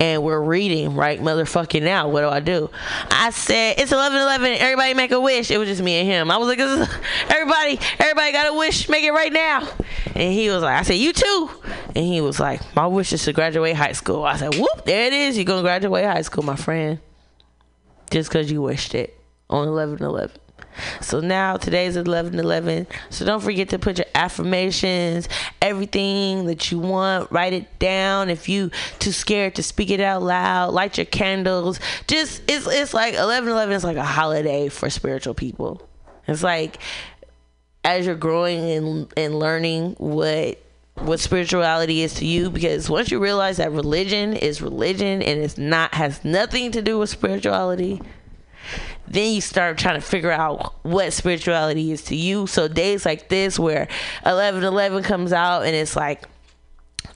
[0.00, 2.08] and we're reading right motherfucking now.
[2.08, 2.70] What do i do?
[3.10, 5.50] I said it's 11 11 everybody make a wish.
[5.50, 6.30] It was just me and him.
[6.30, 6.58] I was like
[7.30, 8.88] everybody everybody got a wish.
[8.88, 9.68] Make it right now.
[10.14, 11.50] And he was like i said you too.
[11.94, 14.24] And he was like my wish is to graduate high school.
[14.24, 15.36] I said whoop there it is.
[15.36, 17.00] You're gonna graduate high school my friend.
[18.10, 19.18] Just because you wished it
[19.50, 20.36] on 11 11
[21.00, 22.86] so now today's 11 11.
[23.10, 25.28] So don't forget to put your affirmations,
[25.62, 28.30] everything that you want, write it down.
[28.30, 31.80] If you too scared to speak it out loud, light your candles.
[32.06, 35.86] Just it's it's like 11 11 is like a holiday for spiritual people.
[36.26, 36.78] It's like
[37.84, 40.58] as you're growing and and learning what
[40.98, 45.58] what spirituality is to you because once you realize that religion is religion and it's
[45.58, 48.00] not has nothing to do with spirituality
[49.08, 52.46] then you start trying to figure out what spirituality is to you.
[52.46, 53.88] So days like this where
[54.24, 56.24] eleven eleven comes out and it's like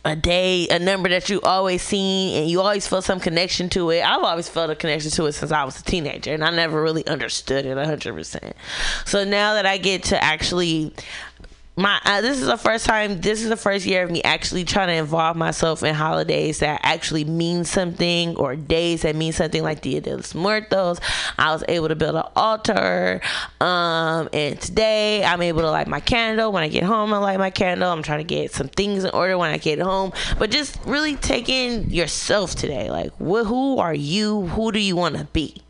[0.05, 3.91] a day, a number that you always seen and you always felt some connection to
[3.91, 4.01] it.
[4.01, 6.83] I've always felt a connection to it since I was a teenager and I never
[6.83, 8.53] really understood it 100%.
[9.05, 10.95] So now that I get to actually
[11.77, 14.65] my uh, this is the first time this is the first year of me actually
[14.65, 19.63] trying to involve myself in holidays that actually mean something or days that mean something
[19.63, 21.01] like Dia de los Muertos.
[21.39, 23.21] I was able to build an altar
[23.61, 26.53] um and today I'm able to light my candle.
[26.53, 27.91] When I get home I light my candle.
[27.91, 30.13] I'm trying to get some things in order when I get home.
[30.39, 34.47] But just really take in yourself today like wh- who are you?
[34.49, 35.63] Who do you want to be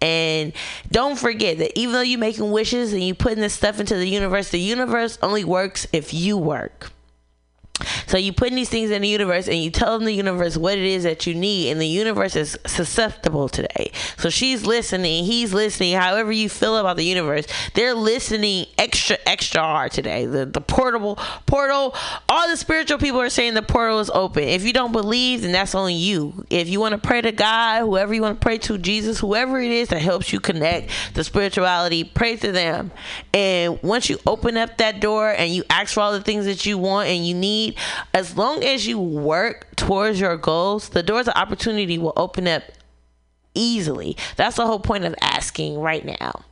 [0.00, 0.52] and
[0.90, 4.08] don't forget that even though you're making wishes and you're putting this stuff into the
[4.08, 6.92] universe, the universe only works if you work.
[8.06, 10.84] So you putting these things in the universe and you telling the universe what it
[10.84, 13.92] is that you need, and the universe is susceptible today.
[14.16, 15.94] So she's listening, he's listening.
[15.96, 20.26] However you feel about the universe, they're listening extra extra hard today.
[20.26, 21.16] The the portable
[21.46, 21.94] portal,
[22.28, 24.44] all the spiritual people are saying the portal is open.
[24.44, 26.44] If you don't believe, then that's on you.
[26.50, 29.60] If you want to pray to God, whoever you want to pray to, Jesus, whoever
[29.60, 32.90] it is that helps you connect the spirituality, pray to them.
[33.32, 36.66] And once you open up that door and you ask for all the things that
[36.66, 37.69] you want and you need,
[38.14, 42.62] as long as you work towards your goals, the doors of opportunity will open up
[43.54, 44.16] easily.
[44.36, 46.44] That's the whole point of asking right now.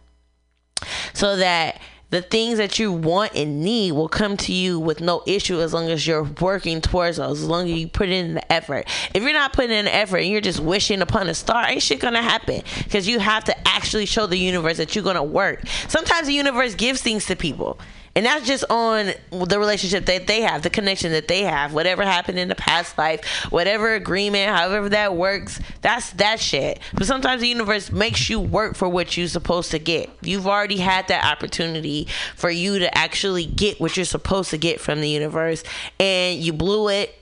[1.12, 1.80] So that
[2.10, 5.74] the things that you want and need will come to you with no issue as
[5.74, 8.88] long as you're working towards those, as long as you put in the effort.
[9.12, 11.82] If you're not putting in the effort and you're just wishing upon a star, ain't
[11.82, 15.66] shit gonna happen because you have to actually show the universe that you're gonna work.
[15.88, 17.78] Sometimes the universe gives things to people.
[18.18, 22.02] And that's just on the relationship that they have, the connection that they have, whatever
[22.02, 26.80] happened in the past life, whatever agreement, however that works, that's that shit.
[26.94, 30.10] But sometimes the universe makes you work for what you're supposed to get.
[30.20, 34.80] You've already had that opportunity for you to actually get what you're supposed to get
[34.80, 35.62] from the universe,
[36.00, 37.14] and you blew it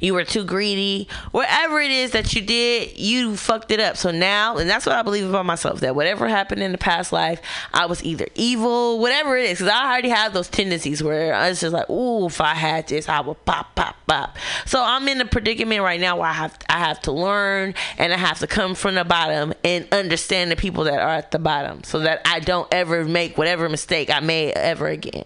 [0.00, 3.96] you were too greedy, whatever it is that you did, you fucked it up.
[3.96, 7.12] So now, and that's what I believe about myself that whatever happened in the past
[7.12, 7.40] life,
[7.72, 11.48] I was either evil, whatever it is, because I already have those tendencies where I
[11.48, 14.36] was just like, ooh, if I had this, I would pop, pop, pop.
[14.66, 18.12] So I'm in a predicament right now where I have I have to learn and
[18.12, 21.38] I have to come from the bottom and understand the people that are at the
[21.38, 25.24] bottom, so that I don't ever make whatever mistake I made ever again.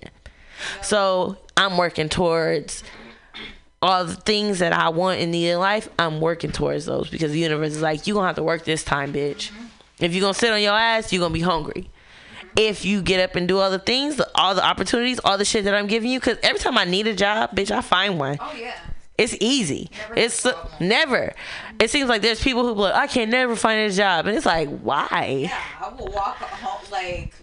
[0.82, 2.82] So I'm working towards
[3.82, 7.32] all the things that I want and need in life, I'm working towards those because
[7.32, 9.50] the universe is like, you're gonna have to work this time, bitch.
[9.98, 11.90] If you're gonna sit on your ass, you're gonna be hungry.
[12.56, 15.64] If you get up and do all the things, all the opportunities, all the shit
[15.64, 18.38] that I'm giving you, because every time I need a job, bitch, I find one.
[18.40, 18.74] Oh yeah.
[19.18, 19.90] It's easy.
[20.14, 21.32] it's uh, never.
[21.80, 24.46] It seems like there's people who like, I can never find a job, and it's
[24.46, 25.46] like, why?
[25.48, 27.34] Yeah, I will walk home like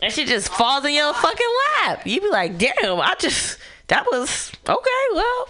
[0.00, 1.46] That shit just falls in your fucking
[1.84, 2.06] lap.
[2.06, 5.06] You be like, damn, I just that was okay.
[5.14, 5.48] Well,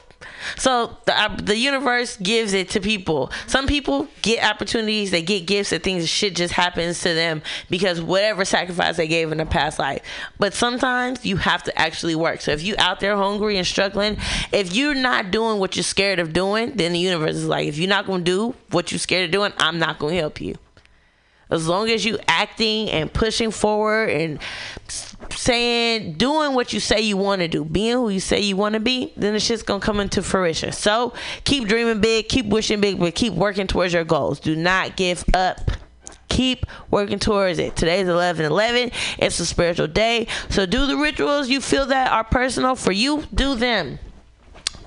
[0.57, 3.31] so the uh, the universe gives it to people.
[3.47, 8.01] Some people get opportunities, they get gifts, and things shit just happens to them because
[8.01, 10.03] whatever sacrifice they gave in the past life.
[10.39, 12.41] But sometimes you have to actually work.
[12.41, 14.19] So if you out there hungry and struggling,
[14.53, 17.79] if you're not doing what you're scared of doing, then the universe is like, if
[17.79, 20.57] you're not gonna do what you're scared of doing, I'm not gonna help you
[21.51, 24.39] as long as you acting and pushing forward and
[25.31, 28.73] saying doing what you say you want to do being who you say you want
[28.73, 30.73] to be then the shit's gonna come into fruition.
[30.73, 31.13] So
[31.45, 34.41] keep dreaming big keep wishing big but keep working towards your goals.
[34.41, 35.71] Do not give up.
[36.29, 37.77] Keep working towards it.
[37.77, 40.27] Today's 11 11 it's a spiritual day.
[40.51, 43.25] So do the rituals you feel that are personal for you.
[43.33, 43.99] Do them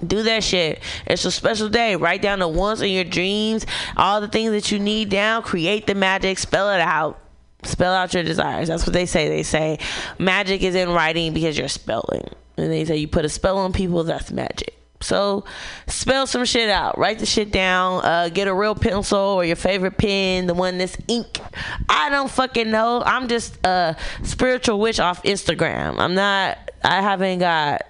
[0.06, 0.82] do that shit.
[1.06, 1.96] It's a special day.
[1.96, 3.66] Write down the ones in your dreams,
[3.98, 5.44] all the things that you need down.
[5.44, 6.38] Create the magic.
[6.38, 7.20] Spell it out.
[7.64, 8.70] Spell out your desires.
[8.70, 9.28] That's what they say.
[9.28, 9.80] They say
[10.18, 12.30] magic is in writing because you're spelling.
[12.58, 14.76] And they say you put a spell on people, that's magic.
[15.02, 15.46] So
[15.88, 16.98] spell some shit out.
[16.98, 18.04] Write the shit down.
[18.04, 21.40] Uh, get a real pencil or your favorite pen, the one that's ink.
[21.88, 23.02] I don't fucking know.
[23.06, 26.00] I'm just a spiritual witch off Instagram.
[26.00, 26.58] I'm not.
[26.84, 27.84] I haven't got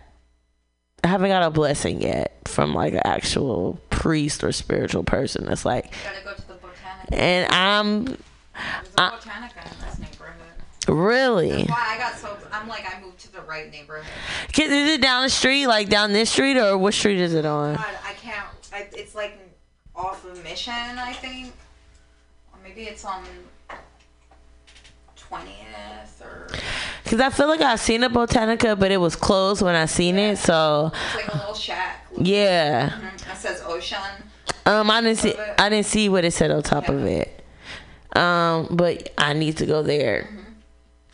[1.04, 5.46] I haven't got a blessing yet from like an actual priest or spiritual person.
[5.46, 7.08] That's like, gotta go to the botanic.
[7.12, 8.18] and I'm There's
[8.98, 10.36] a I- botanica in this neighborhood.
[10.90, 11.50] really.
[11.64, 14.06] That's why I got so I'm like I moved to the right neighborhood.
[14.58, 17.76] Is it down the street, like down this street, or what street is it on?
[17.76, 18.46] God, I can't.
[18.74, 19.38] I, it's like
[19.96, 21.54] off of Mission, I think,
[22.52, 23.24] or maybe it's on
[25.16, 26.48] twentieth or
[27.10, 30.20] Because I feel like I've seen a Botanica, but it was closed when I seen
[30.20, 30.38] it.
[30.38, 32.06] So it's like a little shack.
[32.20, 33.32] yeah, Mhm.
[33.32, 33.98] It says Ocean.
[34.68, 35.34] um, I didn't see.
[35.58, 37.44] I didn't see what it said on top of it.
[38.16, 40.30] Um, but I need to go there.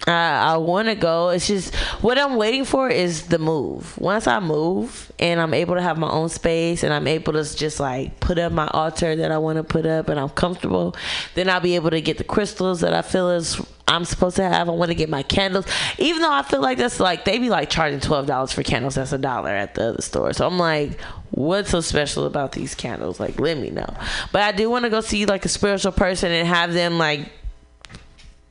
[0.05, 1.29] I, I want to go.
[1.29, 3.97] It's just what I'm waiting for is the move.
[3.97, 7.55] Once I move and I'm able to have my own space and I'm able to
[7.55, 10.93] just like put up my altar that I want to put up and I'm comfortable,
[11.35, 14.43] then I'll be able to get the crystals that I feel is I'm supposed to
[14.43, 14.67] have.
[14.67, 15.65] I want to get my candles,
[15.99, 18.95] even though I feel like that's like they be like charging twelve dollars for candles.
[18.95, 20.33] That's a dollar at the other store.
[20.33, 20.99] So I'm like,
[21.31, 23.19] what's so special about these candles?
[23.19, 23.93] Like, let me know.
[24.31, 27.31] But I do want to go see like a spiritual person and have them like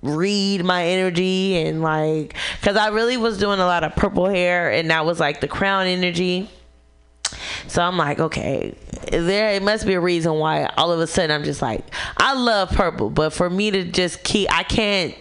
[0.05, 4.71] read my energy and like because i really was doing a lot of purple hair
[4.71, 6.47] and that was like the crown energy
[7.69, 8.77] so i'm like okay
[9.11, 11.83] there it must be a reason why all of a sudden i'm just like
[12.19, 15.15] i love purple but for me to just keep i can't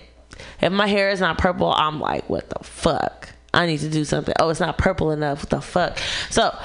[0.63, 4.03] if my hair is not purple i'm like what the fuck i need to do
[4.03, 5.97] something oh it's not purple enough what the fuck
[6.29, 6.57] so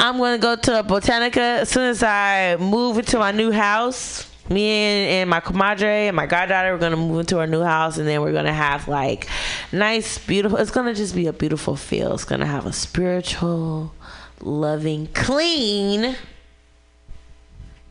[0.00, 4.30] I'm gonna go to a Botanica as soon as I move into my new house.
[4.48, 7.98] Me and, and my comadre and my goddaughter are gonna move into our new house,
[7.98, 9.28] and then we're gonna have like
[9.72, 10.56] nice, beautiful.
[10.58, 12.14] It's gonna just be a beautiful feel.
[12.14, 13.92] It's gonna have a spiritual,
[14.40, 16.16] loving, clean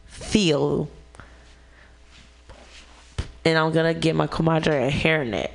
[0.05, 0.89] feel.
[3.47, 5.51] And I'm gonna get my comadre a hairnet.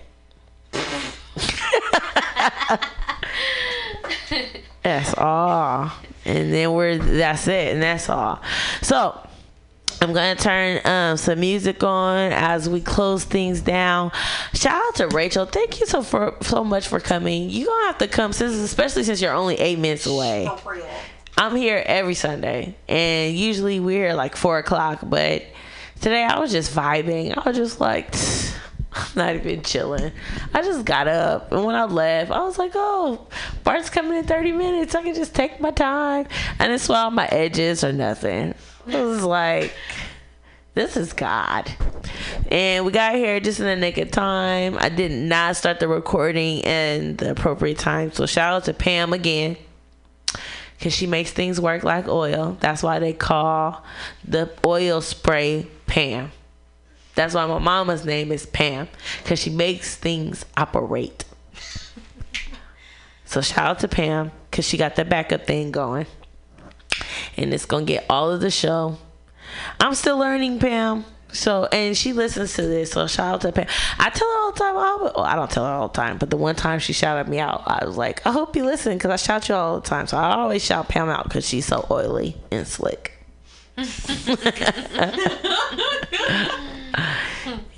[4.82, 5.92] That's all.
[6.24, 8.40] And then we're that's it, and that's all.
[8.80, 9.28] So
[10.00, 14.10] I'm gonna turn um, some music on as we close things down.
[14.54, 15.44] Shout out to Rachel.
[15.44, 17.50] Thank you so for so much for coming.
[17.50, 20.48] You gonna have to come since especially since you're only eight minutes away.
[21.36, 25.00] I'm here every Sunday, and usually we're here like four o'clock.
[25.02, 25.44] But
[26.02, 27.34] today I was just vibing.
[27.36, 28.14] I was just like,
[28.92, 30.12] I'm not even chilling.
[30.52, 33.26] I just got up, and when I left, I was like, "Oh,
[33.64, 34.94] Bart's coming in 30 minutes.
[34.94, 36.26] I can just take my time."
[36.58, 38.54] I didn't my edges or nothing.
[38.86, 39.72] It was like,
[40.74, 41.70] this is God.
[42.50, 44.76] And we got here just in the nick of time.
[44.80, 48.12] I did not start the recording in the appropriate time.
[48.12, 49.56] So shout out to Pam again.
[50.80, 52.56] Cause she makes things work like oil.
[52.58, 53.84] That's why they call
[54.26, 56.32] the oil spray Pam.
[57.14, 58.88] That's why my mama's name is Pam.
[59.24, 61.24] Cause she makes things operate.
[63.24, 64.30] So shout out to Pam.
[64.50, 66.06] Cause she got the backup thing going
[67.36, 68.98] and it's gonna get all of the show.
[69.80, 71.04] I'm still learning, Pam.
[71.32, 73.66] So and she listens to this, so shout out to Pam.
[73.98, 74.74] I tell her all the time.
[74.76, 77.28] Oh, well, I don't tell her all the time, but the one time she shouted
[77.28, 79.88] me out, I was like, I hope you listen because I shout you all the
[79.88, 80.06] time.
[80.06, 83.12] So I always shout Pam out because she's so oily and slick.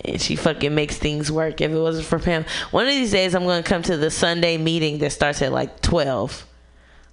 [0.05, 1.61] And she fucking makes things work.
[1.61, 4.57] If it wasn't for Pam, one of these days I'm gonna come to the Sunday
[4.57, 6.47] meeting that starts at like twelve.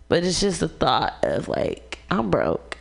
[0.10, 2.78] But it's just the thought of like I'm broke,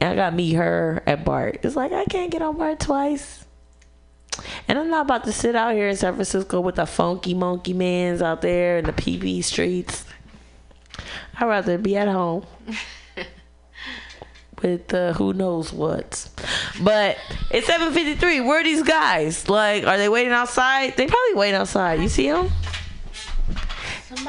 [0.00, 1.60] and I got me her at Bart.
[1.62, 3.44] It's like I can't get on Bart twice,
[4.66, 7.74] and I'm not about to sit out here in San Francisco with the funky monkey
[7.74, 10.04] mans out there in the PB streets.
[11.38, 12.46] I'd rather be at home
[14.62, 16.28] with uh, who knows what.
[16.82, 17.16] But
[17.50, 18.46] it's 7:53.
[18.46, 19.48] Where are these guys?
[19.48, 20.96] Like, are they waiting outside?
[20.96, 22.00] They probably waiting outside.
[22.00, 22.50] You see them?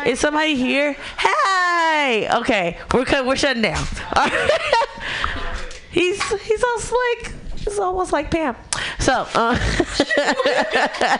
[0.05, 0.95] Is somebody here?
[1.17, 3.25] Hey, okay, we're cut.
[3.25, 3.83] We're shutting down.
[5.91, 7.33] he's he's all slick.
[7.71, 8.57] It's almost like Pam.
[8.99, 9.57] So uh,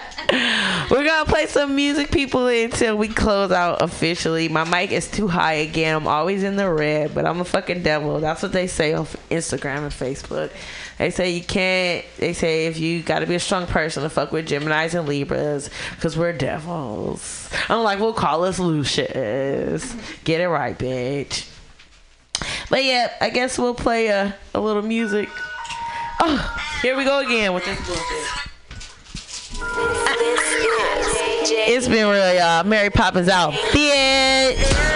[0.92, 4.50] we're gonna play some music, people, until we close out officially.
[4.50, 5.96] My mic is too high again.
[5.96, 8.20] I'm always in the red, but I'm a fucking devil.
[8.20, 10.52] That's what they say on Instagram and Facebook.
[10.98, 12.04] They say you can't.
[12.18, 15.08] They say if you got to be a strong person to fuck with Gemini's and
[15.08, 17.50] Libras, because we're devils.
[17.70, 19.96] I'm like, we'll call us Lucius.
[20.26, 21.48] Get it right, bitch.
[22.70, 25.30] But yeah, I guess we'll play a, a little music.
[26.24, 28.06] Oh, here we go again with this bullshit.
[31.68, 32.64] It's been real, y'all.
[32.64, 34.91] Mary Poppins out, bitch.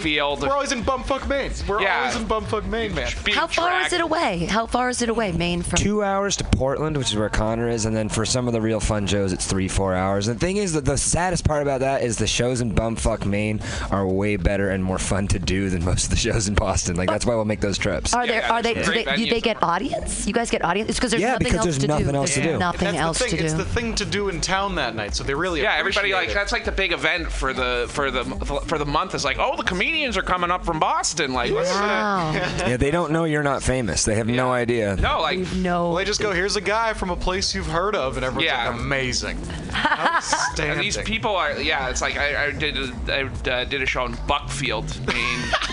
[0.00, 0.44] My god.
[0.44, 0.51] I
[1.02, 1.50] bumfuck Maine.
[1.68, 2.00] We're Yeah.
[2.00, 3.10] always in bumfuck Maine, man.
[3.32, 4.46] How far is it away?
[4.46, 5.78] How far is it away, Maine from?
[5.78, 8.60] Two hours to Portland, which is where Connor is, and then for some of the
[8.60, 10.28] real fun shows, it's three, four hours.
[10.28, 13.24] And the thing is that the saddest part about that is the shows in Bumfuck,
[13.24, 13.60] Maine,
[13.90, 16.96] are way better and more fun to do than most of the shows in Boston.
[16.96, 18.14] Like that's why we'll make those trips.
[18.14, 18.44] Are there?
[18.50, 18.74] Are they?
[18.74, 20.26] Do they, do they get audience?
[20.26, 20.90] You guys get audience?
[20.90, 22.14] It's because there's Yeah, nothing because else there's to nothing do.
[22.16, 22.58] else to do.
[22.58, 23.38] Nothing That's else the thing.
[23.38, 26.10] to It's the thing to do in town that night, so they really Yeah, everybody
[26.10, 26.34] appreciate like it.
[26.34, 28.24] that's like the big event for the for the
[28.66, 29.14] for the month.
[29.14, 30.91] Is like, oh, the comedians are coming up from Boston.
[31.32, 34.04] Like, let's, uh, yeah, they don't know you're not famous.
[34.04, 34.96] They have no idea.
[34.96, 35.88] no, like no.
[35.88, 38.46] Well, they just go, here's a guy from a place you've heard of, and everyone's
[38.46, 38.68] Yeah.
[38.70, 39.38] like, amazing.
[40.58, 41.88] And these people are yeah.
[41.88, 45.44] It's like I, I did a, I uh, did a show in Buckfield, Maine,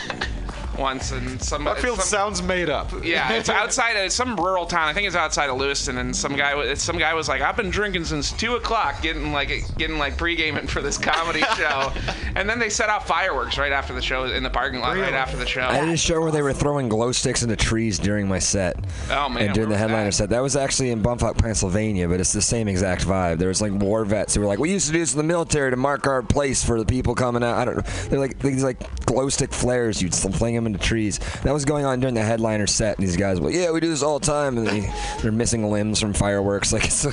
[0.80, 2.92] once, and some Buckfield some, sounds made up.
[3.04, 4.88] Yeah, it's outside of some rural town.
[4.88, 7.70] I think it's outside of Lewiston, and some guy, some guy was like, "I've been
[7.70, 11.92] drinking since two o'clock, getting like getting like pre-gaming for this comedy show,"
[12.36, 15.14] and then they set off fireworks right after the show in the parking lot, right
[15.14, 15.62] after the show.
[15.64, 18.78] I did a show where they were throwing glow sticks into trees during my set.
[19.10, 22.08] Oh, man, And during the where was headliner set, that was actually in Bumfuck, Pennsylvania,
[22.08, 23.38] but it's the same exact vibe.
[23.38, 25.24] There was like war vets who were like, "We used to do this in the
[25.24, 27.94] military to mark our place for the people coming out." I don't know.
[28.10, 30.02] They're like these like glow stick flares.
[30.02, 31.20] You'd fling them into trees.
[31.44, 33.80] That was going on during the headliner set, and these guys were like, "Yeah, we
[33.80, 36.72] do this all the time," and they, they're missing limbs from fireworks.
[36.74, 37.06] Like, it's,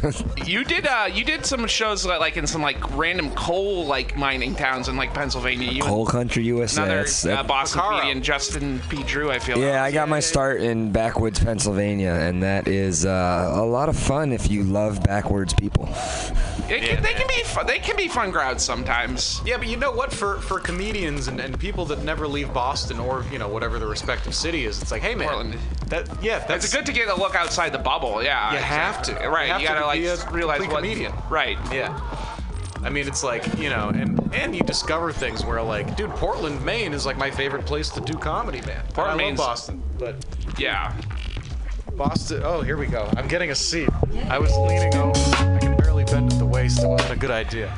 [0.47, 4.16] You did uh you did some shows like like in some like random coal like
[4.16, 5.70] mining towns in like Pennsylvania.
[5.70, 6.83] You coal country USA.
[6.83, 9.03] Another That's- uh, that- Boston comedian, Justin P.
[9.05, 9.31] Drew.
[9.31, 9.59] I feel.
[9.59, 13.97] Yeah, I got my start in backwoods Pennsylvania, and that is uh, a lot of
[13.97, 15.89] fun if you love backwards people.
[16.69, 19.41] It can, they can be fun, they can be fun crowds sometimes.
[19.45, 20.12] Yeah, but you know what?
[20.12, 23.86] For for comedians and, and people that never leave Boston or you know whatever the
[23.86, 25.59] respective city is, it's like, hey man, Portland.
[25.89, 28.23] that yeah, that's it's good to get a look outside the bubble.
[28.23, 29.12] Yeah, You have to.
[29.28, 31.12] Right, You you, have to gotta be like a realize what comedian.
[31.31, 31.59] Right.
[31.73, 31.98] Yeah.
[32.82, 36.64] I mean, it's like you know, and and you discover things where like, dude, Portland,
[36.64, 38.85] Maine is like my favorite place to do comedy, man.
[38.93, 40.24] Portland, I love Boston, but
[40.59, 40.94] Yeah.
[41.97, 42.43] Boston.
[42.44, 43.09] Oh, here we go.
[43.16, 43.89] I'm getting a seat.
[44.28, 45.18] I was leaning over.
[45.36, 46.82] I can barely bend at the waist.
[46.82, 47.73] It wasn't a good idea.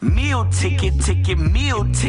[0.00, 2.06] Meal ticket, ticket, meal ticket.